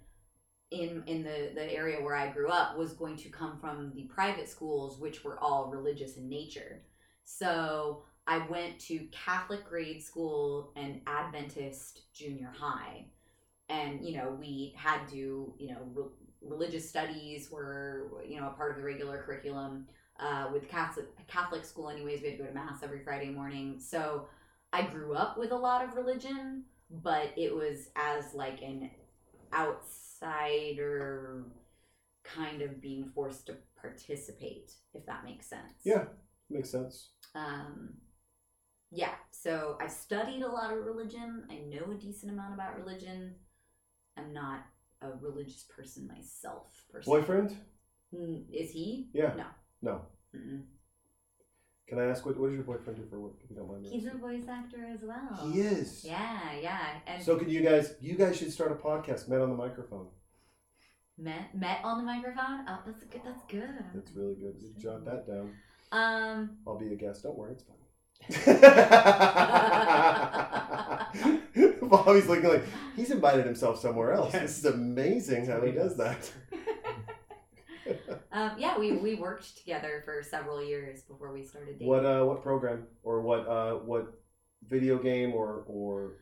[0.75, 4.03] in in the the area where I grew up was going to come from the
[4.05, 6.83] private schools, which were all religious in nature.
[7.25, 13.07] So I went to Catholic grade school and Adventist junior high,
[13.69, 16.11] and you know we had to you know re-
[16.43, 19.87] religious studies were you know a part of the regular curriculum
[20.19, 21.89] uh, with Catholic Catholic school.
[21.89, 23.79] Anyways, we had to go to mass every Friday morning.
[23.79, 24.27] So
[24.73, 28.91] I grew up with a lot of religion, but it was as like an
[30.25, 31.45] outsider
[32.25, 35.81] kind of being forced to participate, if that makes sense.
[35.85, 36.05] Yeah.
[36.51, 37.11] Makes sense.
[37.35, 37.95] Um,
[38.91, 39.15] yeah.
[39.31, 41.45] So I studied a lot of religion.
[41.51, 43.35] I know a decent amount about religion.
[44.17, 44.61] I'm not
[45.03, 46.85] a religious person myself.
[46.91, 47.07] Per se.
[47.11, 47.57] Boyfriend?
[48.15, 49.09] Mm, Is he?
[49.13, 49.33] Yeah.
[49.37, 49.45] No.
[49.83, 50.01] No.
[50.35, 50.63] Mm-mm.
[51.89, 53.35] Can I ask what what does your boyfriend do for work?
[53.45, 53.91] If you don't mind me.
[53.91, 55.51] He's a voice actor as well.
[55.53, 56.03] He is.
[56.05, 56.81] Yeah, yeah.
[57.07, 60.07] And So could you guys you guys should start a podcast, Met on the Microphone.
[61.19, 62.65] met met on the microphone.
[62.69, 63.21] Oh, that's good.
[63.25, 63.69] That's good.
[63.95, 64.55] That's really good.
[64.63, 65.53] You jot that down.
[65.93, 67.23] Um, I'll be a guest.
[67.23, 67.77] Don't worry, it's fine.
[71.83, 72.65] Bobby's looking like
[72.97, 74.33] he's invited himself somewhere else.
[74.33, 76.31] This is amazing how he does that.
[78.35, 81.87] Um, yeah, we we worked together for several years before we started dating.
[81.87, 84.21] What uh what program or what uh what
[84.69, 86.17] video game or or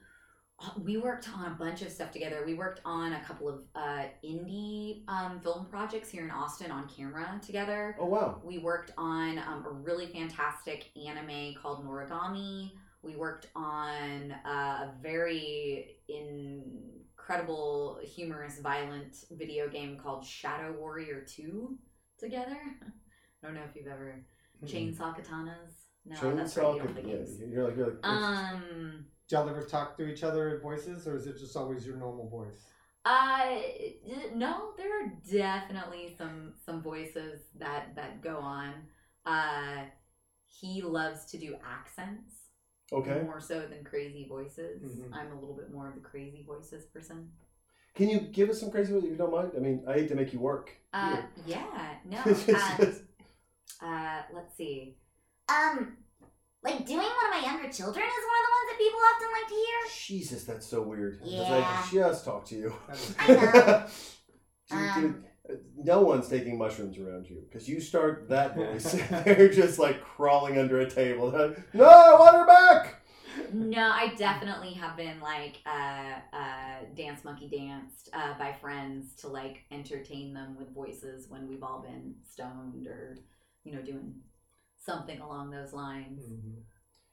[0.60, 2.44] Uh, we worked on a bunch of stuff together.
[2.46, 6.86] We worked on a couple of uh, indie um, film projects here in Austin on
[6.86, 7.96] camera together.
[7.98, 12.72] oh wow We worked on um, a really fantastic anime called Noragami.
[13.02, 21.76] We worked on uh, a very incredible, humorous, violent video game called Shadow Warrior 2
[22.22, 22.56] together.
[23.42, 24.24] I don't know if you've ever
[24.64, 25.74] chainsaw katanas.
[26.04, 26.66] No, that's right.
[26.66, 26.74] chainsaw?
[26.74, 27.40] You don't play yeah, games.
[27.40, 31.16] you're like you're like Um, Did y'all ever talk to each other in voices, or
[31.16, 32.66] is it just always your normal voice?
[33.04, 33.56] Uh,
[34.34, 38.74] no, there are definitely some some voices that that go on.
[39.26, 39.84] Uh,
[40.46, 42.34] he loves to do accents
[42.92, 43.22] okay.
[43.24, 44.82] more so than crazy voices.
[44.82, 45.12] Mhm.
[45.12, 47.32] I'm a little bit more of a crazy voices person.
[47.94, 49.52] Can you give us some crazy ones if you don't mind?
[49.56, 50.70] I mean, I hate to make you work.
[50.94, 51.64] Uh, yeah,
[52.08, 52.18] no.
[52.26, 52.48] It's
[53.82, 54.96] Uh, uh, let's see.
[55.48, 55.96] Um,
[56.62, 59.28] like doing one of my younger children is one of the ones that people often
[59.32, 60.18] like to hear.
[60.18, 61.20] Jesus, that's so weird.
[61.24, 61.64] Yeah.
[61.66, 62.74] I just talked to you.
[63.18, 63.86] I know.
[64.70, 68.92] Dude, Um, dude, uh, no one's taking mushrooms around you because you start that voice.
[69.24, 71.30] They're just like crawling under a table.
[71.74, 73.01] No, I want her back.
[73.52, 79.28] No, I definitely have been like uh, uh, dance monkey danced uh, by friends to
[79.28, 83.18] like entertain them with voices when we've all been stoned or
[83.64, 84.14] you know doing
[84.78, 86.22] something along those lines.
[86.24, 86.54] Mhm.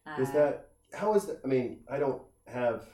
[0.05, 1.39] Uh, Is that how is that?
[1.43, 2.85] I mean, I don't have,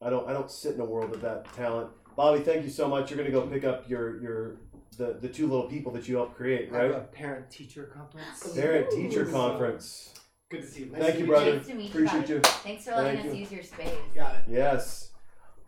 [0.00, 1.90] I don't, I don't sit in a world of that talent.
[2.16, 3.10] Bobby, thank you so much.
[3.10, 4.56] You're gonna go pick up your your
[4.96, 6.90] the the two little people that you helped create, right?
[6.90, 8.54] a parent teacher conference.
[8.54, 10.14] Parent teacher conference.
[10.52, 10.86] Good to see you.
[10.94, 11.56] Thank to you, meet brother.
[11.56, 11.88] Nice to meet you.
[11.88, 12.32] Appreciate buddy.
[12.34, 12.40] you.
[12.40, 13.40] Thanks for letting Thank us you.
[13.40, 13.94] use your space.
[14.14, 14.42] Got it.
[14.50, 15.12] Yes.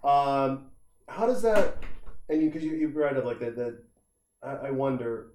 [0.05, 0.67] Um,
[1.09, 1.79] how does that?
[2.29, 3.57] And you, because you, you brought up like that.
[3.57, 3.79] That
[4.43, 5.33] I, I wonder,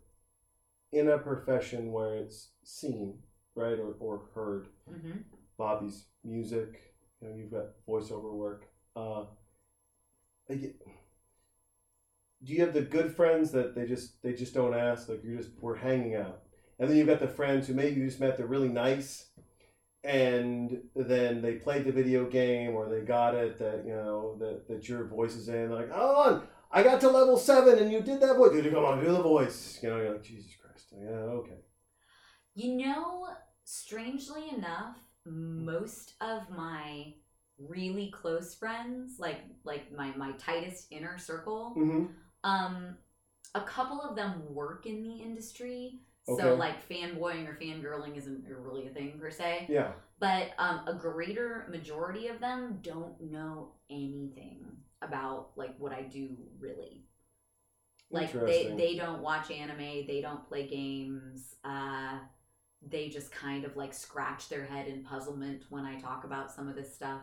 [0.91, 3.17] in a profession where it's seen,
[3.55, 5.17] right, or, or heard, hmm
[5.57, 6.93] Bobby's music.
[7.19, 8.67] You know, you've got voiceover work.
[8.95, 9.23] Uh,
[10.47, 15.09] like, do you have the good friends that they just they just don't ask?
[15.09, 16.43] Like you're just we're hanging out,
[16.80, 18.38] and then you've got the friends who maybe you just met.
[18.38, 19.27] They're really nice,
[20.03, 24.68] and then they played the video game or they got it that you know that,
[24.68, 26.41] that your voice is in They're like oh
[26.72, 29.22] i got to level seven and you did that voice Dude, come on do the
[29.22, 31.57] voice you know you're like jesus christ yeah okay
[32.56, 33.27] You know,
[33.64, 37.14] strangely enough, most of my
[37.57, 42.06] really close friends, like like my my tightest inner circle, mm-hmm.
[42.43, 42.97] um,
[43.56, 46.01] a couple of them work in the industry.
[46.38, 49.68] So like fanboying or fangirling isn't really a thing per se.
[49.69, 54.65] yeah But um, a greater majority of them don't know anything
[55.01, 56.30] about like what I do
[56.60, 57.03] really.
[58.11, 61.56] Like they they don't watch anime, they don't play games.
[61.64, 62.19] Uh,
[62.88, 66.68] they just kind of like scratch their head in puzzlement when I talk about some
[66.68, 67.22] of this stuff.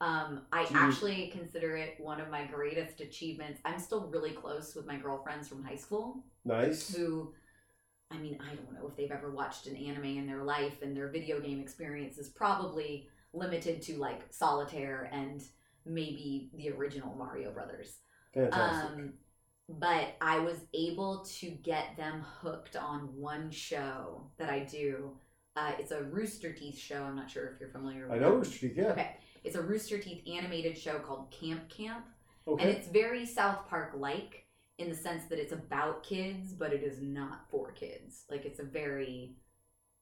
[0.00, 3.60] Um, I actually consider it one of my greatest achievements.
[3.66, 7.34] I'm still really close with my girlfriends from high school nice who
[8.10, 10.96] I mean, I don't know if they've ever watched an anime in their life and
[10.96, 15.42] their video game experience is probably limited to like solitaire and
[15.86, 17.98] maybe the original Mario Brothers.
[18.34, 19.12] fantastic Um
[19.78, 25.12] but I was able to get them hooked on one show that I do.
[25.56, 27.02] Uh, it's a Rooster Teeth show.
[27.02, 28.30] I'm not sure if you're familiar with i know.
[28.30, 29.16] Rooster Teeth, yeah Okay.
[29.44, 32.04] It's a Rooster Teeth animated show called Camp Camp.
[32.46, 34.46] okay And it's very South Park like
[34.80, 38.24] in the sense that it's about kids, but it is not for kids.
[38.30, 39.36] Like it's a very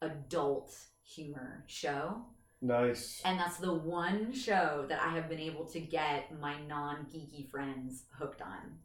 [0.03, 2.23] adult humor show.
[2.63, 7.07] nice And that's the one show that I have been able to get my non
[7.13, 8.79] geeky friends hooked on.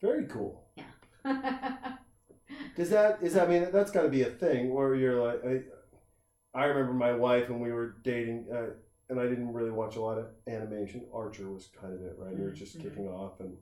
[0.00, 0.92] very cool Yeah.
[2.76, 6.60] Does that is I mean that's got to be a thing where you're like I,
[6.62, 8.70] I remember my wife when we were dating uh,
[9.10, 11.06] and I didn't really watch a lot of animation.
[11.12, 12.34] Archer was kind of it, right?
[12.36, 12.82] You were just Mhm.
[12.82, 13.56] kicking off and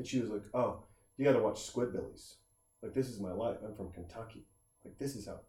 [0.00, 0.82] but she was like, "Oh,
[1.18, 2.36] you got to watch Squidbillies.
[2.82, 3.58] Like this is my life.
[3.62, 4.46] I'm from Kentucky.
[4.82, 5.40] Like this is how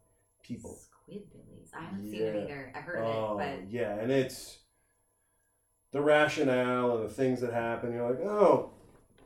[0.43, 0.77] people
[1.09, 1.69] Squidbillies.
[1.73, 2.43] I haven't seen them Yeah.
[2.43, 2.73] either.
[2.75, 4.57] I've heard of Oh, it, yeah, and it's
[5.93, 7.93] the rationale and the things that happen.
[7.93, 8.71] You're like, oh,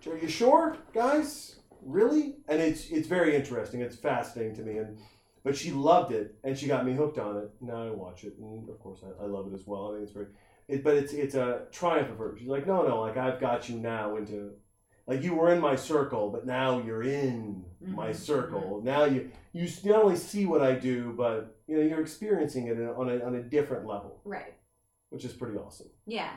[0.08, 1.56] are you sure, guys?
[1.82, 2.36] Really?
[2.48, 3.82] And it's it's very interesting.
[3.82, 4.78] It's fascinating to me.
[4.78, 5.00] And
[5.44, 7.50] but she loved it, and she got me hooked on it.
[7.62, 9.88] Now I watch it, and of course I, I love it as well.
[9.90, 10.28] I think it's very,
[10.68, 12.36] it, but it's it's a triumph of her.
[12.38, 14.52] She's like, no, no, like I've got you now into.
[15.08, 18.82] Like you were in my circle, but now you're in my Mhm, circle.
[18.84, 22.78] Now you you not only see what I do, but you know you're experiencing it
[22.80, 24.54] on a, on a different level, right.
[25.10, 25.90] which is pretty awesome.
[26.08, 26.34] Yeah,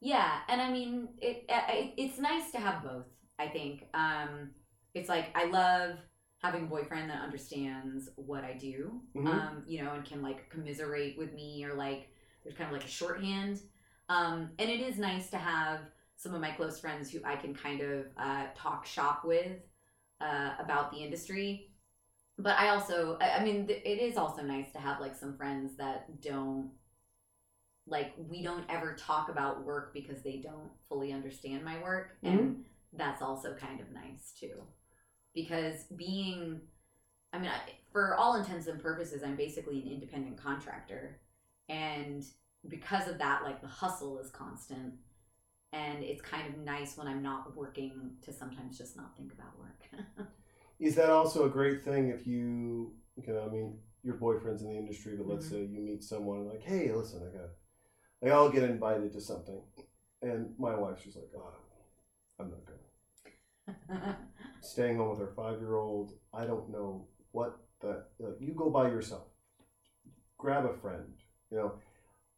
[0.00, 3.06] yeah, and I mean, it, it it's nice to have both.
[3.38, 4.50] I think um,
[4.94, 5.98] it's like I love
[6.38, 9.26] having a boyfriend that understands what I do, Mhm.
[9.26, 12.08] um, you know, and can like commiserate with me or like
[12.42, 13.60] there's kind of like a shorthand.
[14.08, 15.80] Um, and it is nice to have
[16.18, 19.52] some of my close friends who I can kind of uh, talk shop with
[20.20, 21.70] uh, about the industry.
[22.36, 25.36] But I also, I I mean, th- it is also nice to have like some
[25.36, 26.70] friends that don't
[27.86, 32.18] like we don't ever talk about work because they don't fully understand my work.
[32.22, 34.62] And that's also kind of nice too.
[35.34, 36.60] Because being
[37.32, 37.60] i mean I,
[37.92, 41.20] for all intents and purposes i'm basically an independent contractor.
[41.68, 42.24] And
[42.68, 44.94] because of that like the hustle is constant
[45.72, 49.58] and it's kind of nice when i'm not working to sometimes just not think about
[49.58, 49.88] work
[50.80, 54.68] Is that also a great thing if you, you know, I mean, your boyfriend's in
[54.70, 55.50] the industry, but let's Mhm.
[55.50, 57.48] say you meet someone like, hey, listen, I got,
[58.22, 59.60] like, I'll get invited to something,
[60.22, 61.52] and my wife's just like, oh,
[62.38, 64.16] I'm not going.
[64.60, 68.70] Staying home with her five year old, I don't know what the, like, you go
[68.70, 69.26] by yourself,
[70.36, 71.14] grab a friend,
[71.50, 71.72] you know,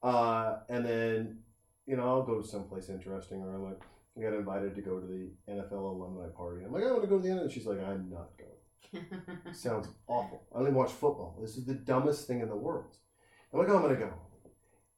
[0.03, 1.39] uh, and then,
[1.87, 3.81] you know, I'll go to someplace interesting, or I'm like,
[4.17, 6.65] I got invited to go to the NFL alumni party.
[6.65, 7.51] I'm like, I want to go to the NFL.
[7.51, 9.05] She's like, I'm not going.
[9.53, 10.43] Sounds awful.
[10.55, 11.39] I only watch football.
[11.41, 12.97] This is the dumbest thing in the world.
[13.53, 14.13] I'm like, oh, I'm gonna go.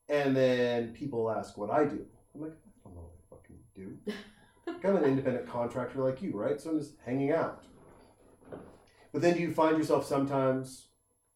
[0.09, 2.05] And then people ask what I do.
[2.35, 3.99] I'm like, I don't know what I fucking do.
[4.65, 6.61] Like, I'm an independent contractor like you, right?
[6.61, 7.65] So I'm just hanging out.
[9.13, 10.87] But then do you find yourself sometimes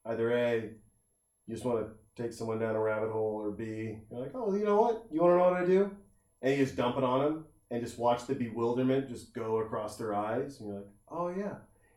[0.05, 0.71] either A,
[1.47, 4.55] you just want to take someone down a rabbit hole, or B, you're like, oh,
[4.55, 5.05] you know what?
[5.11, 5.91] You want to know what I do?
[6.43, 9.97] And you just dump it on them and just watch the bewilderment just go across
[9.97, 10.61] their eyes.
[10.61, 11.55] And you're like, oh, yeah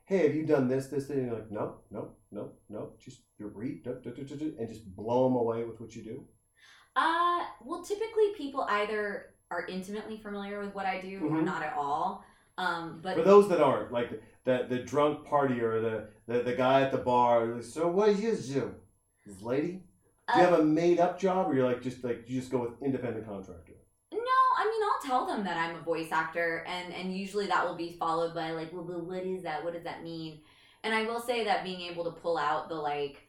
[0.10, 1.18] hey, have you done this, this, this?
[1.18, 2.90] And you're like, no, no, no, no.
[3.00, 6.26] Just read, and just blow them away with what you do.
[6.96, 11.46] Uh, well, typically people either are intimately familiar with what I do or Mhm.
[11.46, 12.26] not at all.
[12.58, 16.54] Um, but For those that aren't, like the the drunk party or the, the, the
[16.56, 18.76] guy at the bar, so what do you do?
[19.26, 19.84] This lady?
[20.34, 22.52] Do you uh, have a made up job or you're like just like you just
[22.52, 23.74] go with independent contractor?
[24.12, 24.20] no,
[24.58, 27.76] I mean I'll tell them that I'm a voice actor, and and usually that will
[27.76, 29.64] be followed by like, well, but what is that?
[29.64, 30.42] What does that mean?
[30.84, 33.28] And I will say that being able to pull out the like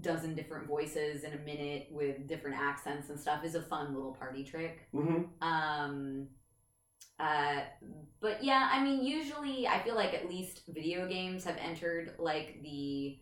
[0.00, 4.12] dozen different voices in a minute with different accents and stuff is a fun little
[4.12, 4.86] party trick.
[4.92, 6.28] hmm Um,
[7.18, 7.60] uh,
[8.20, 12.60] but yeah, I mean, usually I feel like at least video games have entered like
[12.62, 13.18] the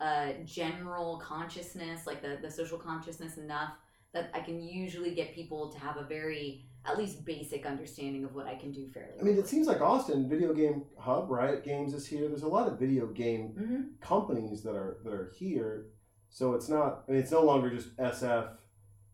[0.00, 3.72] uh, general consciousness, like the, the social consciousness enough
[4.14, 8.34] that I can usually get people to have a very, at least basic understanding of
[8.34, 11.64] what I can do fairly I mean, it seems like Austin Video Game Hub, Riot
[11.64, 12.28] Games is here.
[12.28, 15.86] There's a lot of video game hmm companies that are that are here.
[16.30, 17.04] So it's not.
[17.08, 18.48] I mean, it's no longer just SF,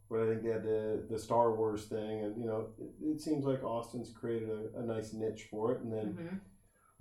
[0.08, 3.20] where I think they had the the Star Wars thing, and you know, it, it
[3.20, 6.06] seems like Austin's created a, a nice niche for it, and then.
[6.06, 6.36] hmm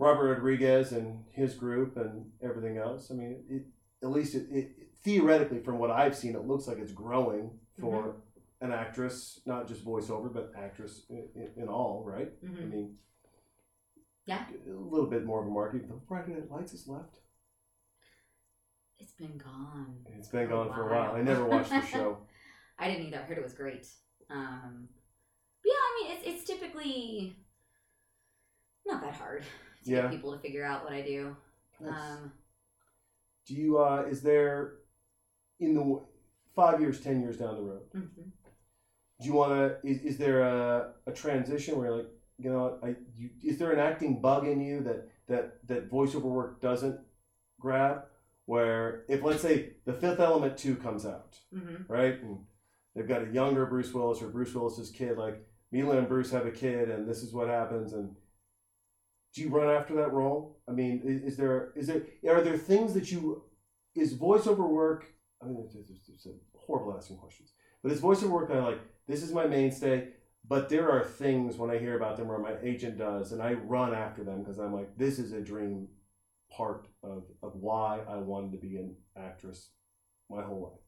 [0.04, 3.10] Robert Rodriguez and his group and everything else.
[3.12, 3.64] I mean, it,
[4.04, 4.72] at least it, it
[5.04, 8.18] theoretically, from what I've seen, it looks like it's growing for
[8.62, 12.30] an actress, not just voiceover, but actress in, in, in all, right?
[12.44, 12.96] I hmm mean,
[14.26, 14.46] Yeah.
[14.68, 15.88] a little bit more of a market.
[15.88, 17.18] The Friday Night Lights is left.
[19.00, 19.98] It's been gone.
[20.18, 21.08] It's been a gone for a while.
[21.12, 21.16] while.
[21.16, 22.18] I never watched the show.
[22.80, 23.20] I didn't either.
[23.20, 23.86] I heard it was great.
[24.30, 24.88] Um,
[25.62, 27.36] but yeah, I mean, it's, it's typically
[28.86, 29.44] not that hard
[29.84, 30.02] to Yeah.
[30.04, 31.36] get people to figure out what I do.
[31.80, 31.94] Nice.
[31.94, 32.32] Um,
[33.46, 33.80] Do you?
[33.80, 34.76] Uh, is there
[35.60, 36.02] in the
[36.56, 37.82] five years, ten years down the road?
[37.96, 38.32] mhm.
[39.20, 42.08] do you want to is, is there a, a transition where like
[42.38, 46.24] you know I, you, is there an acting bug in you that that that voiceover
[46.24, 47.00] work doesn't
[47.60, 48.06] grab
[48.46, 51.86] where if let's say the fifth element 2 comes out Mhm.
[51.88, 52.40] right and
[52.96, 56.46] they've got a younger bruce willis or bruce willis's kid like milla and bruce have
[56.46, 58.16] a kid and this is what happens and
[59.34, 62.58] do you run after that role i mean is, is there is there are there
[62.58, 63.44] things that you
[63.96, 65.06] is voiceover work
[65.42, 67.52] i mean it's, it's, horrible asking questions
[67.82, 70.08] but is voiceover work kind of like this is my mainstay
[70.48, 73.54] but there are things when i hear about them where my agent does and i
[73.54, 75.88] run after them because i'm like this is a dream
[76.50, 79.72] part of, of why i wanted to be an actress
[80.30, 80.84] my whole life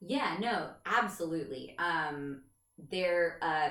[0.00, 1.76] Yeah, no, absolutely.
[1.78, 2.42] Um,
[2.90, 3.70] there, uh,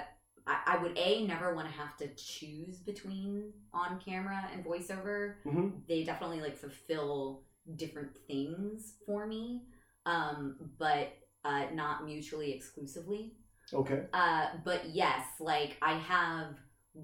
[0.50, 5.36] I, I would a never want to have to choose between on camera and voiceover.
[5.46, 5.82] Mhm.
[5.88, 7.44] They definitely like fulfill
[7.76, 9.62] different things for me,
[10.06, 11.14] um, but
[11.46, 13.34] uh, not mutually exclusively.
[13.74, 16.58] okay Uh, but yes, like I have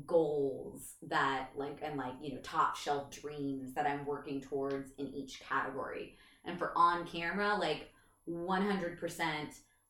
[0.07, 5.07] goals that like and like you know top shelf dreams that I'm working towards in
[5.13, 6.17] each category.
[6.45, 7.91] And for on camera, like
[8.27, 8.99] 100%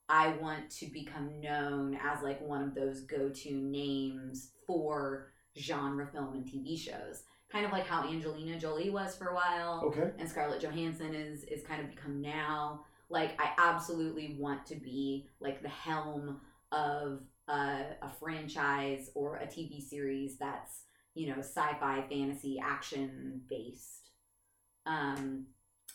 [0.08, 6.34] I want to become known as like one of those go-to names for genre film
[6.34, 7.24] and TV shows.
[7.52, 11.44] Kind of like how Angelina Jolie was for a while okay and Scarlett Johansson is
[11.46, 12.86] is kind of become now.
[13.10, 16.42] Like I absolutely want to be like the helm
[16.72, 20.82] of a, a franchise or a TV series that's
[21.14, 24.10] you know sci-fi, fantasy, action based.
[24.86, 25.48] Um,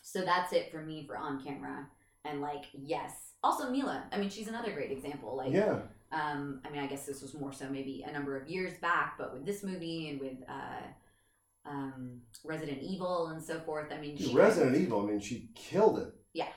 [0.02, 1.86] so that's it for me for on camera.
[2.24, 4.04] And like yes, also Milla.
[4.12, 5.36] I mean, she's another great example.
[5.36, 5.80] Like yeah
[6.12, 9.14] um, I mean, I guess this was more so maybe a number of years back,
[9.16, 14.16] but with this movie and with uh, um, Resident Evil and so forth, I mean,
[14.16, 16.48] she resident evil i mean she killed it Yeah.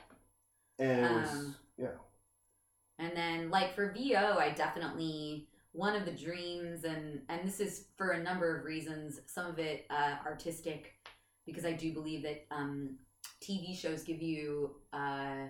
[0.78, 1.88] and was Um, yeah
[2.98, 7.86] And then, like for VO, I definitely one of the dreams, and and this is
[7.96, 9.20] for a number of reasons.
[9.26, 10.94] Some of it uh, artistic,
[11.46, 12.96] because I do believe that um,
[13.44, 15.46] TV shows give you uh,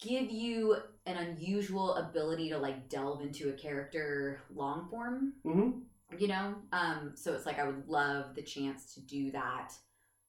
[0.00, 0.76] give you
[1.06, 5.32] an unusual ability to like delve into a character long form.
[5.42, 5.70] hmm
[6.18, 9.72] You know, um, so it's like I would love the chance to do that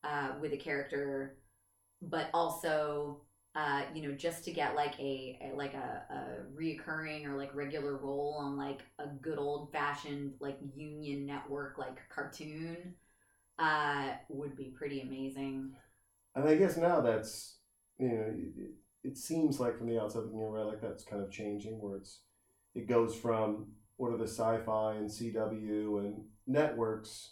[0.03, 1.37] uh, with a character,
[2.01, 3.21] but also
[3.55, 7.55] uh, you know, just to get like a, a like a, a reoccurring or like
[7.55, 12.93] regular role on like a good old fashioned like Union Network like cartoon,
[13.59, 15.71] uh, would be pretty amazing.
[16.35, 17.57] And I guess now that's
[17.99, 18.71] you know it,
[19.03, 21.97] it seems like from the outside looking in, right, like that's kind of changing where
[21.97, 22.21] it's
[22.75, 23.67] it goes from
[23.97, 27.31] what are the sci-fi and CW and networks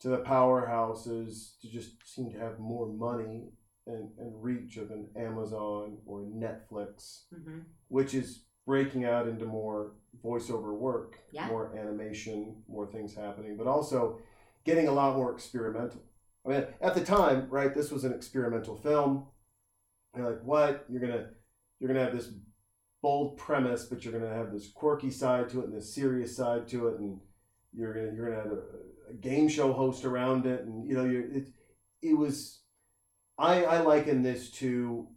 [0.00, 3.52] to the powerhouses to just seem to have more money
[3.86, 9.92] and, and reach of an Amazon or Netflix, hmm which is breaking out into more
[10.24, 11.48] voiceover work, Yeah.
[11.48, 14.20] more animation, more things happening, but also
[14.64, 16.02] getting a lot more experimental.
[16.44, 19.26] I mean, at the time, right, this was an experimental film.
[20.16, 20.84] You're like, what?
[20.88, 21.28] You're gonna
[21.78, 22.32] you're gonna have this
[23.02, 26.68] bold premise, but you're gonna have this quirky side to it and this serious side
[26.68, 27.20] to it, and
[27.72, 31.04] you're gonna you're gonna have a, a game show host around it, and you know,
[31.04, 31.48] you're it
[32.02, 32.62] it was.
[33.38, 35.08] I I liken this to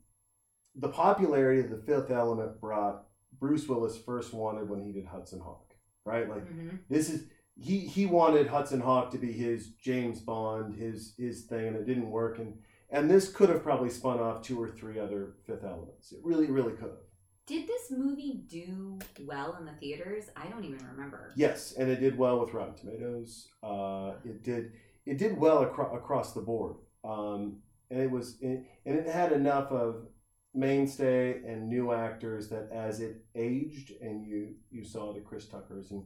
[0.76, 3.06] the popularity of the Fifth Element brought
[3.40, 5.74] Bruce Willis first wanted when he did Hudson Hawk,
[6.06, 6.30] right?
[6.30, 7.26] Like hmm this is
[7.60, 11.86] he he wanted Hudson Hawk to be his James Bond, his his thing, and it
[11.86, 12.40] didn't work.
[12.40, 12.58] And
[12.90, 16.12] And this could have probably spun off two or three other Fifth Elements.
[16.12, 16.98] It really, really could have.
[17.46, 20.26] Did this movie do well in the theaters?
[20.36, 21.34] I don't even remember.
[21.36, 23.50] Yes, and it did well with Rotten Tomatoes.
[23.62, 24.72] Uh, it did
[25.06, 27.58] it did well acro- across the board, um,
[27.92, 30.08] and it was it, and it had enough of
[30.56, 35.92] mainstay and new actors that as it aged and you you saw the Chris Tuckers
[35.92, 36.04] and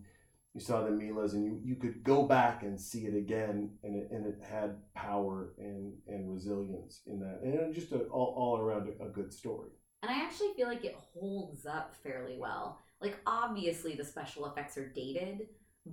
[0.58, 3.96] you saw the Millas and you, you could go back and see it again and
[3.96, 8.58] it, and it had power and, and resilience in that and just a, all, all
[8.58, 9.70] around a, a good story.
[10.02, 12.80] And I actually feel like it holds up fairly well.
[13.00, 15.42] Like, obviously, the special effects are dated,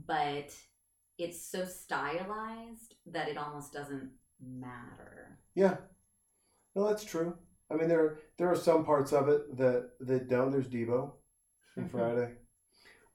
[0.06, 0.50] but
[1.18, 4.12] it's so stylized that it almost doesn't
[4.42, 5.40] matter.
[5.54, 5.76] Yeah,
[6.74, 7.36] no, that's true.
[7.70, 10.50] I mean, there there are some parts of it that that don't.
[10.50, 11.12] There's Deebo
[11.76, 12.32] in Friday.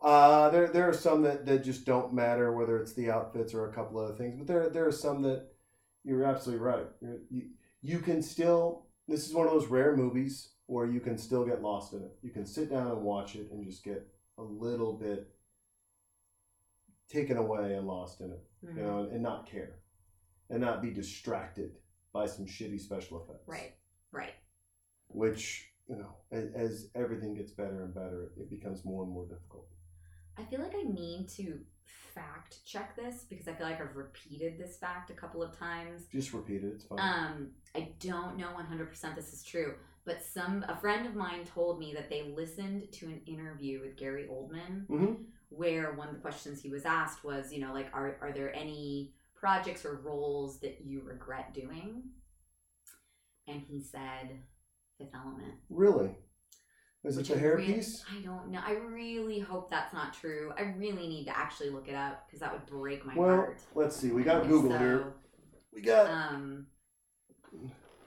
[0.01, 3.69] Uh, there there are some that, that just don't matter, whether it's the outfits or
[3.69, 4.35] a couple other things.
[4.37, 5.47] But there there are some that
[6.03, 6.85] you're absolutely right.
[7.01, 7.49] You're, you
[7.81, 8.85] you can still.
[9.07, 12.15] This is one of those rare movies where you can still get lost in it.
[12.21, 14.07] You can sit down and watch it and just get
[14.37, 15.27] a little bit
[17.09, 18.75] taken away and lost in it, Mhm.
[18.77, 19.79] you know, and, and not care,
[20.51, 21.75] and not be distracted
[22.13, 23.73] by some shitty special effects Right,
[24.11, 24.33] right.
[25.07, 29.25] which you know as, as everything gets better and better it becomes more and more
[29.25, 29.67] difficult
[30.39, 31.59] I feel like I need to
[32.15, 36.03] fact check this because I feel like I've repeated this fact a couple of times.
[36.11, 39.75] just repeat it it's fine Um, I don't know 100% this is true,
[40.05, 43.95] but some a friend of mine told me that they listened to an interview with
[43.97, 45.25] Gary Oldman Mhm.
[45.49, 48.53] where one of the questions he was asked was, you know, like are are there
[48.55, 52.11] any projects or roles that you regret doing?
[53.47, 54.43] And he said
[54.97, 55.55] Fifth Element.
[55.69, 56.15] really
[57.05, 58.59] is it the I hairpiece I don't know.
[58.65, 60.51] I really hope that's not true.
[60.57, 63.61] I really need to actually look it up because that would break my well heart.
[63.73, 65.13] Well, let's see we got google so, here
[65.73, 66.67] we got Um,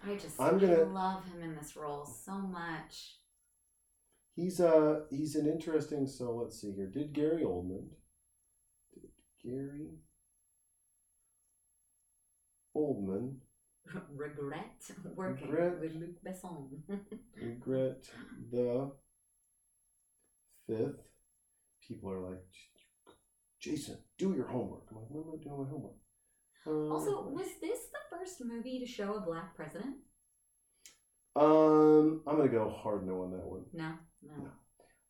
[0.05, 3.17] I just I'm gonna- love him in this role so much.
[4.37, 7.89] he's uh he's an interesting so let's see here did gary oldman
[8.95, 9.11] did
[9.43, 9.89] gary
[12.77, 13.37] oldman
[14.17, 14.81] Regret
[15.17, 15.81] working Regret.
[15.81, 16.69] with Luc Besson.
[17.37, 18.05] regret
[18.51, 18.91] the
[20.67, 21.01] fifth
[21.87, 22.43] people are like
[23.61, 25.97] jason do your homework i'm like what am i doing my homework
[26.65, 29.97] Uh, also, was this the first movie to show a black president?
[31.35, 33.65] Um, I'm gonna go hard no on that one.
[33.73, 33.91] No,
[34.23, 34.45] no.
[34.45, 34.51] No.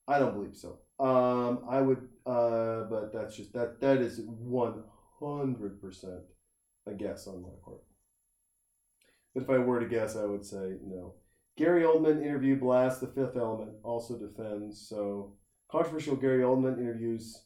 [0.09, 0.79] I don't believe so.
[0.99, 3.81] Um, I would, uh, but that's just that.
[3.81, 4.83] That is one
[5.21, 6.23] hundred percent
[6.87, 7.83] a guess on my part.
[9.35, 11.15] But if I were to guess, I would say no.
[11.57, 14.87] Gary Oldman interview blast the Fifth Element also defends.
[14.89, 15.35] So
[15.71, 17.45] controversial Gary Oldman interviews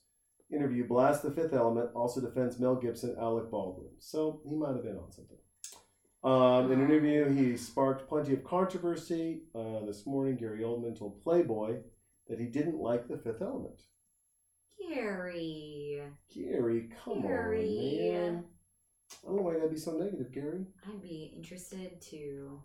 [0.52, 3.90] interview blast the Fifth Element also defends Mel Gibson, Alec Baldwin.
[3.98, 5.38] So he might have been on something.
[6.22, 9.42] Um, in an interview, he sparked plenty of controversy.
[9.54, 11.78] Uh, this morning, Gary Oldman told Playboy
[12.28, 13.80] that he didn't like the Fifth Element.
[14.88, 16.02] Gary.
[16.34, 18.12] Gary, come Gary.
[18.14, 18.44] on, man.
[19.22, 20.66] I don't know why you gotta be so negative, Gary.
[20.86, 22.60] I'd be interested to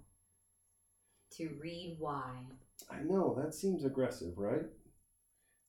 [1.38, 2.46] to read why.
[2.90, 4.66] I know that seems aggressive, right?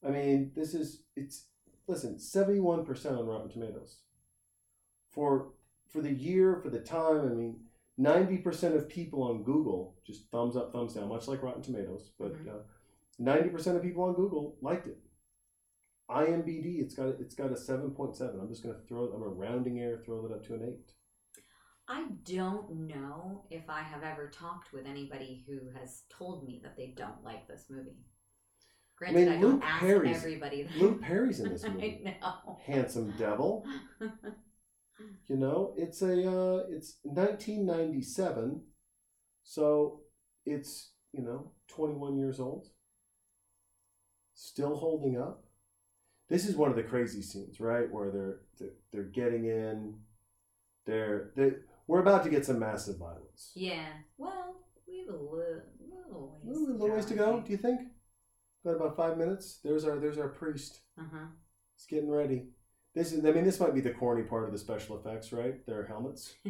[0.05, 1.47] I mean, this is it's
[1.87, 4.01] listen, seventy-one percent on Rotten Tomatoes.
[5.11, 5.53] For
[5.89, 7.61] for the year, for the time, I mean,
[7.97, 12.13] ninety percent of people on Google just thumbs up, thumbs down, much like Rotten Tomatoes,
[12.19, 12.49] but Mhm.
[12.49, 12.63] uh,
[13.19, 14.99] ninety percent of people on Google liked it.
[16.11, 18.41] IMBD, it's got it's got a seven point seven.
[18.41, 20.93] I'm just gonna throw I'm a rounding error, throw it up to an eight.
[21.89, 26.77] I don't know if I have ever talked with anybody who has told me that
[26.77, 28.05] they don't like this movie.
[28.97, 30.63] Granted, I, mean, don't Luke ask Perry's- everybody.
[30.63, 30.77] That.
[30.77, 32.05] Luke Perry's in this movie.
[32.07, 32.59] I know.
[32.67, 33.65] Handsome devil.
[35.27, 38.61] You know, it's a uh, it's 1997,
[39.43, 40.03] so
[40.47, 42.69] it's you know 21 years old,
[44.35, 45.42] still holding up.
[46.33, 49.97] This is one of the crazy scenes, right, where they're they're, they're getting in.
[50.87, 51.53] They're they
[51.87, 53.51] we're about to get some massive violence.
[53.55, 53.85] Yeah.
[54.17, 54.57] Well,
[54.89, 56.57] we have a li- little ways.
[56.57, 57.43] A little ways to go.
[57.45, 57.83] Do you think?
[58.65, 59.59] Got about five minutes.
[59.63, 60.81] There's our there's our priest.
[60.99, 61.27] Uh huh.
[61.77, 62.45] He's getting ready.
[62.95, 65.67] This is I mean this might be the corny part of the special effects, right?
[65.67, 66.37] Their helmets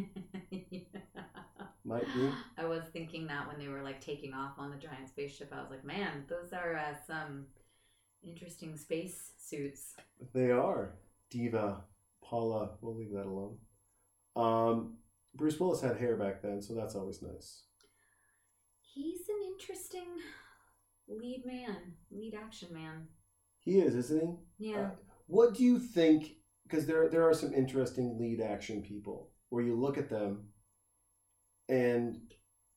[1.83, 2.29] might be.
[2.57, 5.59] I was thinking that when they were like taking off on the giant spaceship, I
[5.59, 7.47] was like, man, those are uh, some
[8.23, 9.95] interesting space suits.
[10.33, 10.95] They are.
[11.29, 11.83] Diva,
[12.23, 13.57] Paula, we'll leave that alone.
[14.35, 14.97] Um,
[15.35, 17.63] Bruce Willis had hair back then, so that's always nice.
[18.81, 20.07] He's an interesting
[21.07, 23.07] lead man, lead action man.
[23.59, 24.21] He is, isn't
[24.57, 24.69] he?
[24.71, 24.87] Yeah.
[24.87, 24.89] Uh,
[25.27, 26.37] what do you think?
[26.63, 30.49] Because there, there are some interesting lead action people where you look at them
[31.69, 32.21] And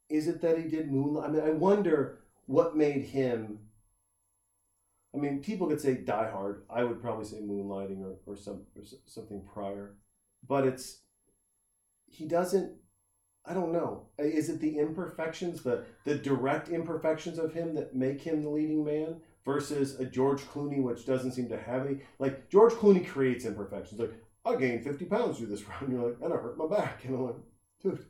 [0.09, 1.31] is it that he did Moonlight?
[1.31, 3.66] I mean, I wonder what made him.
[5.17, 6.63] I mean, people could say Die Hard.
[6.69, 9.97] I would probably say Moonlighting or, or some or something prior,
[10.47, 11.01] but it's
[12.07, 12.73] he doesn't.
[13.49, 14.09] I don't know.
[14.19, 18.85] Is it the imperfections, the the direct imperfections of him that make him the leading
[18.85, 22.01] man versus a George Clooney, which doesn't seem to have any?
[22.19, 23.99] Like George Clooney creates imperfections.
[23.99, 24.13] Like
[24.45, 25.79] I gained fifty pounds through this run.
[25.81, 27.05] And you're like, and I hurt my back.
[27.05, 27.37] And I'm like,
[27.83, 28.05] dude,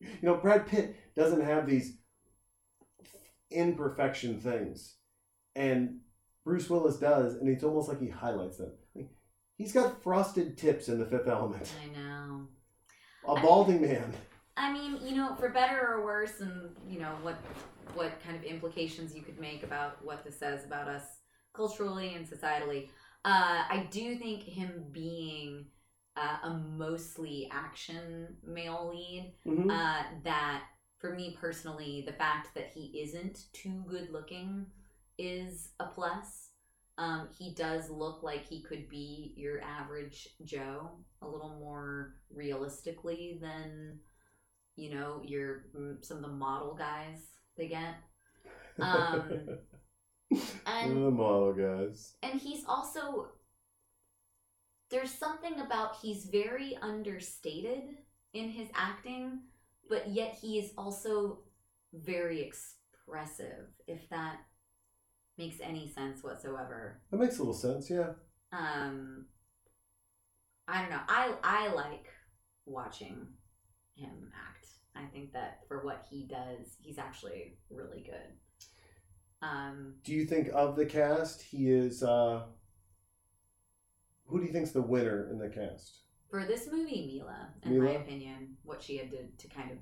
[0.00, 1.96] you know, Brad Pitt doesn't have these
[3.50, 4.94] imperfection things,
[5.56, 6.00] and
[6.48, 8.72] Bruce Willis does, and it's almost like he highlights them.
[8.94, 9.10] Like,
[9.58, 11.70] he's got frosted tips in The Fifth Element.
[11.84, 12.48] I know.
[13.26, 14.14] A balding man.
[14.56, 17.36] I mean, you know, for better or worse, and you know what
[17.92, 21.02] what kind of implications you could make about what this says about us
[21.52, 22.88] culturally and societally.
[23.26, 25.66] Uh, I do think him being
[26.16, 29.70] uh, a mostly action male lead, Mhm.
[29.70, 30.62] uh, that
[30.98, 34.66] for me personally, the fact that he isn't too good looking
[35.18, 36.50] is a plus.
[36.96, 40.90] Um, he does look like he could be your average Joe
[41.22, 44.00] a little more realistically than
[44.76, 45.66] you know your
[46.00, 47.18] some of the model guys
[47.56, 47.94] they get.
[48.80, 49.48] Um,
[50.66, 52.14] and the model guys.
[52.22, 53.28] and he's also
[54.90, 57.82] there's something about he's very understated
[58.34, 59.40] in his acting
[59.88, 61.40] but yet he is also
[61.92, 64.36] very expressive if that
[65.38, 67.00] makes any sense whatsoever.
[67.10, 68.10] That makes a little sense, yeah.
[68.52, 69.26] um
[70.66, 71.00] i don't know.
[71.08, 72.06] I i like
[72.66, 73.26] watching
[73.94, 74.66] him act.
[74.94, 79.46] I think that for what he does he's actually really good.
[79.46, 82.42] Um Do you think of the cast, he is uh
[84.26, 86.02] who do you think's the winner in the cast?
[86.30, 89.78] for this movie, Milla, in my opinion, what she had to, to kind of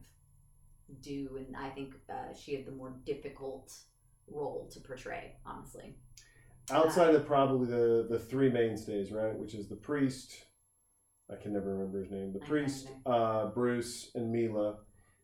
[1.02, 3.72] do, and I think uh, she had the more difficult
[4.30, 5.96] role to portray, honestly.
[6.70, 9.38] Outside of probably the the three mainstays, right?
[9.38, 10.46] Which is the priest.
[11.30, 12.32] I can never remember his name.
[12.32, 14.76] The I priest, uh, Bruce, and Milla.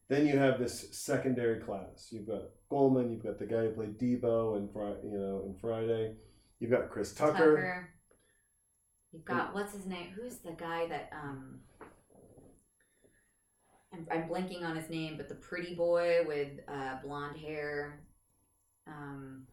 [0.09, 2.09] Then you have this secondary class.
[2.11, 3.11] You've got Oldman.
[3.11, 4.69] You've got the guy who played Deebo and
[5.05, 6.15] you know in Friday.
[6.61, 7.33] You've got Chris Tucker.
[7.33, 7.89] Tucker.
[9.13, 10.09] You've got what's his name?
[10.15, 11.61] Who's the guy that um?
[13.93, 18.01] I'm, I'm blanking on his name, but the pretty boy with uh, blonde hair.
[18.87, 19.47] Um,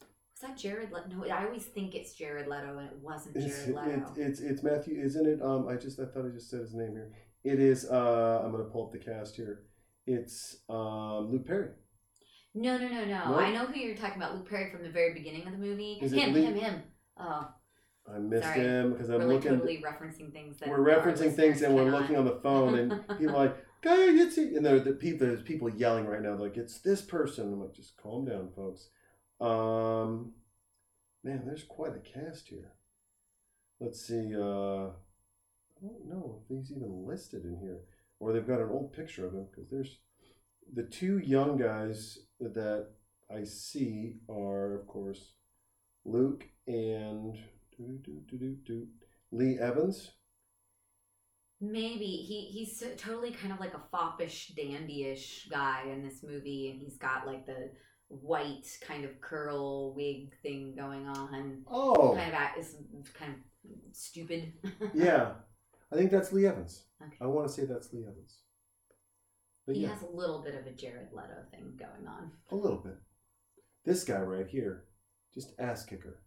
[0.00, 0.92] was that Jared?
[0.92, 1.08] Leto?
[1.16, 4.12] No, I always think it's Jared Leto, and it wasn't It's, Jared Leto.
[4.16, 5.42] it, it's it's Matthew, isn't it?
[5.42, 7.10] Um, I just I thought I just said his name here.
[7.44, 7.86] It is.
[7.90, 9.64] Uh, I'm gonna pull up the cast here.
[10.06, 11.70] It's um, Luke Perry.
[12.54, 13.30] No, no, no, no.
[13.30, 13.38] No?
[13.38, 14.34] I know who you're talking about.
[14.34, 15.98] Luke Perry from the very beginning of the movie.
[16.00, 16.82] Is him, him, him.
[17.20, 17.48] Oh,
[18.12, 18.60] I missed Sorry.
[18.60, 19.50] him because I'm we're like looking.
[19.58, 23.36] totally referencing things that we're referencing things and we're looking on the phone and people
[23.36, 26.56] are like, "Guy, it's it," and there the people there's people yelling right now like
[26.56, 27.52] it's this person.
[27.52, 28.88] I'm like, just calm down, folks.
[29.40, 30.32] Um,
[31.22, 32.72] man, there's quite a cast here.
[33.80, 34.34] Let's see.
[34.34, 37.80] Uh, I don't know if he's even listed in here,
[38.18, 39.98] or they've got an old picture of him because there's
[40.72, 42.88] the two young guys that
[43.30, 45.34] I see are, of course,
[46.04, 47.38] Luke and
[49.30, 50.10] Lee Evans.
[51.60, 56.80] Maybe he he's totally kind of like a foppish, dandyish guy in this movie, and
[56.80, 57.70] he's got like the
[58.08, 61.62] white kind of curl wig thing going on.
[61.70, 62.76] Oh, Kind of act is
[63.12, 63.40] kind of
[63.92, 64.52] stupid.
[64.94, 65.32] yeah.
[65.92, 66.84] I think that's Lee Evans.
[67.02, 67.16] Okay.
[67.20, 68.38] I want to say that's Lee Evans.
[69.66, 72.30] But he yeah, has a little bit of a Jared Leto thing going on.
[72.50, 72.96] a little bit.
[73.84, 74.84] This guy right here,
[75.34, 76.22] just ass kicker.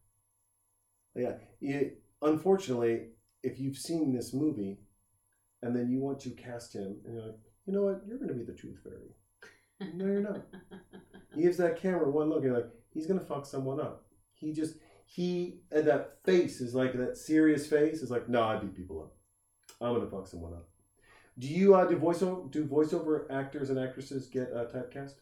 [1.16, 1.34] Yeah.
[1.60, 1.92] You,
[2.22, 3.08] unfortunately,
[3.44, 4.80] if you've seen this movie,
[5.62, 8.30] and then you want to cast him, and you're like, you know what, you're going
[8.30, 9.16] to be the Truth Fairy.
[9.96, 10.46] No, you're not.
[11.34, 14.06] He gives that camera one look, and you're like, he's gonna fuck someone up.
[14.34, 14.76] He just
[15.06, 19.02] he and that face is like that serious face is like, no, I beat people
[19.02, 19.16] up.
[19.82, 20.70] I'm gonna fuck someone up.
[21.40, 25.14] Do you uh, do voiceover do voiceover actors and actresses get uh, typecast?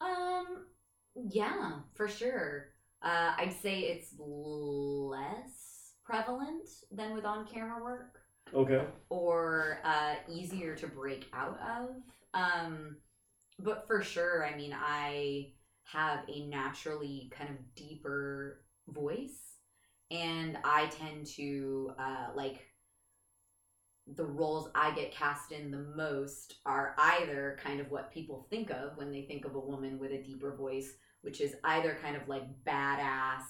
[0.00, 0.66] Um,
[1.14, 2.68] yeah, for sure.
[3.02, 8.20] Uh, I'd say it's less prevalent than with on-camera work,
[8.54, 8.84] Okay.
[9.08, 11.90] or uh, easier to break out of.
[12.34, 12.96] Um,
[13.58, 15.52] but for sure, I mean, I
[15.84, 19.56] have a naturally kind of deeper voice,
[20.10, 22.66] and I tend to uh, like
[24.14, 28.70] the roles I get cast in the most are either kind of what people think
[28.70, 30.92] of when they think of a woman with a deeper voice,
[31.22, 33.42] which is either kind of like badass,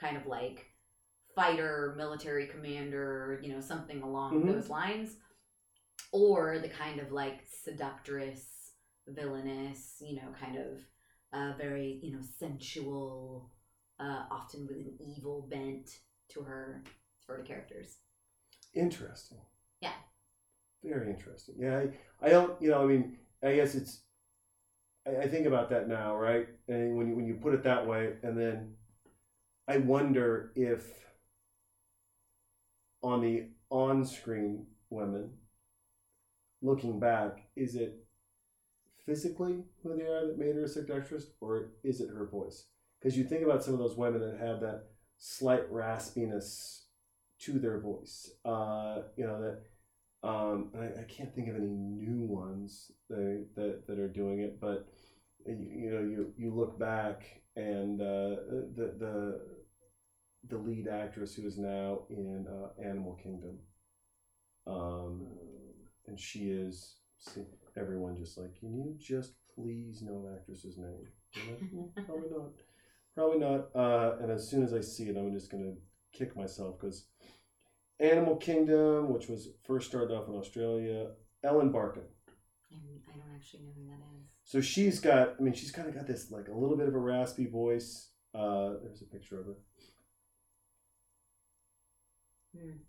[0.00, 0.66] kind of like
[1.34, 4.52] fighter, military commander, you know, something along Mhm.
[4.54, 5.16] those lines,
[6.12, 8.72] or the kind of like seductress,
[9.06, 10.80] villainous, you know, kind of
[11.32, 13.50] uh, very, you know, sensual,
[13.98, 15.98] uh, often with an evil bent
[16.28, 16.82] to her
[17.26, 17.98] sort of characters.
[18.72, 19.38] Interesting.
[19.80, 19.94] Yeah.
[20.82, 21.56] Very interesting.
[21.58, 24.02] Yeah, I, I don't, you know, I mean, I guess it's,
[25.06, 26.48] I, I think about that now, right?
[26.68, 28.76] And when you, when you put it that way, and then
[29.66, 30.86] I wonder if
[33.04, 35.30] on the on screen women,
[36.62, 37.98] looking back, is it
[39.04, 42.64] physically who they are that made her a seductress, or is it her voice?
[42.98, 44.86] Because you think about some of those women that have that
[45.18, 46.84] slight raspiness
[47.40, 48.30] to their voice.
[48.44, 53.86] Uh, you know that um, I, I can't think of any new ones that, that
[53.86, 54.88] that are doing it, but
[55.46, 58.40] you, you know you you look back and uh,
[58.74, 59.40] the the
[60.48, 63.58] the lead actress who is now in uh, Animal Kingdom,
[64.66, 65.26] um,
[66.06, 66.96] and she is
[67.76, 71.08] everyone just like can you just please know an actress's name?
[71.48, 72.50] Like, "Mm, probably not,
[73.14, 73.68] probably not.
[73.74, 75.74] Uh, and as soon as I see it, I'm just gonna
[76.12, 77.06] kick myself because
[78.00, 81.12] Animal Kingdom, which was first started off in Australia,
[81.42, 82.02] Ellen Barkin.
[82.72, 84.26] I, I don't actually know who that is.
[84.44, 86.94] So she's got, I mean, she's kind of got this like a little bit of
[86.94, 88.10] a raspy voice.
[88.34, 89.54] Uh, there's a picture of her.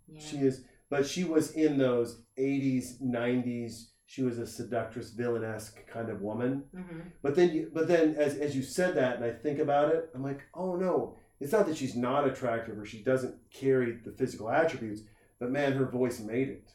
[0.08, 0.20] Yeah.
[0.20, 3.90] She is, but she was in those 80s, 90s.
[4.06, 6.64] She was a seductress, villainesque kind of woman.
[6.72, 9.92] hmm But then, you, but then, as as you said that, and I think about
[9.94, 13.98] it, I'm like, oh no, it's not that she's not attractive or she doesn't carry
[14.04, 15.02] the physical attributes,
[15.40, 16.72] but man, her voice made it.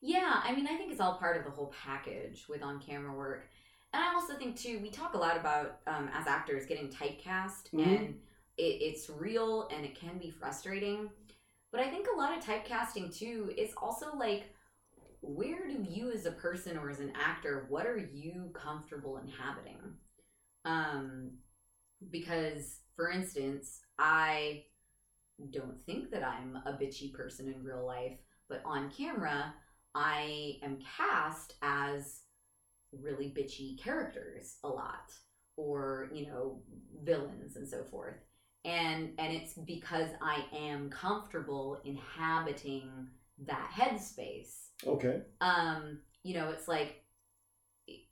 [0.00, 3.14] Yeah, I mean, I think it's all part of the whole package with on camera
[3.14, 3.48] work.
[3.92, 7.70] And I also think, too, we talk a lot about, um, as actors, getting typecast,
[7.74, 7.86] Mhm.
[7.86, 8.20] and
[8.56, 11.10] it, it's real and it can be frustrating.
[11.72, 14.52] But I think a lot of typecasting, too, is also like,
[15.20, 19.80] where do you as a person or as an actor, what are you comfortable inhabiting?
[20.64, 21.32] Um,
[22.10, 24.64] because, for instance, I
[25.50, 28.18] don't think that I'm a bitchy person in real life,
[28.48, 29.54] but on camera,
[29.94, 32.22] I am cast as
[32.92, 35.12] really bitchy characters a lot
[35.56, 36.60] or you know
[37.04, 38.16] villains and so forth
[38.64, 42.90] and and it's because i am comfortable inhabiting
[43.46, 45.22] that headspace Okay.
[45.40, 47.02] um you know it's like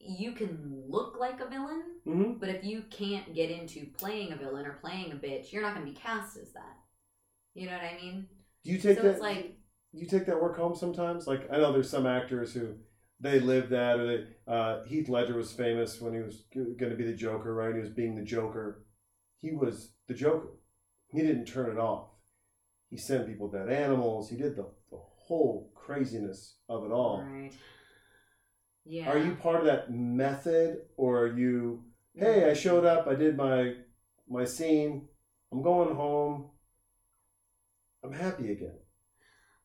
[0.01, 4.37] you can look like a villain hmm but if you can't get into playing a
[4.37, 6.77] villain or playing a bitch you're not going to be cast as that
[7.55, 8.27] you know what i mean
[8.65, 9.11] Do you take so that?
[9.13, 9.57] it's like
[9.93, 11.27] you take that work home sometimes.
[11.27, 12.75] Like I know there's some actors who
[13.21, 14.25] they live that, or they.
[14.47, 17.75] Uh, Heath Ledger was famous when he was going to be the Joker, right?
[17.75, 18.85] He was being the Joker.
[19.41, 20.49] He was the Joker.
[21.13, 22.09] He didn't turn it off.
[22.91, 24.31] He sent people dead animals.
[24.31, 27.23] He did the, the whole craziness of it all.
[27.23, 27.53] right
[28.85, 31.85] yeah Are you part of that method, or are you?
[32.15, 33.07] Hey, I showed up.
[33.07, 33.75] I did my
[34.29, 35.09] my scene.
[35.53, 36.51] I'm going home.
[38.03, 38.77] I'm happy again.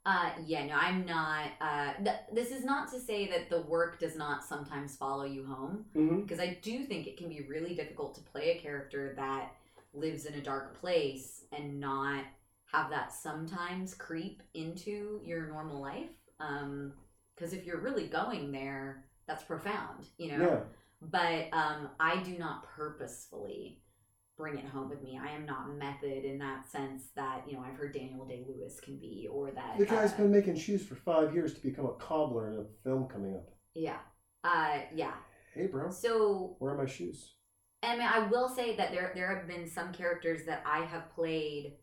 [0.06, 1.46] Uh, yeah, no, I'm not.
[1.62, 5.46] Uh, th- this is not to say that the work does not sometimes follow you
[5.46, 6.22] home, Mm-hmm.
[6.22, 9.54] because I do think it can be really difficult to play a character that
[9.94, 12.24] lives in a dark place and not
[12.72, 16.10] have that sometimes creep into your normal life.
[17.36, 20.44] Because if you're really going there, that's profound, you know?
[20.44, 20.60] Yeah.
[21.02, 23.82] But um, I do not purposefully
[24.36, 25.20] bring it home with me.
[25.22, 28.80] I am not method in that sense that, you know, I've heard Daniel Day Lewis
[28.80, 29.78] can be, or that.
[29.78, 32.66] The guy's uh, been making shoes for five years to become a cobbler in a
[32.84, 33.50] film coming up.
[33.76, 34.00] Yeah.
[34.44, 35.14] Uh, yeah.
[35.54, 37.36] Hey, bro, So, where are my shoes?
[37.84, 41.14] I mean, I will say that there there have been some characters that I have
[41.14, 41.74] played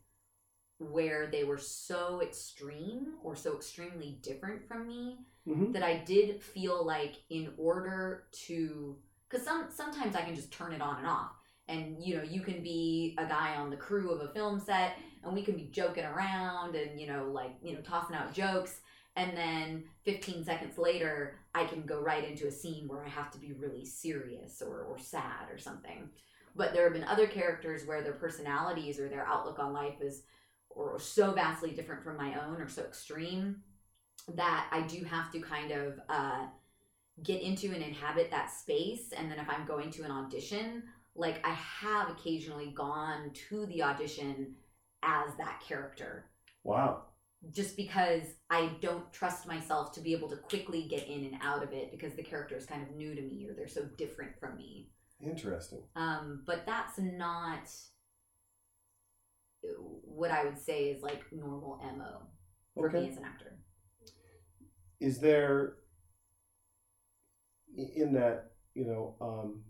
[0.79, 5.19] where they were so extreme or so extremely different from me
[5.49, 5.73] Mm-hmm.
[5.73, 8.97] that I did feel like in order to
[9.29, 11.33] because some sometimes I can just turn it on and off.
[11.67, 14.99] And you know, you can be a guy on the crew of a film set
[15.25, 18.81] and we can be joking around and you know, like, you know, tossing out jokes
[19.21, 23.31] and then 15 seconds later I can go right into a scene where I have
[23.33, 26.09] to be really serious or, or sad or something.
[26.57, 30.23] But there have been other characters where their personalities or their outlook on life is
[30.71, 33.57] or so vastly different from my own or so extreme
[34.35, 36.47] that I do have to kind of uh,
[37.23, 39.13] get into and inhabit that space.
[39.17, 40.85] And then if I'm going to an audition,
[41.15, 44.55] like I have occasionally gone to the audition
[45.03, 46.31] as that character
[46.65, 47.03] Wow.
[47.53, 51.63] Just because I don't trust myself to be able to quickly get in and out
[51.63, 54.39] of it because the character is kind of new to me or they're so different
[54.39, 54.91] from me.
[55.23, 55.81] Interesting.
[55.97, 57.71] Um, but that's not
[60.05, 62.23] what I would say is like normal MO
[62.75, 63.01] for Okay.
[63.01, 63.59] me as an actor.
[65.01, 65.77] Is there
[67.77, 69.63] in that you know um,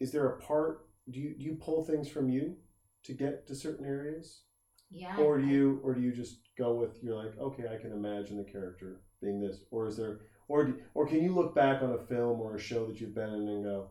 [0.00, 2.56] is there a part do you do you pull things from you
[3.04, 4.42] to get to certain areas
[4.90, 5.16] Yeah.
[5.18, 8.36] or do you or do you just go with you're like okay i can imagine
[8.36, 11.90] the character being this or is there or do, or can you look back on
[11.92, 13.90] a film or a show that you've been in and go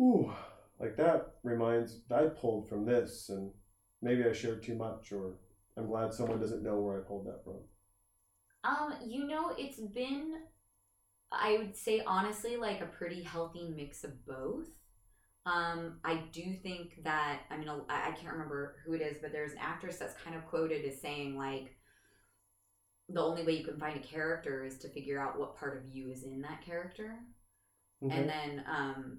[0.00, 0.32] ooh
[0.80, 3.50] like that reminds i pulled from this and
[4.02, 5.36] maybe i shared too much or
[5.76, 7.58] i'm glad someone doesn't know where i pulled that from
[8.64, 10.34] Um, you know, it's been,
[11.32, 14.68] I would say honestly, like a pretty healthy mix of both.
[15.46, 19.52] Um, I do think that, I mean, I, can't remember who it is, but there's
[19.52, 21.74] an actress that's kind of quoted as saying, like,
[23.08, 25.94] the only way you can find a character is to figure out what part of
[25.94, 27.18] you is in that character.
[28.04, 28.14] Okay.
[28.14, 29.18] And then um,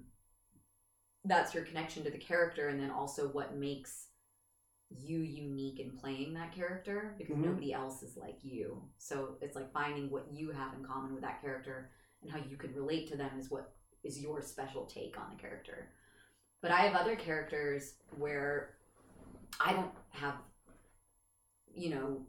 [1.24, 4.06] that's your connection to the character, and then also what makes
[4.90, 7.44] you unique in playing that character because Mhm.
[7.44, 8.88] nobody else is like you.
[8.98, 11.92] So it's like finding what you have in common with that character
[12.22, 13.72] and how you can relate to them is what
[14.02, 15.92] is your special take on the character.
[16.62, 18.74] But I have other characters where
[19.58, 20.34] I don't have,
[21.74, 22.26] you know,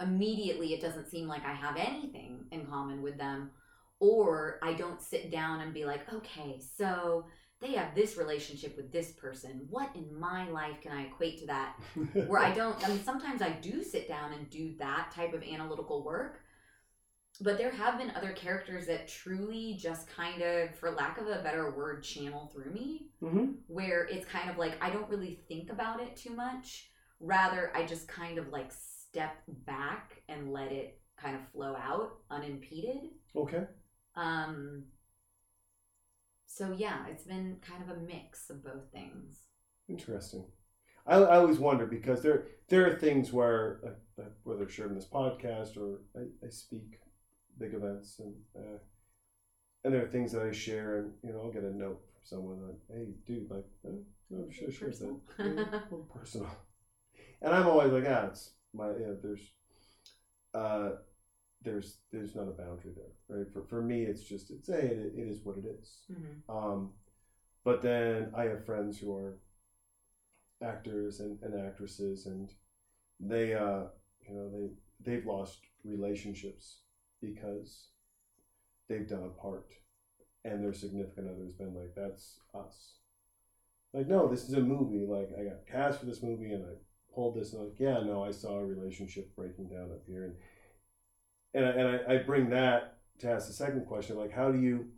[0.00, 3.50] immediately it doesn't seem like I have anything in common with them.
[4.00, 7.26] Or I don't sit down and be like, okay, so
[7.60, 9.66] they have this relationship with this person.
[9.70, 11.76] What in my life can I equate to that?
[12.26, 15.42] Where I don't, I mean, sometimes I do sit down and do that type of
[15.42, 16.40] analytical work.
[17.40, 21.42] But there have been other characters that truly just kind of, for lack of a
[21.42, 25.70] better word, channel through me hmm where it's kind of like I don't really think
[25.70, 26.90] about it too much.
[27.20, 32.18] Rather, I just kind of like step back and let it kind of flow out
[32.30, 33.10] unimpeded.
[33.34, 33.66] okay
[34.16, 34.84] Um
[36.46, 39.40] so yeah, it's been kind of a mix of both things.
[39.88, 40.44] Interesting.
[41.06, 43.80] I, I always wonder because there there are things where
[44.18, 46.98] uh, whether shared in this podcast or I, I speak
[47.58, 48.78] big events and uh,
[49.84, 52.20] and there are things that I share and you know I'll get a note from
[52.24, 53.90] someone like hey dude like uh,
[54.30, 55.56] no should have shared that Personal.
[55.56, 56.50] Yeah, little personal
[57.42, 59.50] and I'm always like ah it's my you know, there's
[60.54, 60.90] uh
[61.62, 65.12] there's there's not a boundary there right for for me it's just it's hey it,
[65.16, 66.54] it is what it is Mhm.
[66.54, 66.90] um,
[67.64, 69.38] but then I have friends who are
[70.62, 72.50] actors and, and actresses, and
[73.20, 73.84] they, uh,
[74.26, 74.68] you know, they
[75.00, 76.80] they've lost relationships
[77.24, 77.88] because
[78.88, 79.72] they've done a part,
[80.44, 82.98] and their significant other's been like, "That's us."
[83.92, 85.06] Like, no, this is a movie.
[85.06, 86.74] Like, I got cast for this movie, and I
[87.14, 90.24] pulled this, and I'm like, yeah, no, I saw a relationship breaking down up here,
[90.24, 90.34] and
[91.54, 94.60] and I, and I, I bring that to ask the second question, like, how do
[94.60, 94.88] you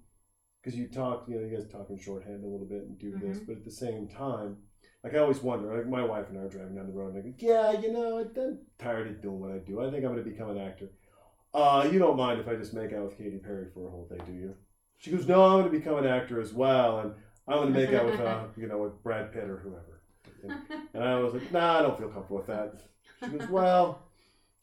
[0.66, 3.12] because you talk, you know, you guys talk in shorthand a little bit and do
[3.12, 3.44] this, mm-hmm.
[3.46, 4.56] but at the same time,
[5.04, 7.18] like I always wonder, like my wife and I are driving down the road, and
[7.18, 9.80] I go, yeah, you know, I'm tired of doing what I do.
[9.80, 10.90] I think I'm going to become an actor.
[11.56, 14.06] Uh, you don't mind if I just make out with Katy Perry for a whole
[14.10, 14.54] day, do you?
[14.98, 17.12] She goes, no, I'm going to become an actor as well, and
[17.48, 20.02] I'm going to make out with, uh, you know, with Brad Pitt or whoever.
[20.42, 20.52] And,
[20.92, 22.82] and I was like, nah, I don't feel comfortable with that.
[23.24, 24.02] She goes, well,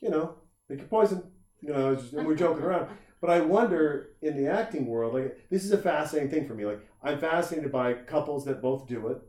[0.02, 0.36] you know,
[0.70, 1.24] pick your poison.
[1.62, 2.90] You know, just, and we're joking around.
[3.22, 6.66] But I wonder in the acting world, like this is a fascinating thing for me.
[6.66, 9.22] Like I'm fascinated by couples that both do it,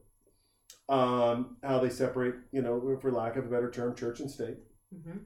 [0.93, 4.59] um, how they separate, you know, for lack of a better term, church and state,
[4.95, 5.20] Mhm.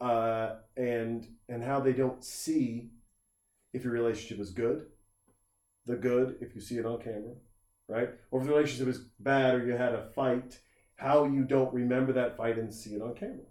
[0.00, 2.90] Uh, and and how they don't see
[3.72, 4.86] if your relationship is good,
[5.86, 7.34] the good if you see it on camera,
[7.88, 8.10] right?
[8.30, 10.58] Or if the relationship is bad or you had a fight,
[10.96, 13.46] how you don't remember that fight and see it on camera.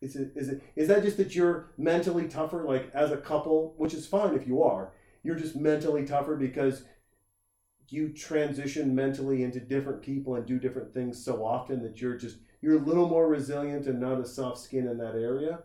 [0.00, 3.74] Is it is it is that just that you're mentally tougher, like as a couple,
[3.76, 4.92] which is fine if you are.
[5.22, 6.84] You're just mentally tougher because
[7.88, 12.38] you transition mentally into different people and do different things so often that you're just
[12.60, 15.60] you're a little more resilient and not as soft skin in that area,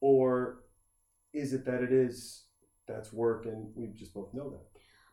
[0.00, 0.64] or
[1.32, 2.44] is it that it is
[2.86, 4.66] that's work and we just both know that?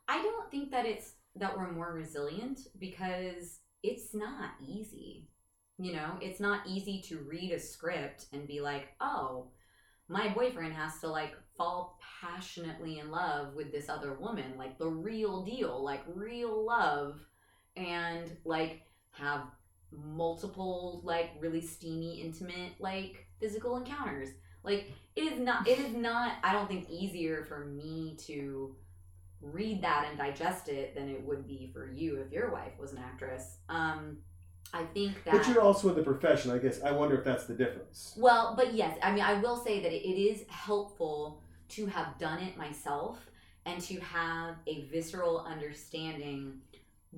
[0.08, 5.28] I don't think that it's that we're more resilient because it's not easy.
[5.78, 9.52] You know, it's not easy to read a script and be like, "Oh,
[10.08, 14.88] my boyfriend has to like fall passionately in love with this other woman, like the
[14.88, 17.20] real deal, like real love
[17.76, 19.44] and like have
[19.92, 24.30] multiple like really steamy intimate like physical encounters."
[24.64, 28.76] Like it is not it is not I don't think easier for me to
[29.42, 32.94] read that and digest it than it would be for you if your wife was
[32.94, 33.58] an actress.
[33.70, 34.18] Um,
[34.74, 35.34] I think that.
[35.34, 36.82] But you're also in the profession, I guess.
[36.82, 38.14] I wonder if that's the difference.
[38.18, 42.18] Well, but yes, I mean, I will say that it it is helpful to have
[42.18, 43.20] done it myself
[43.66, 46.60] and to have a visceral understanding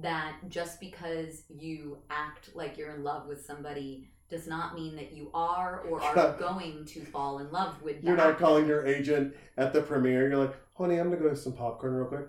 [0.01, 5.13] that just because you act like you're in love with somebody does not mean that
[5.13, 9.33] you are or are going to fall in love with You're not calling your agent
[9.57, 10.27] at the premiere.
[10.29, 12.27] You're like, honey, I'm gonna go get some popcorn real quick.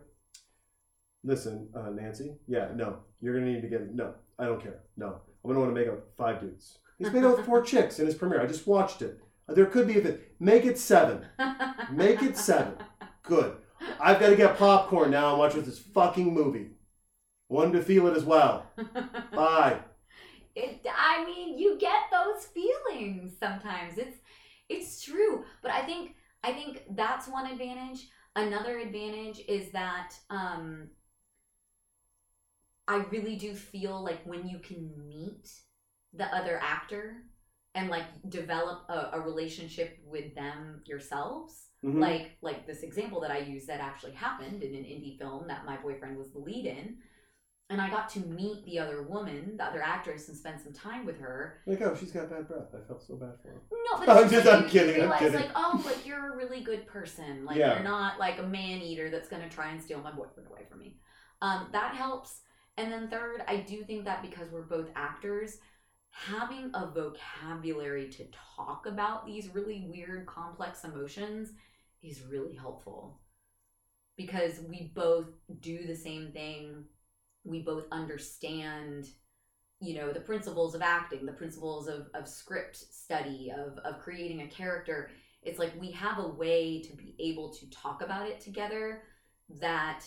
[1.24, 2.36] Listen, uh, Nancy.
[2.46, 3.94] Yeah, no, you're gonna need to get.
[3.94, 4.80] No, I don't care.
[4.96, 6.78] No, I'm gonna want to make up five dudes.
[6.98, 8.40] He's made out with four chicks in his premiere.
[8.40, 9.20] I just watched it.
[9.48, 10.34] There could be a bit.
[10.38, 11.24] Make it seven.
[11.90, 12.74] Make it seven.
[13.22, 13.56] Good.
[14.00, 16.70] I've got to get popcorn now and watch this fucking movie.
[17.48, 18.66] One to feel it as well.
[19.32, 19.80] Bye.
[20.54, 24.18] it i mean you get those feelings sometimes it's
[24.68, 30.88] it's true but i think i think that's one advantage another advantage is that um
[32.86, 35.48] i really do feel like when you can meet
[36.14, 37.24] the other actor
[37.74, 42.00] and like develop a, a relationship with them yourselves Mhm.
[42.00, 45.64] like like this example that i use that actually happened in an indie film that
[45.64, 46.96] my boyfriend was the lead in
[47.70, 51.04] and i got to meet the other woman the other actress and spend some time
[51.04, 52.68] with her Like, oh, she's got bad breath.
[52.74, 53.62] I felt so bad for her.
[53.70, 55.34] no but I'm just- like I'm you, kidding, I'm kidding.
[55.40, 57.74] like oh like you're a really good person like Yeah.
[57.74, 60.78] you're not like a man eater that's gonna try and steal my boyfriend away from
[60.80, 60.96] me
[61.42, 62.40] um that helps
[62.76, 65.58] and then third i do think that because we're both actors
[66.10, 68.24] having a vocabulary to
[68.56, 71.52] talk about these really weird complex emotions
[72.02, 73.20] is really helpful
[74.16, 75.26] because we both
[75.60, 76.84] do the same thing
[77.48, 79.08] we both understand
[79.80, 84.42] you know the principles of acting the principles of, of script study of, of creating
[84.42, 85.10] a character
[85.42, 89.02] it's like we have a way to be able to talk about it together
[89.60, 90.02] that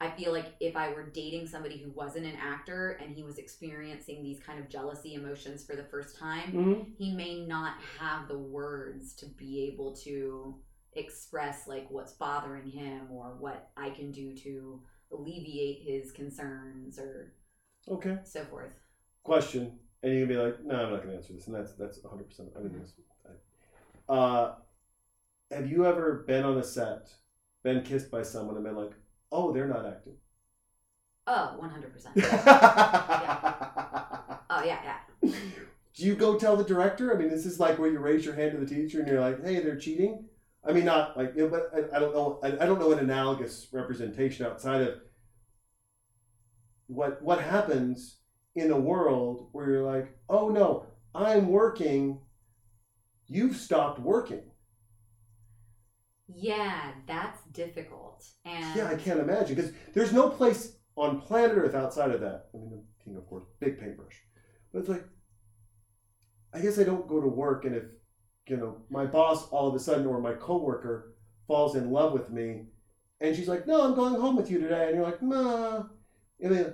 [0.00, 3.38] i feel like if i were dating somebody who wasn't an actor and he was
[3.38, 6.80] experiencing these kind of jealousy emotions for the first time Mm-hmm.
[6.98, 10.56] he may not have the words to be able to
[10.94, 14.80] express like what's bothering him or what I can do to
[15.12, 17.32] alleviate his concerns or
[17.88, 18.18] Okay.
[18.24, 18.72] so forth.
[19.22, 22.02] Question, and you're gonna be like, no, I'm not gonna answer this, and that's that's
[22.02, 22.28] 100.
[22.28, 22.92] percent I mean, this.
[24.08, 24.54] Uh,
[25.50, 27.12] have you ever been on a set,
[27.62, 28.92] been kissed by someone, and been like,
[29.32, 30.14] oh, they're not acting?
[31.28, 32.06] Oh, 100%.
[34.48, 34.98] oh, yeah, yeah.
[35.94, 37.12] Do you go tell the director?
[37.12, 39.20] I mean, this is like where you raise your hand to the teacher and you're
[39.20, 40.26] like, "Hey, they're cheating."
[40.68, 42.40] I mean, not like, you know, but I, I don't know.
[42.42, 45.00] I, I don't know an analogous representation outside of
[46.88, 48.18] what what happens
[48.54, 52.20] in a world where you're like, "Oh no, I'm working.
[53.28, 54.42] You've stopped working."
[56.28, 58.24] Yeah, that's difficult.
[58.44, 62.48] And Yeah, I can't imagine because there's no place on planet Earth outside of that.
[62.54, 64.20] I mean, the king, of course, big paintbrush,
[64.72, 65.04] but it's like,
[66.52, 67.84] I guess I don't go to work, and if
[68.48, 71.14] you know my boss all of a sudden or my coworker
[71.46, 72.66] falls in love with me,
[73.20, 75.84] and she's like, "No, I'm going home with you today," and you're like, "Nah,"
[76.44, 76.72] I mean,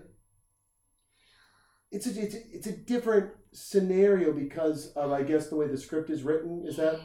[1.91, 5.77] it's a it's a, it's a different scenario because of I guess the way the
[5.77, 6.65] script is written.
[6.67, 7.01] Is that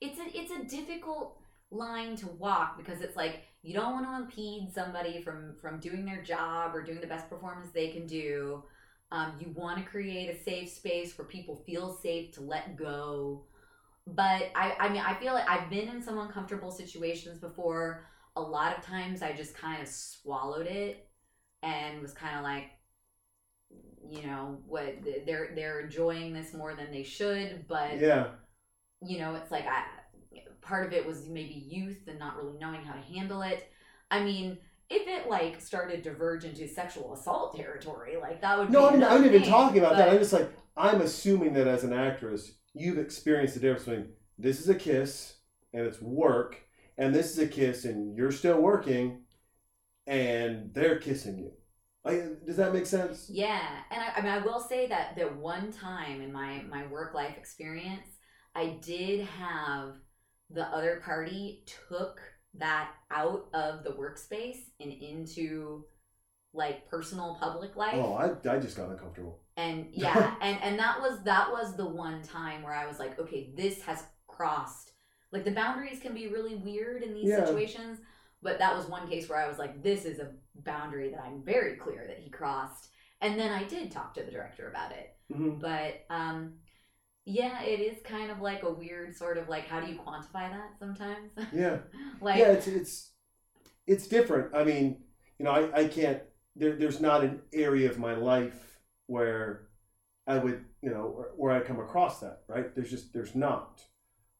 [0.00, 1.36] it's a it's a difficult
[1.70, 6.04] line to walk because it's like you don't want to impede somebody from from doing
[6.04, 8.62] their job or doing the best performance they can do.
[9.10, 13.46] Um, you want to create a safe space where people feel safe to let go
[14.14, 18.04] but I, I mean i feel like i've been in some uncomfortable situations before
[18.36, 21.08] a lot of times i just kind of swallowed it
[21.62, 22.70] and was kind of like
[24.10, 28.28] you know what they're they're enjoying this more than they should but yeah?
[29.00, 29.84] you know, it's like I
[30.60, 33.70] part of it was maybe youth and not really knowing how to handle it.
[34.10, 34.58] I mean,
[34.90, 38.88] if it like started to verge into sexual assault territory, like that would No, be
[38.88, 40.08] I'm, I'm not even talking about that.
[40.10, 44.60] I'm just like, I'm assuming that as an actress, you've experienced the difference between this
[44.60, 45.34] is a kiss
[45.72, 46.60] and it's work,
[46.96, 49.22] and this is a kiss and you're still working,
[50.06, 51.52] and they're kissing you.
[52.04, 53.28] Like, does that make sense?
[53.30, 56.86] Yeah, and I, I mean, I will say that that one time in my my
[56.86, 58.06] work life experience,
[58.54, 59.94] I did have
[60.50, 62.20] the other party took
[62.54, 65.84] that out of the workspace and into
[66.54, 67.94] like personal public life.
[67.94, 69.40] Oh, I, I just got uncomfortable.
[69.58, 73.18] And yeah and and that was that was the one time where i was like
[73.18, 74.92] okay this has crossed
[75.32, 77.44] like the boundaries can be really weird in these Yeah.
[77.44, 77.98] situations
[78.40, 80.30] but that was one case where i was like this is a
[80.64, 82.88] boundary that i'm very clear that he crossed
[83.20, 86.54] and then i did talk to the director about it hmm but um
[87.24, 90.50] yeah it is kind of like a weird sort of like how do you quantify
[90.50, 91.78] that sometimes Yeah,
[92.20, 92.52] like yeah.
[92.52, 93.10] It's it's
[93.86, 94.54] it's different.
[94.54, 94.98] I mean,
[95.38, 96.22] you know, I, I can't.
[96.56, 98.67] There, there's not an area of my life
[99.08, 99.66] where
[100.26, 102.42] I would, you know, where, I come across that.
[102.48, 102.72] Right?
[102.74, 103.82] There's just there's not.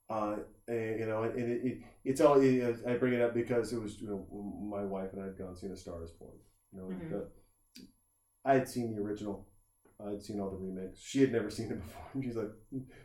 [0.09, 0.37] Uh,
[0.69, 2.41] and, you know, and it, it, it's all.
[2.41, 4.27] It, I bring it up because it was you know
[4.79, 6.37] my wife and I had gone and seen A Star Is Born.
[6.73, 7.11] You know, Mhm.
[7.11, 7.29] the,
[8.45, 9.47] I had seen the original
[10.01, 11.01] I'd seen all the remakes.
[11.01, 12.05] She had never seen it before.
[12.15, 12.51] And she's like,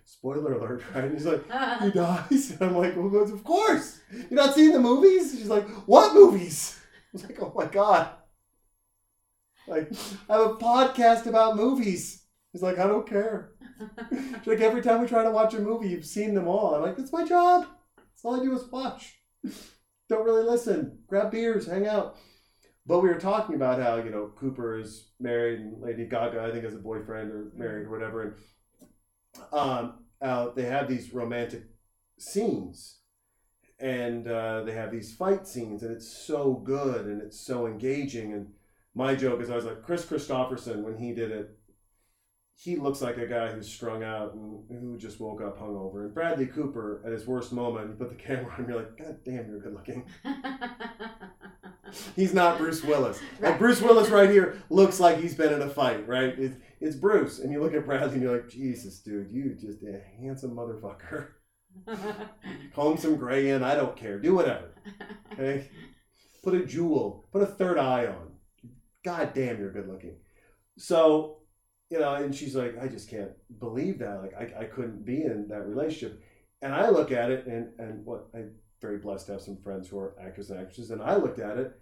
[0.06, 1.06] spoiler alert, right?
[1.06, 1.44] And he's like,
[1.82, 2.52] he dies.
[2.52, 4.00] And I'm like, well, of course.
[4.12, 5.32] You're not seeing the movies?
[5.36, 6.80] She's like, what movies?
[6.96, 8.10] I was like, oh my God.
[9.68, 9.92] Like,
[10.30, 12.26] I have a podcast about movies.
[12.52, 13.52] He's like, I don't care.
[14.12, 16.76] She's like, every time we try to watch a movie, you've seen them all.
[16.76, 17.66] I'm like, that's my job.
[17.98, 19.16] That's all I do is watch.
[20.10, 21.00] Don't really listen.
[21.08, 22.18] Grab beers, hang out.
[22.86, 26.52] But we were talking about how, you know, Cooper is married and Lady Gaga, I
[26.52, 28.22] think, has a boyfriend or married or whatever.
[28.22, 28.34] And
[29.54, 31.64] um, uh, they have these romantic
[32.20, 33.00] scenes
[33.80, 38.34] and uh, they have these fight scenes and it's so good and it's so engaging
[38.34, 38.48] and
[38.96, 41.50] my joke is i was like kris kristofferson when he did it
[42.56, 46.14] he looks like a guy who's strung out and who just woke up hungover and
[46.14, 49.18] bradley cooper at his worst moment you put the camera on and you're like god
[49.26, 50.06] damn you're good looking
[52.16, 53.60] he's not bruce willis like Right.
[53.60, 57.40] bruce willis right here looks like he's been in a fight right it's, it's bruce
[57.40, 61.28] and you look at bradley and you're like jesus dude you just a handsome motherfucker
[62.76, 63.64] comb some gray in.
[63.64, 64.20] I don't care.
[64.20, 64.76] Do whatever.
[65.32, 65.68] Okay.
[66.44, 67.28] Put a jewel.
[67.32, 68.33] Put a third eye on.
[69.04, 70.16] God damn, you're good looking.
[70.78, 71.40] So,
[71.90, 74.22] you know, and she's like, I just can't believe that.
[74.22, 76.22] Like, I, I couldn't be in that relationship.
[76.62, 78.52] And I look at it, and and what I'm
[78.82, 81.58] very blessed to have some friends who are actors and actresses, and I looked at
[81.58, 81.74] it,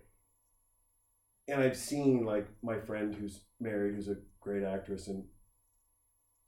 [1.47, 5.23] and I've seen like my friend who's married, who's a great actress, and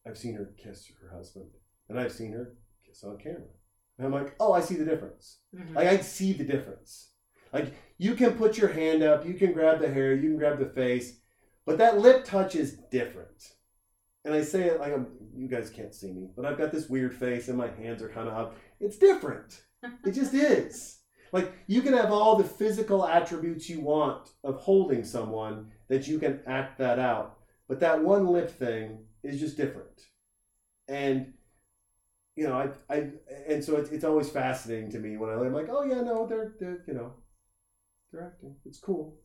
[0.07, 1.45] I've seen her kiss her husband,
[1.89, 2.55] and I've seen her
[2.85, 3.53] kiss on camera.
[3.99, 5.37] And I'm like, oh, I see the difference.
[5.55, 5.75] Mhm.
[5.75, 7.12] Like I see the difference.
[7.53, 10.59] Like you can put your hand up, you can grab the hair, you can grab
[10.59, 11.19] the face,
[11.65, 13.53] but that lip touch is different.
[14.25, 16.89] And I say it like I'm, you guys can't see me, but I've got this
[16.89, 18.57] weird face and my hands are kind of up.
[18.79, 19.61] It's different.
[20.05, 20.99] It just is.
[21.31, 26.19] Like you can have all the physical attributes you want of holding someone that you
[26.19, 30.07] can act that out, but that one lip thing is just different.
[30.87, 31.33] And
[32.35, 32.55] you know,
[32.89, 33.09] I, I,
[33.47, 36.25] and so it's, it's always fascinating to me when I, I'm like, oh yeah, no,
[36.25, 37.13] they're, they're, you know,
[38.13, 38.55] they're acting.
[38.65, 39.17] It's cool.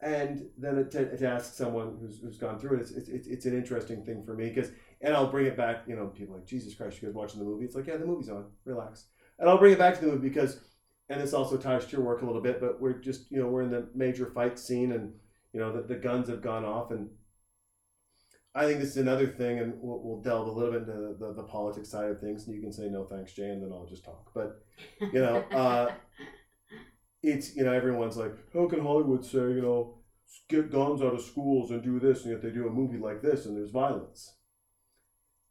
[0.00, 3.46] And then it, to, to ask someone who's, who's gone through it, it's, it's, it's,
[3.46, 4.70] an interesting thing for me because,
[5.00, 7.46] and I'll bring it back, you know, people like, Jesus Christ, you guys watching the
[7.46, 7.64] movie?
[7.64, 9.06] It's like, yeah, the movie's on, relax.
[9.38, 10.60] And I'll bring it back to the movie because,
[11.08, 13.48] and this also ties to your work a little bit, but we're just, you know,
[13.48, 15.14] we're in the major fight scene and,
[15.52, 17.08] you know, the, the guns have gone off and
[18.56, 21.34] I think this is another thing, and we'll, we'll delve a little bit into the,
[21.34, 23.84] the politics side of things, and you can say no thanks, Jay, and then I'll
[23.84, 24.30] just talk.
[24.34, 24.64] But
[24.98, 25.90] you know, uh,
[27.26, 29.98] it's you know everyone's like, how can Hollywood say you know
[30.48, 33.22] get guns out of schools and do this, and yet they do a movie like
[33.22, 34.34] this and there's violence.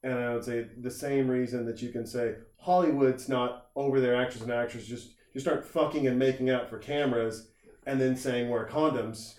[0.04, 4.16] And I would say the same reason that you can say Hollywood's not over there,
[4.16, 7.50] actors and actresses just just start fucking and making out for cameras,
[7.86, 9.36] and then saying wear condoms,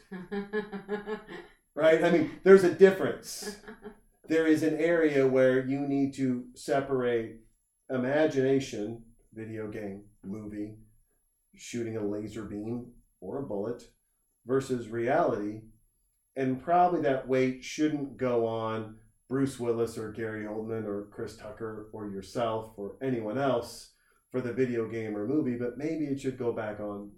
[1.75, 2.05] right?
[2.05, 3.57] I mean, there's a difference
[4.29, 7.41] there is an area where you need to separate
[7.91, 9.03] imagination,
[9.33, 10.75] video game, movie,
[11.57, 13.83] shooting a laser beam or a bullet,
[14.47, 15.63] versus reality.
[16.37, 18.97] And probably that weight shouldn't go on
[19.29, 23.93] Bruce Willis or Gary Oldman or Chris Tucker or yourself or anyone else
[24.31, 27.11] for the video game or movie, but maybe it should go back on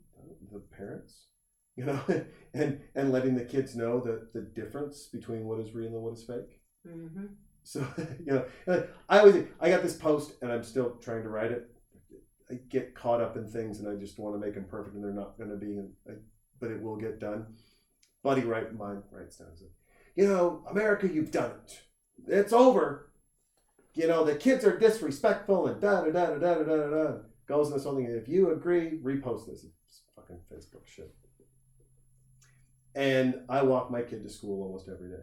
[0.52, 1.27] the parents,
[1.77, 2.01] you know,
[2.55, 6.15] and and letting the kids know the, the difference between what is real and what
[6.15, 6.60] is fake.
[6.86, 7.27] hmm
[7.65, 7.86] So
[8.24, 11.69] you know, I always I got this post and I'm still trying to write it.
[12.50, 15.04] I get caught up in things and I just want to make them perfect and
[15.04, 15.78] they're not going to be,
[16.60, 17.46] but it will get done.
[18.22, 19.48] Buddy Wright, mine writes down,
[20.16, 21.80] you know, America, you've done it.
[22.26, 23.12] It's over.
[23.94, 27.12] You know, the kids are disrespectful and da da da da da da da.
[27.46, 28.06] Goes in this whole thing.
[28.06, 29.64] If you agree, repost this.
[29.64, 31.14] It's fucking Facebook shit.
[32.94, 35.22] And I walk my kid to school almost every day.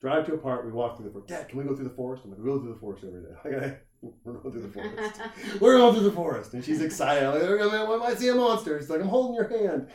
[0.00, 1.28] Drive to a park, we walk through the forest.
[1.28, 2.24] Dad, can we go through the forest?
[2.24, 3.76] I'm like, we go through the forest every day.
[4.24, 5.20] We're going through the forest.
[5.60, 7.22] we're going through the forest, and she's excited.
[7.24, 8.78] I'm like, oh, "Okay, I see a monster.
[8.80, 9.88] She's like, I'm holding your hand.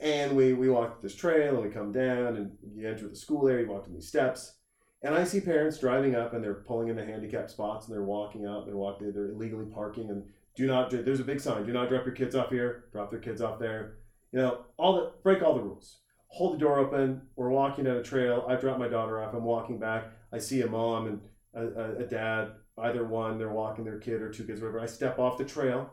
[0.00, 3.48] And we we walk this trail, and we come down, and you enter the school
[3.48, 3.64] area.
[3.64, 4.54] You walk down these steps,
[5.02, 8.04] and I see parents driving up, and they're pulling in the handicap spots, and they're
[8.04, 8.66] walking out.
[8.66, 9.12] They're walking.
[9.12, 10.24] They're illegally parking, and
[10.54, 10.90] do not.
[10.90, 11.66] There's a big sign.
[11.66, 12.84] Do not drop your kids off here.
[12.92, 13.96] Drop their kids off there.
[14.30, 15.98] You know, all the break all the rules
[16.34, 17.22] hold the door open.
[17.36, 18.44] We're walking down a trail.
[18.48, 19.34] I drop my daughter off.
[19.34, 20.06] I'm walking back.
[20.32, 21.20] I see a mom and
[21.54, 24.80] a, a, a dad, either one, they're walking their kid or two kids, whatever.
[24.80, 25.90] I step off the trail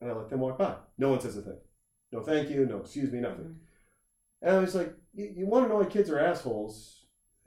[0.00, 0.74] and I let them walk by.
[0.98, 1.58] No one says a thing.
[2.10, 3.44] No thank you, no excuse me, nothing.
[3.44, 4.46] Mm-hmm.
[4.46, 7.06] And I was like, you, you want to know why kids are assholes?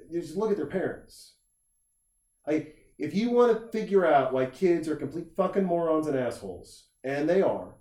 [0.09, 1.33] You just look at their parents.
[2.47, 2.67] I,
[2.97, 7.29] if you want to figure out why kids are complete fucking morons and assholes, and
[7.29, 7.75] they are,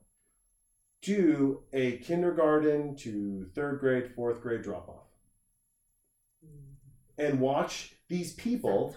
[1.01, 5.05] do a kindergarten to third grade, fourth grade drop off.
[6.45, 7.27] Mm-hmm.
[7.27, 8.95] and watch these people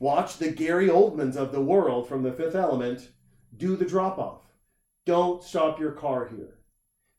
[0.00, 3.08] Watch the Gary Oldmans of the world from the Fifth Element
[3.56, 4.42] do the drop off.
[5.06, 6.58] Don't stop your car here.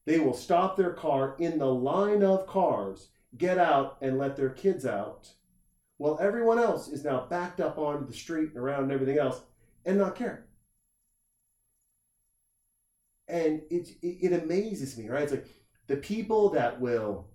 [0.06, 4.50] They will stop their car in the line of cars, get out, and let their
[4.50, 5.30] kids out,
[5.98, 9.42] while everyone else is now backed up onto the street and around and everything else
[9.86, 10.46] and not care.
[13.28, 15.24] And it, it, it amazes me, right?
[15.24, 15.48] It's like
[15.88, 17.30] the people that will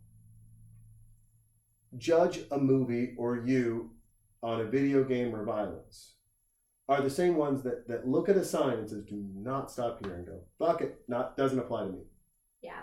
[1.96, 3.90] judge a movie or you
[4.42, 6.14] on a video game or violence
[6.88, 10.04] are the same ones that, that look at a sign and says, do not stop
[10.04, 12.00] here and go, fuck it, not doesn't apply to me.
[12.62, 12.82] Yeah.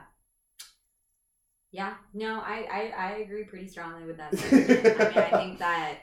[1.72, 1.96] Yeah.
[2.14, 4.34] No, I, I, I agree pretty strongly with that.
[4.52, 5.98] I mean, I think that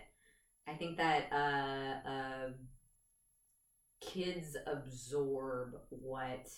[0.66, 2.48] I think that uh, uh,
[4.00, 6.48] kids absorb what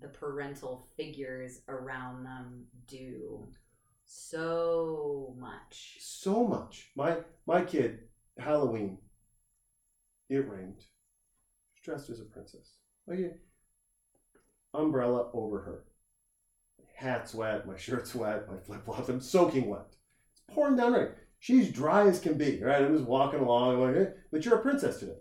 [0.00, 3.48] the parental figures around them do
[4.12, 5.96] so much.
[6.00, 6.90] So much.
[6.96, 8.00] My my kid,
[8.38, 8.98] Halloween,
[10.28, 10.80] it rained.
[11.74, 12.76] She's dressed as a princess.
[13.10, 13.34] Okay.
[14.74, 15.84] Umbrella over her.
[16.94, 19.86] Hat's wet, my shirt's wet, my flip flops, I'm soaking wet.
[20.32, 21.08] It's pouring down rain.
[21.40, 22.82] She's dry as can be, right?
[22.82, 25.18] I'm just walking along, I'm like, hey, but you're a princess today.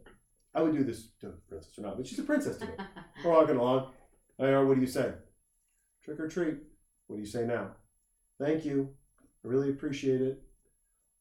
[0.54, 2.76] I would do this to a princess or not, but she's a princess today.
[3.24, 3.94] We're walking along.
[4.40, 5.14] I what do you say?
[6.04, 6.58] Trick or treat.
[7.08, 7.72] What do you say now?
[8.42, 8.90] Thank you.
[9.46, 10.42] I really appreciate it.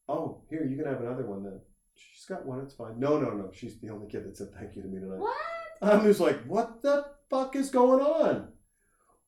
[0.09, 1.60] Oh, here, you can have another one then.
[1.94, 2.98] She's got one, it's fine.
[2.98, 3.51] No, no, no.
[3.52, 5.18] She's the only kid that said thank you to me tonight.
[5.18, 5.36] What?
[5.82, 8.48] I'm just like, what the fuck is going on?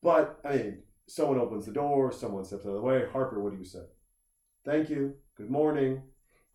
[0.02, 3.04] But, I mean, someone opens the door, someone steps out of the way.
[3.12, 3.84] Harper, what do you say?
[4.64, 5.14] Thank you.
[5.36, 6.02] Good morning.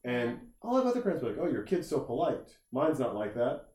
[0.03, 2.57] And I'll have other parents be like, oh, your kid's so polite.
[2.71, 3.65] Mine's not like that.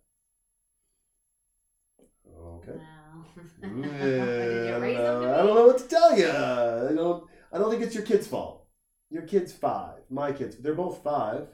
[2.45, 2.73] Okay.
[2.73, 3.25] Wow.
[3.63, 5.35] Yeah, Did hmm, I, don't know.
[5.35, 6.29] I don't know what to tell you.
[6.29, 7.25] I don't.
[7.53, 8.67] I don't think it's your kid's fault.
[9.11, 10.01] Your kid's five.
[10.11, 10.57] My kids.
[10.57, 11.49] They're both five.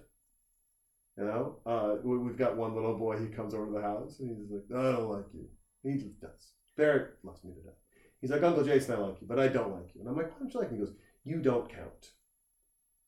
[1.17, 1.57] You know.
[1.67, 3.19] Uh, we- we've got one little boy.
[3.19, 5.49] He comes over to the house and he's like, "I don't like you."
[5.83, 6.53] He just does.
[6.77, 7.75] Barrett loves me to death.
[8.21, 10.31] He's like, "Uncle Jason, I like you, but I don't like you." And I'm like,
[10.33, 10.95] "Why don't you like me?" He goes,
[11.25, 12.13] "You don't count."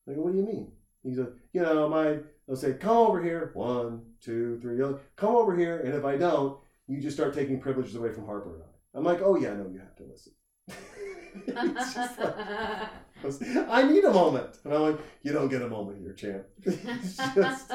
[0.09, 0.73] I go, "What do you mean?"
[1.03, 4.83] He's like, "You know, my." They'll say, "Come over here." One, two, three.
[4.83, 8.25] Like, Come over here, and if I don't, you just start taking privileges away from
[8.25, 8.67] Harper and I.
[8.97, 10.33] I'm like, oh yeah, no, you have to listen.
[11.33, 15.99] It's just like, I need a moment, and I'm like, you don't get a moment
[15.99, 16.45] here, champ.
[16.65, 17.71] It's just,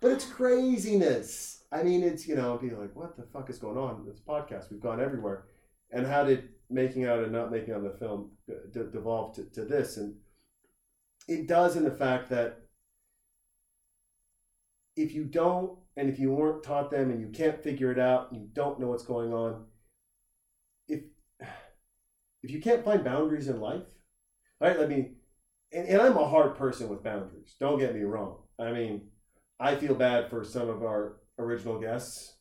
[0.00, 1.64] but it's craziness.
[1.72, 4.06] I mean, it's you know, are like, what the fuck is going on?
[4.06, 5.44] This podcast, we've gone everywhere,
[5.90, 9.44] and how did making out and not making out the film uh, de- devolve to,
[9.44, 9.96] to this?
[9.96, 10.14] And
[11.28, 12.60] it does in the fact that
[14.96, 18.28] if you don't and if you weren't taught them and you can't figure it out
[18.32, 19.64] you don't know what's going on
[20.88, 21.00] if
[22.42, 23.82] if you can't find boundaries in life
[24.60, 25.16] right i mean
[25.72, 29.02] and, and i'm a hard person with boundaries don't get me wrong i mean
[29.60, 32.36] i feel bad for some of our original guests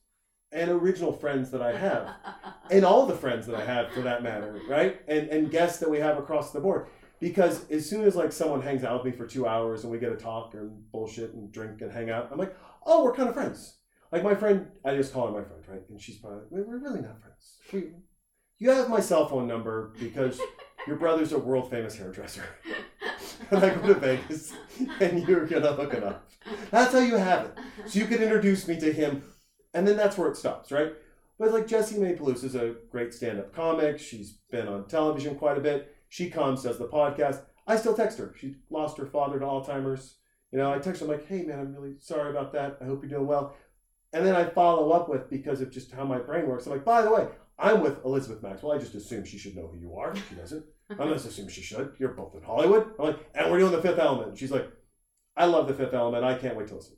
[0.51, 2.09] and original friends that i have
[2.71, 4.99] and all the friends that I have for that matter, right?
[5.07, 6.87] And and guests that we have across the board.
[7.19, 9.99] Because as soon as like someone hangs out with me for two hours and we
[9.99, 12.55] get to talk and bullshit and drink and hang out, I'm like,
[12.85, 13.77] oh, we're kind of friends.
[14.11, 15.81] Like my friend, I just call her my friend, right?
[15.89, 17.57] And she's probably like, we're really not friends.
[17.71, 17.83] We,
[18.57, 20.39] you have my cell phone number because
[20.87, 22.45] your brother's a world famous hairdresser.
[23.51, 24.53] and I go to Vegas
[24.99, 26.29] and you're gonna hook it up.
[26.71, 27.57] That's how you have it.
[27.87, 29.23] So you can introduce me to him,
[29.73, 30.93] and then that's where it stops, right?
[31.37, 33.99] But like Jessimae Peluso is a great stand-up comic.
[33.99, 35.93] She's been on television quite a bit.
[36.07, 37.41] She comes, does the podcast.
[37.67, 38.33] I still text her.
[38.39, 40.15] She lost her father to Alzheimer's.
[40.51, 42.77] You know, I text her I'm like, "Hey man, I'm really sorry about that.
[42.81, 43.55] I hope you're doing well."
[44.13, 46.65] And then I follow up with because of just how my brain works.
[46.65, 47.27] I'm like, "By the way,
[47.57, 48.73] I'm with Elizabeth Maxwell.
[48.73, 50.13] I just assume she should know who you are.
[50.15, 50.65] She doesn't.
[50.99, 51.93] I'm just assuming she should.
[51.97, 54.69] You're both in Hollywood." I'm like, "And we're doing the Fifth Element." She's like,
[55.35, 56.23] "I love the Fifth Element.
[56.23, 56.97] I can't wait to listen."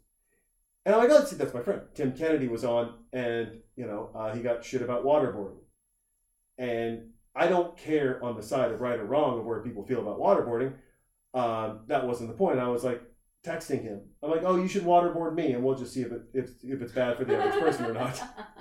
[0.86, 4.10] And I'm like, "Oh, see, that's my friend Tim Kennedy was on, and you know,
[4.16, 5.60] uh, he got shit about waterboarding."
[6.58, 10.02] And I don't care on the side of right or wrong of where people feel
[10.02, 10.74] about waterboarding.
[11.34, 12.58] Um, that wasn't the point.
[12.58, 13.02] I was like
[13.46, 14.02] texting him.
[14.24, 16.82] I'm like, "Oh, you should waterboard me, and we'll just see if it if, if
[16.82, 18.22] it's bad for the average person or not."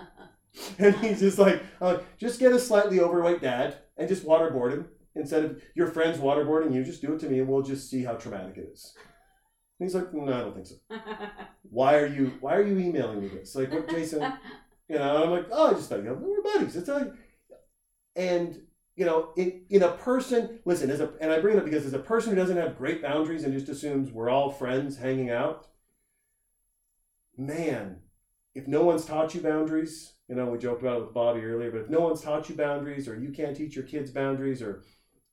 [0.79, 4.73] And he's just like, I'm like, just get a slightly overweight dad and just waterboard
[4.73, 6.85] him instead of your friends waterboarding you.
[6.85, 8.95] Just do it to me, and we'll just see how traumatic it is.
[9.79, 10.77] And he's like, "No, I don't think so.
[11.71, 13.55] Why are you Why are you emailing me this?
[13.55, 14.33] Like, what, Jason?"
[14.89, 17.13] You know, I'm like, "Oh, I just thought you know, we're buddies." It's like,
[18.15, 18.61] and
[18.97, 21.85] you know, in in a person, listen, as a and I bring it up because
[21.85, 25.31] as a person who doesn't have great boundaries and just assumes we're all friends hanging
[25.31, 25.67] out,
[27.37, 28.01] man,
[28.55, 31.71] if no one's taught you boundaries, you know, we joked about it with Bobby earlier,
[31.71, 34.83] but if no one's taught you boundaries or you can't teach your kids boundaries or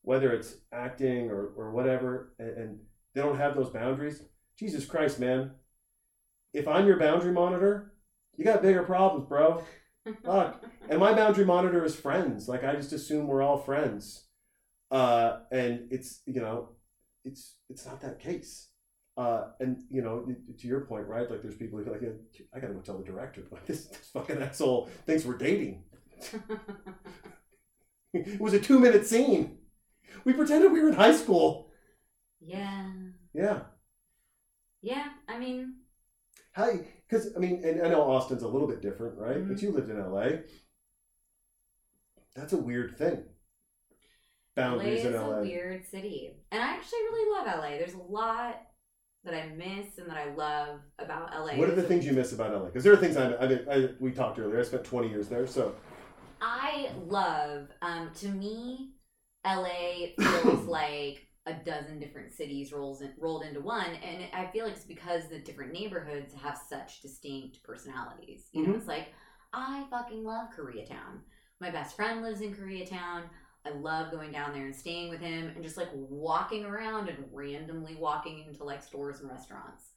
[0.04, 2.80] whether it's acting or, or whatever, and, and
[3.14, 4.22] they don't have those boundaries.
[4.58, 5.52] Jesus Christ, man!
[6.54, 7.94] If I'm your boundary monitor,
[8.38, 9.64] you got bigger problems, bro.
[10.24, 10.64] Fuck.
[10.90, 12.48] And my boundary monitor is friends.
[12.48, 14.26] Like I just assume we're all friends.
[14.92, 16.70] Uh, and it's you know,
[17.26, 18.70] it's it's not that case.
[19.16, 20.26] Uh, and you know,
[20.58, 21.30] to your point, right?
[21.30, 22.02] Like there's people who are like,
[22.56, 25.84] I gotta go tell the director, like this, this fucking asshole thinks we're dating.
[28.14, 29.58] it was a two minute scene.
[30.26, 31.70] We pretended we were in high school.
[32.42, 32.92] yeah.
[33.34, 33.62] Yeah.
[34.82, 35.10] Yeah.
[35.28, 35.76] I mean,
[36.52, 36.72] how?
[37.10, 39.38] because I mean, and I know Austin's a little bit different, right?
[39.38, 39.48] Mhm.
[39.48, 40.42] But you lived in LA.
[42.36, 43.24] That's a weird thing.
[44.56, 45.38] Boundaries LA in is LA.
[45.38, 47.78] a weird city, and I actually really love LA.
[47.78, 48.62] There's a lot
[49.24, 51.56] that I miss and that I love about LA.
[51.56, 52.66] What are the things you miss about LA?
[52.66, 54.60] Because there are things I, I, I we talked earlier.
[54.60, 55.76] I spent 20 years there, so
[56.42, 57.70] I love.
[57.82, 58.92] Um, to me,
[59.46, 64.66] LA feels like a dozen different cities rolls in, rolled into one, and I feel
[64.66, 68.48] like it's because the different neighborhoods have such distinct personalities.
[68.52, 68.78] You know, Mhm.
[68.78, 69.14] it's like
[69.54, 71.20] I fucking love Koreatown.
[71.62, 73.24] My best friend lives in Koreatown.
[73.66, 77.18] I love going down there and staying with him and just like walking around and
[77.32, 79.92] randomly walking into like stores and restaurants.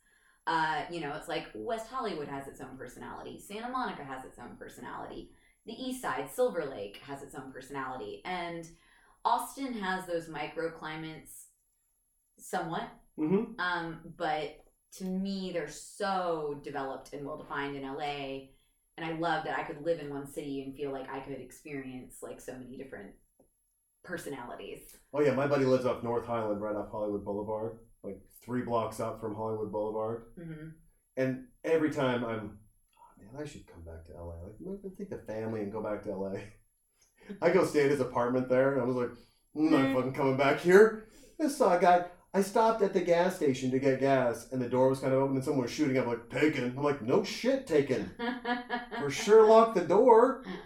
[0.46, 3.40] Uh, you know, it's like West Hollywood has its own personality.
[3.40, 5.30] Santa Monica has its own personality.
[5.66, 8.22] The East Side, Silver Lake has its own personality.
[8.24, 8.64] And
[9.24, 11.46] Austin has those microclimates
[12.38, 12.88] somewhat.
[13.18, 13.60] mm-hmm.
[13.60, 14.64] Um, but
[14.98, 18.50] to me, they're so developed and well defined in LA.
[18.96, 21.40] And I love that I could live in one city and feel like I could
[21.40, 23.10] experience like so many different
[24.06, 24.96] personalities.
[25.12, 29.00] Oh yeah, my buddy lives off North Highland, right off Hollywood Boulevard, like three blocks
[29.00, 30.26] up from Hollywood Boulevard.
[30.38, 30.68] Mm-hmm.
[31.16, 32.58] And every time I'm,
[32.96, 34.34] oh, man, I should come back to LA.
[34.44, 36.38] Like, maybe take the family and go back to LA.
[37.42, 39.10] I go stay at his apartment there, and I was like,
[39.54, 41.08] hmm, I'm not fucking coming back here.
[41.42, 42.04] I saw a guy.
[42.32, 45.20] I stopped at the gas station to get gas, and the door was kind of
[45.20, 45.96] open, and someone was shooting.
[45.96, 46.74] I'm like, taken.
[46.76, 48.10] I'm like, no shit, taken.
[49.00, 50.44] For sure, lock the door.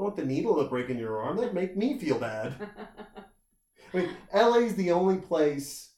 [0.00, 1.36] I don't want the needle to break in your arm.
[1.36, 2.54] That'd make me feel bad.
[3.92, 5.92] I mean, LA's the only place,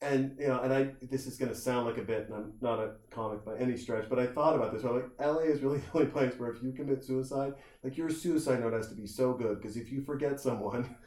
[0.00, 2.78] and you know, and I this is gonna sound like a bit, and I'm not
[2.78, 4.84] a comic by any stretch, but I thought about this.
[4.84, 7.52] I'm like, LA is really the only place where if you commit suicide,
[7.82, 10.96] like your suicide note has to be so good because if you forget someone.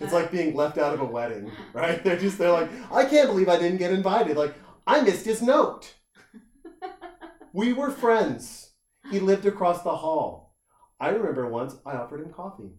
[0.00, 2.02] It's like being left out of a wedding, right?
[2.02, 4.36] They're just they're like, I can't believe I didn't get invited.
[4.36, 4.56] Like,
[4.88, 5.94] I missed his note.
[7.52, 8.72] We were friends.
[9.12, 10.47] He lived across the hall.
[11.00, 12.72] I remember once I offered him coffee.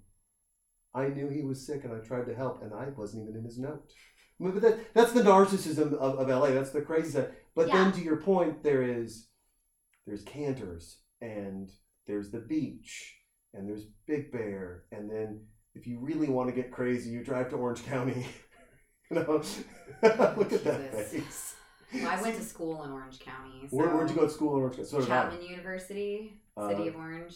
[0.93, 3.45] I knew he was sick and I tried to help, and I wasn't even in
[3.45, 3.83] his note.
[4.39, 6.51] But that, that's the narcissism of, of LA.
[6.51, 7.31] That's the crazy side.
[7.55, 7.83] But Yeah.
[7.83, 9.27] then to your point, there is
[10.07, 11.69] there's Canter's and
[12.07, 13.15] there's the beach
[13.53, 17.49] and there's Big Bear and then if you really want to get crazy, you drive
[17.51, 18.25] to Orange County.
[19.11, 19.43] you know,
[20.01, 21.11] look at that Jesus.
[21.11, 21.55] face.
[21.93, 23.67] well, I went to school in Orange County.
[23.69, 24.87] So Where, where'd you go to school in Orange County?
[24.89, 25.05] So.
[25.05, 27.35] Chapman University, City Uh, of Orange.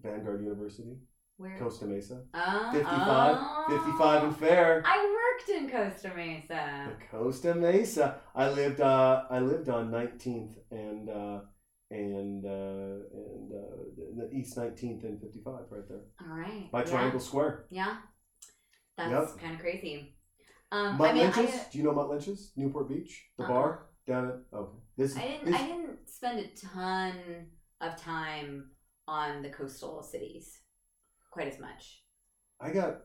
[0.00, 0.96] Vanguard University,
[1.36, 1.58] Where?
[1.58, 2.22] Costa Mesa.
[2.34, 3.84] Oh, 55, oh.
[3.84, 4.82] 55 and fair.
[4.86, 6.88] I worked in Costa Mesa.
[7.10, 8.20] Costa Mesa.
[8.34, 8.80] I lived.
[8.80, 11.40] Uh, I lived on 19th and uh,
[11.90, 12.48] and uh,
[13.12, 13.76] and uh,
[14.18, 16.70] the East 19th and 55, right there All right.
[16.70, 16.84] by yeah.
[16.84, 17.66] Triangle Square.
[17.70, 17.96] Yeah.
[18.96, 19.40] That's Yep.
[19.40, 20.16] kind of crazy.
[20.72, 21.54] Um, Mutt I mean, Lynch's.
[21.54, 22.52] I, Do you know Mutt Lynch's?
[22.56, 23.48] Newport Beach, the Uh-uh.
[23.52, 24.58] bar down at.
[24.58, 25.16] Okay, this.
[25.16, 25.44] I didn't.
[25.44, 27.12] this I didn't spend a ton
[27.80, 28.70] of time
[29.08, 30.60] on the coastal cities,
[31.30, 32.02] quite as much.
[32.60, 32.98] I got.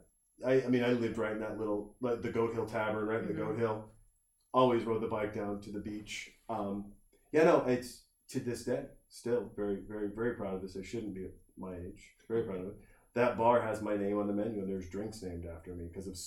[0.46, 3.20] I, I mean, I lived right in that little like, the Goat Hill Tavern, right?
[3.22, 3.38] In the Mhm.
[3.48, 3.86] Goat Hill.
[4.54, 6.32] Always rode the bike down to the beach.
[6.50, 6.92] Um,
[7.32, 10.76] yeah, no, it's to this day still very, very, very proud of this.
[10.78, 12.16] I shouldn't be at my age.
[12.28, 12.74] Very proud of it.
[13.14, 16.08] That bar has my name on the menu, and there's drinks named after me because
[16.08, 16.18] of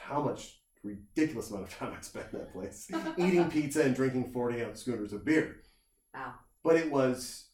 [0.00, 4.32] how much ridiculous amount of time I spent in that place, eating pizza and drinking
[4.32, 5.56] forty ounce schooners of beer.
[6.12, 6.34] Wow.
[6.62, 7.46] But it was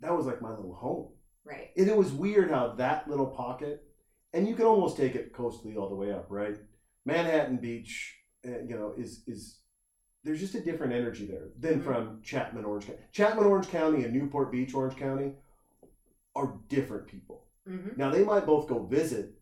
[0.00, 1.08] that was like my little home.
[1.44, 1.70] Right.
[1.76, 3.84] And it was weird how that little pocket,
[4.32, 6.56] and you can almost take it coastally all the way up, right?
[7.04, 8.16] Manhattan Beach,
[8.46, 9.60] uh, you know, is is
[10.22, 11.84] there's just a different energy there than Mhm.
[11.84, 12.98] from Chapman Orange County.
[13.12, 15.34] Chapman Orange County and Newport Beach Orange County
[16.34, 17.46] are different people.
[17.66, 19.34] hmm Now they might both go visit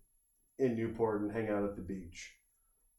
[0.59, 2.37] in Newport and hang out at the beach,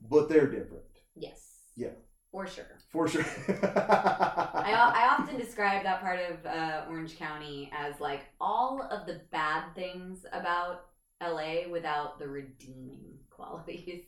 [0.02, 0.86] but they're different
[1.16, 1.72] Yes.
[1.76, 1.92] Yeah.
[2.34, 2.66] For sure.
[2.92, 3.24] for sure.
[3.48, 9.22] I, I often describe that part of uh, Orange County as like all of the
[9.32, 10.88] bad things about
[11.22, 14.06] LA without the redeeming qualities.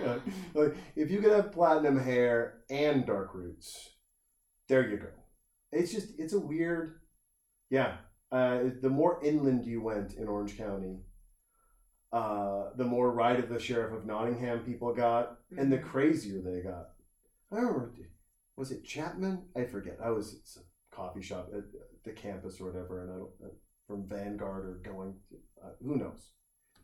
[0.00, 0.18] Yeah.
[0.54, 3.90] Like, if you could have platinum hair and dark roots,
[4.68, 5.06] there you go.
[5.72, 7.00] It's just it's a weird,
[7.70, 7.96] yeah.
[8.32, 10.98] Uh, the more inland you went in Orange County,
[12.14, 15.84] uh, the more right of the sheriff of Nottingham people got, and the Mhm.
[15.84, 16.90] crazier they got.
[17.50, 17.94] I remember,
[18.56, 19.50] was it Chapman?
[19.56, 20.00] I forget.
[20.00, 21.64] I was at some coffee shop at
[22.04, 23.54] the campus or whatever, and I don't uh,
[23.86, 25.20] from Vanguard or going.
[25.62, 26.30] Uh, who knows?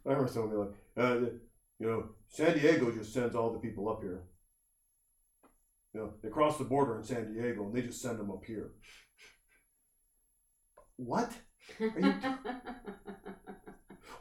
[0.05, 1.31] I remember someone being like, uh,
[1.79, 4.25] you know, San Diego just sends all the people up here.
[5.95, 8.45] You know, they cross the border in San Diego and they just send them up
[8.45, 8.73] here.
[10.97, 11.33] What?
[11.81, 12.15] Are you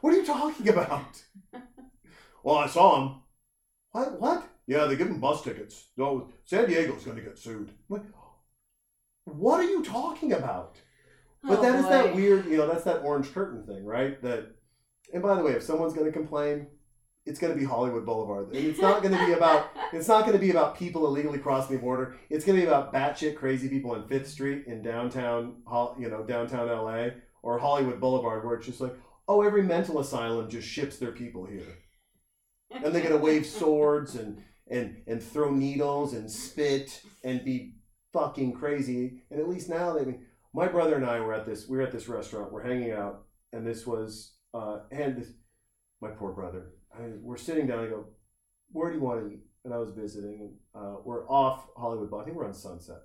[0.00, 1.22] What are you talking about?
[2.42, 3.14] well, I saw them.
[3.92, 4.20] What?
[4.20, 4.48] What?
[4.66, 5.88] Yeah, they give them bus tickets.
[5.96, 7.70] No, San Diego's going to get sued.
[7.88, 8.04] What?
[9.24, 10.76] What are you talking about?
[11.42, 12.14] But Oh, that is that boy.
[12.16, 14.20] weird, you know, that's that orange curtain thing, right?
[14.22, 14.54] That,
[15.12, 16.66] and by the way, if someone's going to complain,
[17.26, 18.54] it's going to be Hollywood Boulevard.
[18.54, 21.38] And it's not going to be about, it's not going to be about people illegally
[21.38, 22.16] crossing the border.
[22.28, 25.56] It's going to be about batshit crazy people on Fifth Street in downtown,
[25.98, 27.08] you know, downtown LA
[27.42, 28.94] or Hollywood Boulevard, where it's just like,
[29.30, 31.78] oh, every mental asylum just ships their people here,
[32.72, 37.76] and they're going to wave swords and and and throw needles and spit and be
[38.12, 39.22] fucking crazy.
[39.30, 40.18] And at least now they.
[40.52, 41.68] My brother and I were at this.
[41.68, 42.52] We were at this restaurant.
[42.52, 45.28] We're hanging out, and this was uh, and this,
[46.00, 46.72] my poor brother.
[46.92, 47.84] I, we're sitting down.
[47.84, 48.06] I go,
[48.72, 52.10] "Where do you want to eat?" And I was visiting, and uh, we're off Hollywood.
[52.10, 52.22] Boulevard.
[52.22, 53.02] I think we're on Sunset,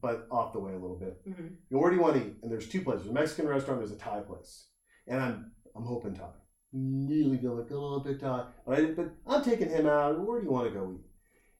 [0.00, 1.24] but off the way a little bit.
[1.26, 1.50] Mhm.
[1.68, 2.36] You know, where do you want to eat?
[2.42, 3.80] And there's two places: a Mexican restaurant.
[3.80, 4.68] There's a Thai place,
[5.06, 6.30] and I'm I'm hoping Thai.
[6.72, 10.20] Really feel like a little bit Thai, but, I, but I'm taking him out.
[10.20, 11.04] Where do you want to go eat?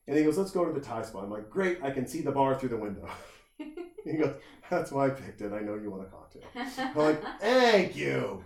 [0.07, 1.79] And he goes, "Let's go to the Thai spot." I'm like, "Great!
[1.83, 3.07] I can see the bar through the window."
[3.57, 4.35] he goes,
[4.69, 5.51] "That's why I picked it.
[5.51, 8.43] I know you want a cocktail." I'm like, "Thank you."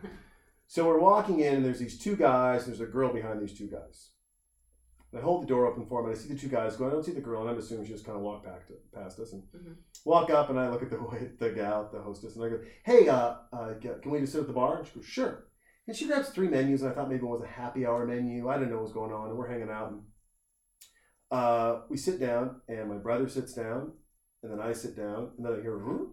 [0.67, 2.63] So we're walking in, and there's these two guys.
[2.63, 4.09] And There's a girl behind these two guys.
[5.15, 6.87] I hold the door open for him, and I see the two guys go.
[6.87, 8.73] I don't see the girl, and I'm assuming she just kind of walked back to,
[8.93, 9.75] past us and Mhm.
[10.05, 10.49] walk up.
[10.49, 10.97] And I look at the
[11.39, 14.47] the gal, the hostess, and I go, "Hey, uh, uh, can we just sit at
[14.47, 15.45] the bar?" And she goes, "Sure."
[15.85, 18.47] And she grabs three menus, and I thought maybe it was a happy hour menu.
[18.47, 19.91] I didn't know what was going on, and we're hanging out.
[19.91, 20.03] And
[21.31, 23.93] uh, we sit down, and my brother sits down,
[24.41, 26.05] and then I sit down, and then I hear, "Hmm?"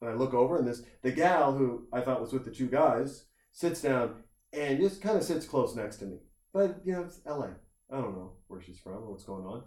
[0.00, 2.68] and I look over, and this the gal who I thought was with the two
[2.68, 6.18] guys sits down and just kind of sits close next to me.
[6.52, 7.54] But you know, it's L.A.
[7.92, 9.64] I don't know where she's from or what's going on.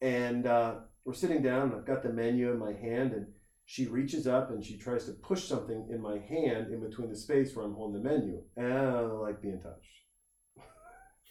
[0.00, 0.74] And uh,
[1.04, 3.26] we're sitting down, and I've got the menu in my hand, and
[3.66, 7.16] she reaches up and she tries to push something in my hand in between the
[7.16, 8.40] space where I'm holding the menu.
[8.56, 10.66] And I don't like being touched.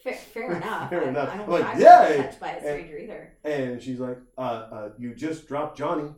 [0.04, 0.90] Fair, fair enough.
[0.90, 1.30] Fair I- enough.
[1.32, 3.32] I don't I'm like, "Yay!" touched by a stranger either.
[3.42, 6.04] And she's like, uh, uh, you just dropped Johnny.
[6.04, 6.14] I'm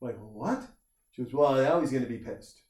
[0.00, 0.62] like, what?
[1.12, 2.62] She goes, well, now he's going to be pissed.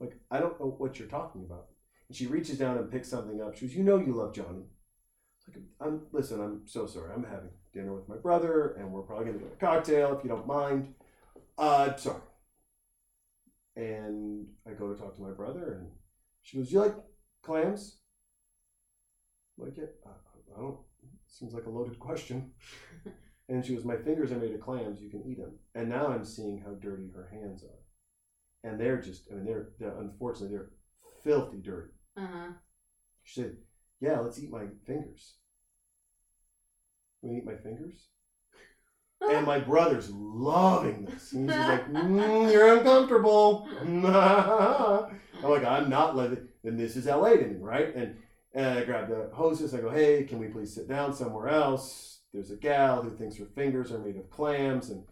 [0.00, 1.66] I'm like, I don't know what you're talking about.
[2.08, 3.56] And she reaches down and picks something up.
[3.56, 4.64] She goes, you know you love Johnny.
[5.80, 7.12] I'm, listen, I'm so sorry.
[7.14, 10.24] I'm having dinner with my brother, and we're probably going to get a cocktail if
[10.24, 10.94] you don't mind.
[11.58, 12.20] Uh, sorry.
[13.76, 15.90] And I go to talk to my brother, and
[16.42, 16.94] she goes, you like
[17.42, 17.98] clams?
[19.58, 20.78] I'm like, yeah, I, I don't.
[21.26, 22.52] Seems like a loaded question.
[23.48, 25.52] And she goes, My fingers are made of clams, you can eat them.
[25.74, 28.68] And now I'm seeing how dirty her hands are.
[28.68, 30.70] And they're just, I mean, they're, they're unfortunately, they're
[31.22, 31.90] filthy dirty.
[32.16, 32.52] Uh-huh.
[33.22, 33.56] She said,
[34.04, 35.36] Yeah, let's eat my fingers.
[37.22, 38.08] We eat my fingers?
[39.22, 41.32] And my brother's loving this.
[41.32, 43.66] And he's like, mm, You're uncomfortable.
[43.80, 46.48] I'm like, I'm not living.
[46.64, 47.94] And this is LA to me, right?
[47.96, 48.18] And,
[48.52, 49.72] and I grab the hostess.
[49.72, 52.20] I go, Hey, can we please sit down somewhere else?
[52.34, 54.90] There's a gal who thinks her fingers are made of clams.
[54.90, 55.04] And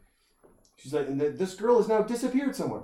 [0.76, 2.82] she's like, And th- this girl has now disappeared somewhere.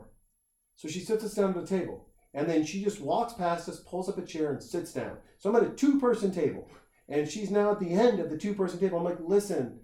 [0.76, 2.07] So she sits us down at the table.
[2.34, 5.16] And then she just walks past us, pulls up a chair, and sits down.
[5.38, 6.68] So I'm at a two person table.
[7.08, 8.98] And she's now at the end of the two person table.
[8.98, 9.80] I'm like, listen,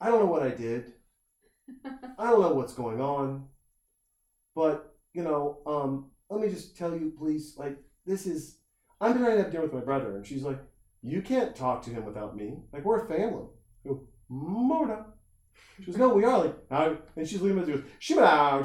[0.00, 0.92] I don't know what I did.
[2.18, 3.46] I don't know what's going on.
[4.54, 8.58] But, you know, um, let me just tell you, please, like, this is.
[9.00, 10.16] I'm trying to have dinner with my brother.
[10.16, 10.58] And she's like,
[11.02, 12.58] you can't talk to him without me.
[12.72, 13.46] Like, we're a family.
[13.86, 15.06] Go, Mona.
[15.78, 16.54] She goes, no, we are like,
[17.16, 17.64] and she's leaving.
[17.64, 18.60] She goes, shimmer now,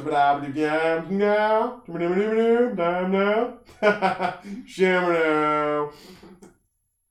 [1.09, 1.81] now,
[4.65, 5.91] shimmer now.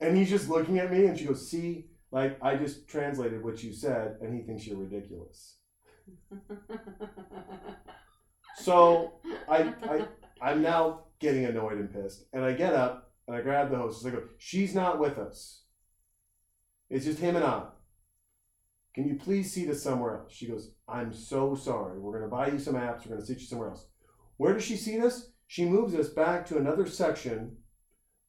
[0.00, 3.62] And he's just looking at me, and she goes, see, like I just translated what
[3.62, 5.56] you said, and he thinks you're ridiculous.
[8.56, 9.14] So
[9.48, 10.06] I, I,
[10.40, 14.06] I'm now getting annoyed and pissed, and I get up and I grab the hostess.
[14.06, 15.62] I go, she's not with us.
[16.90, 17.62] It's just him and I.
[18.94, 20.32] Can you please seat us somewhere else?
[20.32, 21.98] She goes, I'm so sorry.
[21.98, 23.00] We're going to buy you some apps.
[23.04, 23.86] We're going to sit you somewhere else.
[24.36, 25.30] Where does she seat us?
[25.48, 27.56] She moves us back to another section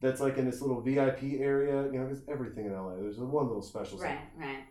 [0.02, 1.86] that's like in this little VIP area.
[1.86, 2.96] You know, there's everything in LA.
[2.96, 4.40] There's one little special right, section.
[4.40, 4.64] right.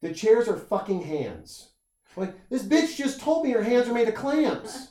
[0.00, 1.72] The chairs are fucking hands.
[2.16, 4.88] Like, this bitch just told me her hands are made of clams.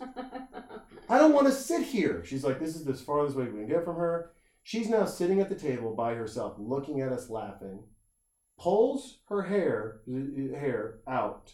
[1.09, 2.23] I don't want to sit here.
[2.23, 4.31] She's like, this is as farthest way we can get from her.
[4.63, 7.83] She's now sitting at the table by herself, looking at us laughing.
[8.57, 11.53] Pulls her hair hair out.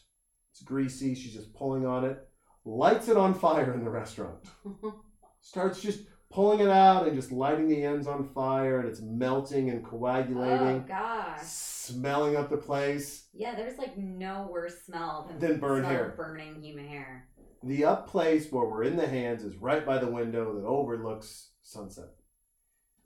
[0.52, 1.16] It's greasy.
[1.16, 2.28] She's just pulling on it.
[2.66, 4.38] Lights it on fire in the restaurant.
[5.42, 9.70] Starts just pulling it out and just lighting the ends on fire, and it's melting
[9.70, 10.84] and coagulating.
[10.84, 11.42] oh gosh.
[11.42, 13.28] smelling up the place.
[13.34, 16.14] Yeah, there's like no worse smell than, Than burned hair.
[16.16, 17.28] burning human hair.
[17.64, 21.50] The up place where we're in the hands is right by the window that overlooks
[21.64, 22.10] sunset.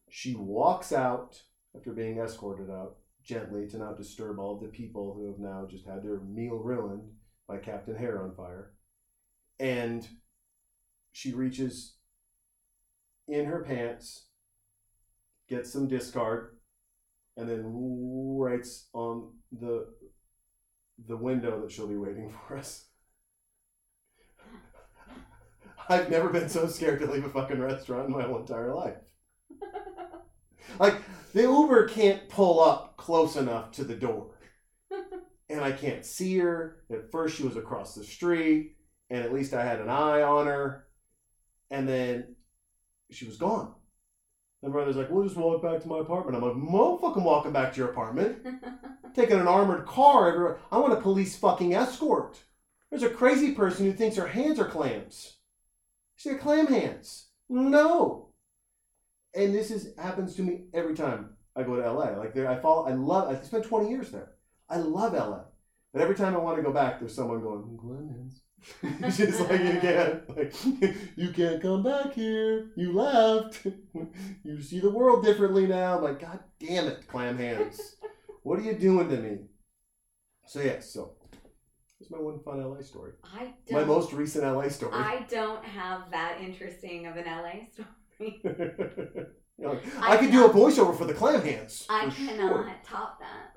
[0.09, 1.41] She walks out
[1.75, 5.67] after being escorted out gently to not disturb all of the people who have now
[5.69, 7.09] just had their meal ruined
[7.47, 8.73] by Captain Hair on fire.
[9.59, 10.07] And
[11.11, 11.95] she reaches
[13.27, 14.27] in her pants,
[15.49, 16.57] gets some discard,
[17.37, 19.87] and then writes on the
[21.07, 22.85] the window that she'll be waiting for us.
[25.89, 28.95] I've never been so scared to leave a fucking restaurant in my whole entire life.
[30.79, 30.95] Like
[31.35, 34.31] the Uber can't pull up close enough to the door.
[35.47, 36.77] And I can't see her.
[36.91, 38.77] At first she was across the street,
[39.11, 40.87] and at least I had an eye on her.
[41.69, 42.35] And then
[43.11, 43.71] she was gone.
[44.63, 46.35] And brother's like, we'll just walk back to my apartment.
[46.35, 48.43] I'm like, motherfucking walking back to your apartment.
[49.15, 50.57] Taking an armored car everywhere.
[50.71, 52.43] I want a police fucking escort.
[52.89, 55.37] There's a crazy person who thinks her hands are clams.
[56.15, 57.27] She got clam hands.
[57.49, 58.24] No.
[59.35, 62.17] And this is happens to me every time I go to LA.
[62.17, 62.87] Like there, I follow.
[62.87, 63.29] I love.
[63.29, 64.33] I spent 20 years there.
[64.69, 65.41] I love LA.
[65.93, 68.41] But every time I want to go back, there's someone going mm, clam hands.
[68.81, 70.37] It's just like you can't.
[70.37, 70.53] Like
[71.15, 72.71] you can't come back here.
[72.75, 73.65] You left.
[74.43, 75.97] you see the world differently now.
[75.97, 77.95] I'm like God damn it, clam hands.
[78.43, 79.37] What are you doing to me?
[80.45, 80.91] So yes.
[80.91, 81.15] so
[81.99, 83.13] Here's my one fun LA story.
[83.23, 84.91] I My most recent LA story.
[84.93, 87.87] I don't have that interesting of an LA story.
[89.57, 91.85] Know, I I, could do a voiceover for the clam hands.
[91.89, 92.75] I cannot sure.
[92.83, 93.55] top that.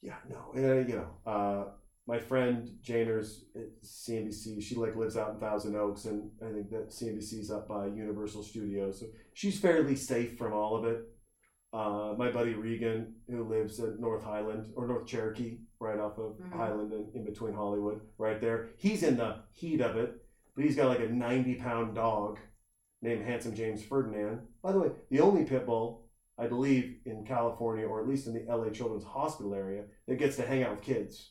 [0.00, 1.64] Yeah, no, uh, you know, uh,
[2.06, 6.70] my friend Janers at CNBC, she like lives out in Thousand Oaks, and I think
[6.70, 11.00] that CNBC's up by Universal Studios, so she's fairly safe from all of it.
[11.72, 16.38] Uh, my buddy Regan, who lives at North Highland or North Cherokee, right off of
[16.38, 16.52] Mhm.
[16.52, 18.68] Highland and in between Hollywood, right there.
[18.76, 20.24] He's in the heat of it,
[20.54, 22.38] but he's got like a ninety-pound dog
[23.06, 24.40] named Handsome James Ferdinand.
[24.62, 26.02] By the way, the only pit bull
[26.38, 30.36] I believe in California or at least in the LA Children's Hospital area that gets
[30.36, 31.30] to hang out with kids.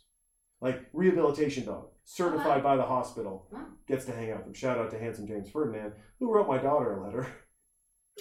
[0.61, 3.47] Like rehabilitation dog, certified by the hospital,
[3.87, 4.53] gets to hang out with them.
[4.53, 7.27] Shout out to Handsome James Ferdinand, who wrote my daughter a letter.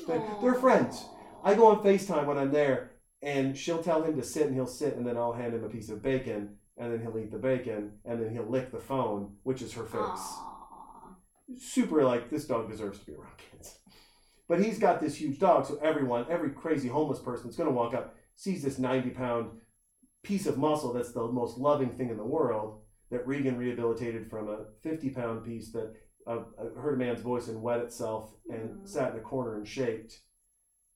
[0.09, 1.05] They- They're friends.
[1.44, 2.90] I go on FaceTime when I'm there,
[3.22, 5.68] and she'll tell him to sit, and he'll sit, and then I'll hand him a
[5.68, 9.36] piece of bacon, and then he'll eat the bacon, and then he'll lick the phone,
[9.44, 10.53] which is her face Aw.
[11.57, 13.79] Super like this dog deserves to be around kids.
[14.49, 17.75] But he's got this huge dog, so everyone, every crazy homeless person that's going to
[17.75, 19.51] walk up sees this 90 pound
[20.23, 22.81] piece of muscle that's the most loving thing in the world
[23.11, 25.95] that Regan rehabilitated from a 50 pound piece that
[26.27, 26.41] uh,
[26.79, 28.89] heard a man's voice and wet itself and Mhm.
[28.89, 30.23] sat in a corner and shaped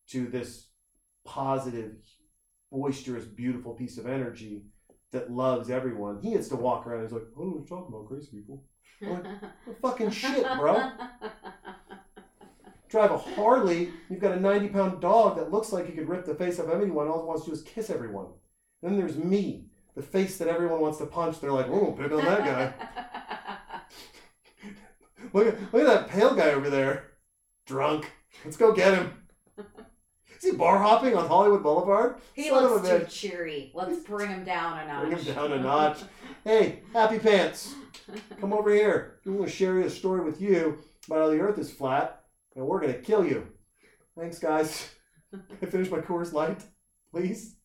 [0.09, 0.71] to this
[1.25, 1.97] positive,
[2.71, 4.65] boisterous, beautiful piece of energy
[5.13, 6.21] that loves everyone.
[6.23, 8.09] He gets to walk around and he's like, I don't know what you're talking about,
[8.09, 8.65] crazy people.
[9.01, 9.23] Well,
[9.83, 10.91] fucking shit, bro.
[12.89, 16.25] drive a Harley, you've got a 90 pound dog that looks like he could rip
[16.25, 18.27] the face off anyone, all it wants to do is kiss everyone.
[18.83, 21.41] Then there's me, the face that everyone wants to punch.
[21.41, 22.73] They're like, oh, pick on that guy.
[25.33, 27.11] Look at, look at that pale guy over there.
[27.67, 28.11] Drunk.
[28.45, 29.13] Let's go get him.
[30.39, 32.17] Is he bar hopping on Hollywood Boulevard?
[32.33, 33.09] He Son looks too bitch.
[33.11, 33.73] cheery.
[33.75, 35.07] Let's bring him down a notch.
[35.09, 35.99] Bring him down a notch.
[36.45, 37.75] Hey, Happy Pants,
[38.41, 39.19] come over here.
[39.25, 42.23] We want to share a story with you about how the earth is flat
[42.55, 43.47] and we're going to kill you.
[44.19, 44.91] Thanks, guys.
[45.31, 46.63] Can I finish my Coors Light,
[47.11, 47.57] please?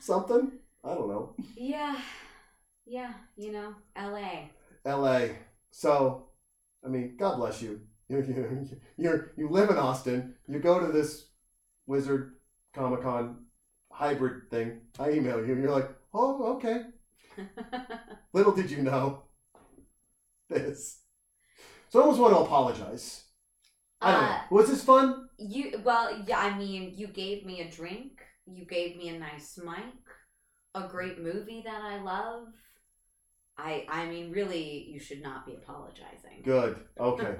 [0.00, 0.52] Something?
[0.84, 1.34] I don't know.
[1.56, 1.98] yeah,
[2.86, 3.12] yeah.
[3.36, 4.50] You know, L.A.
[4.86, 5.34] LA.
[5.70, 6.26] So,
[6.84, 7.80] I mean, God bless you.
[8.10, 10.34] You you you're, you live in Austin.
[10.48, 11.26] You go to this
[11.86, 12.32] Wizard
[12.74, 13.46] Comic Con
[13.92, 14.80] hybrid thing.
[14.98, 15.52] I email you.
[15.52, 16.82] and You're like, oh, okay.
[18.32, 19.22] Little did you know
[20.48, 21.02] this.
[21.88, 23.24] So I almost want to apologize.
[24.00, 24.28] I don't know.
[24.28, 25.28] Uh, Was this fun?
[25.38, 26.38] You well, yeah.
[26.40, 28.20] I mean, you gave me a drink.
[28.46, 29.94] You gave me a nice mic.
[30.74, 32.48] A great movie that I love.
[33.62, 36.42] I I mean, really, you should not be apologizing.
[36.44, 36.78] Good.
[36.98, 37.36] Okay.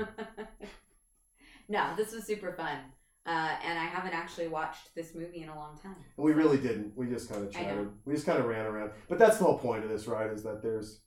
[1.68, 2.78] no, this was super fun.
[3.26, 5.96] Uh, and I haven't actually watched this movie in a long time.
[6.16, 6.96] we really didn't.
[6.96, 7.88] We just kind of chatted.
[8.06, 8.92] We just kind of ran around.
[9.08, 10.30] But that's the whole point of this, right?
[10.30, 11.02] Is that there's,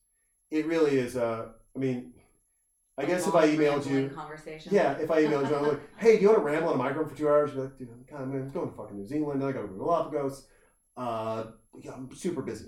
[0.52, 1.18] it really is.
[1.18, 2.14] Uh, I mean,
[3.00, 4.74] I A guess if I emailed you, conversation.
[4.74, 6.78] yeah, if I emailed you, I'm like, hey, do you want to ramble on a
[6.78, 7.52] microphone for two hours?
[7.56, 9.42] You're like, dude, I'm, God, man, I'm going to fucking New Zealand.
[9.42, 10.48] Then I got to go to Galapagos.
[10.96, 11.44] Uh,
[11.82, 12.68] yeah, I'm super busy.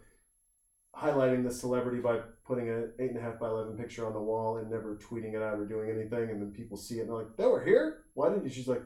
[0.95, 4.21] highlighting the celebrity by putting an eight and a half by eleven picture on the
[4.21, 7.09] wall and never tweeting it out or doing anything, and then people see it and
[7.09, 8.05] they're like, "They were here?
[8.13, 8.83] Why didn't you?" She's like,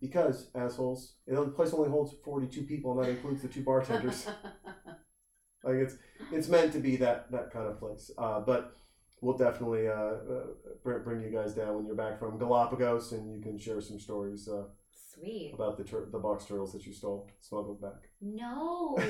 [0.00, 3.48] "Because assholes, You know, the place only holds forty two people, and that includes the
[3.48, 4.26] two bartenders.
[5.64, 5.96] like it's
[6.32, 8.10] it's meant to be that that kind of place.
[8.16, 8.74] Uh, but
[9.20, 13.40] we'll definitely uh, uh, bring you guys down when you're back from Galapagos, and you
[13.40, 14.64] can share some stories uh,
[15.18, 15.52] Sweet.
[15.54, 18.08] about the tur- the box turtles that you stole smuggled back.
[18.20, 18.94] No.
[18.96, 19.02] no.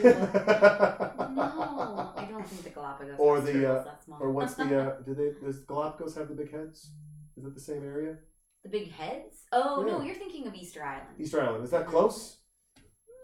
[2.16, 5.32] I don't think the Galapagos Or the, turtles uh, or what's the uh, do they
[5.44, 6.90] does Galapagos have the big heads?
[7.36, 8.16] Is it the same area?
[8.64, 9.44] the big heads?
[9.52, 11.16] Oh no, you're thinking of Easter Island.
[11.18, 12.38] Easter Island is that close?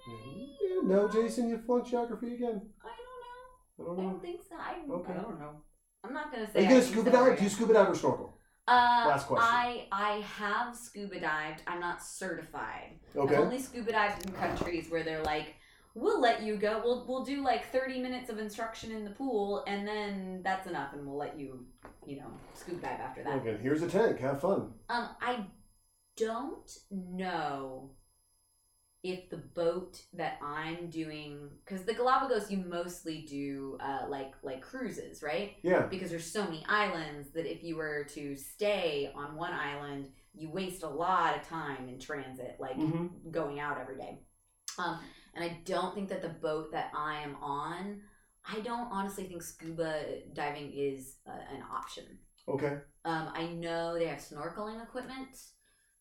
[0.06, 2.60] Yeah, no, Jason, you flunked geography again.
[2.82, 3.96] I don't I know.
[3.96, 4.54] don't I don't think so.
[4.56, 5.12] I, Okay.
[5.12, 5.50] I don't know.
[6.04, 6.58] I'm not gonna say.
[6.58, 7.38] Are you I gonna scuba dive?
[7.38, 8.38] Do you scuba dive or snorkel?
[8.66, 9.46] Uh, Last question.
[9.50, 11.62] I I have scuba dived.
[11.66, 12.98] I'm not certified.
[13.14, 13.34] Okay.
[13.34, 15.54] I've only scuba dived in countries where they're like,
[15.94, 16.80] we'll let you go.
[16.82, 20.94] We'll we'll do like 30 minutes of instruction in the pool, and then that's enough,
[20.94, 21.66] and we'll let you,
[22.06, 23.34] you know, scuba dive after that.
[23.36, 24.18] Okay, here's a tank.
[24.20, 24.72] Have fun.
[24.88, 25.44] Um, I
[26.16, 27.90] don't know
[29.04, 34.62] if the boat that I'm doing, because the Galapagos, you mostly do uh, like like
[34.62, 35.52] cruises, right?
[35.62, 35.82] Yeah.
[35.86, 40.50] Because there's so many islands that if you were to stay on one island, you
[40.50, 43.30] waste a lot of time in transit, like Mm-hmm.
[43.30, 44.18] going out every day.
[44.78, 44.98] Um,
[45.34, 48.00] and I don't think that the boat that I am on,
[48.50, 50.02] I don't honestly think scuba
[50.32, 52.04] diving is uh, an option.
[52.48, 52.78] Okay.
[53.04, 55.36] Um, I know they have snorkeling equipment,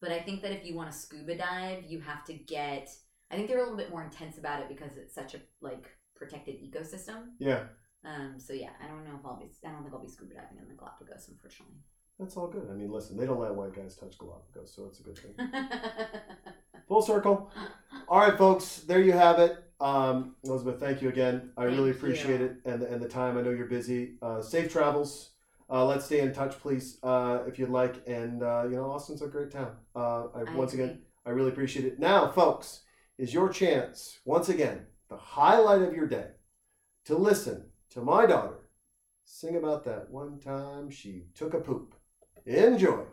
[0.04, 2.90] but I think that if you want to scuba dive, you have to get.
[3.32, 5.88] I think they're a little bit more intense about it because it's such a like
[6.14, 7.30] protected ecosystem.
[7.40, 7.64] Yeah.
[8.04, 9.50] Um, so yeah, I don't know if I'll be.
[9.66, 11.78] I don't think I'll be scuba diving in the Galapagos, unfortunately.
[12.20, 12.68] That's all good.
[12.70, 15.36] I mean, listen, they don't let white guys touch Galapagos, so it's a good thing.
[16.90, 17.50] Full circle.
[18.10, 19.64] All right, folks, there you have it.
[19.80, 21.52] Um, Elizabeth, thank you again.
[21.58, 21.96] I Thank really you.
[21.96, 23.38] appreciate it and the, and the time.
[23.38, 24.18] I know you're busy.
[24.22, 25.32] Uh, safe travels.
[25.74, 28.08] Uh, let's stay in touch, please, uh, if you'd like.
[28.08, 29.72] And uh, you know, Austin's a great town.
[29.96, 30.86] Uh, I, I once agree.
[30.86, 31.98] again, I really appreciate it.
[31.98, 32.82] Now, folks,
[33.18, 36.28] is your chance once again, the highlight of your day,
[37.06, 38.60] to listen to my daughter
[39.26, 41.96] sing about that one time she took a poop.
[42.46, 43.04] Enjoy.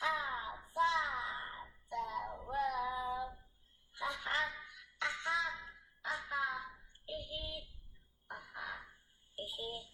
[0.00, 0.08] 啊
[0.74, 0.82] 大
[1.90, 1.96] 的
[2.48, 2.52] 喔
[3.92, 4.30] 哈哈
[4.98, 5.08] 哈
[6.02, 6.72] 哈哈
[7.06, 7.68] 嘿嘿
[8.28, 8.86] 哈哈
[9.36, 9.89] 嘿嘿。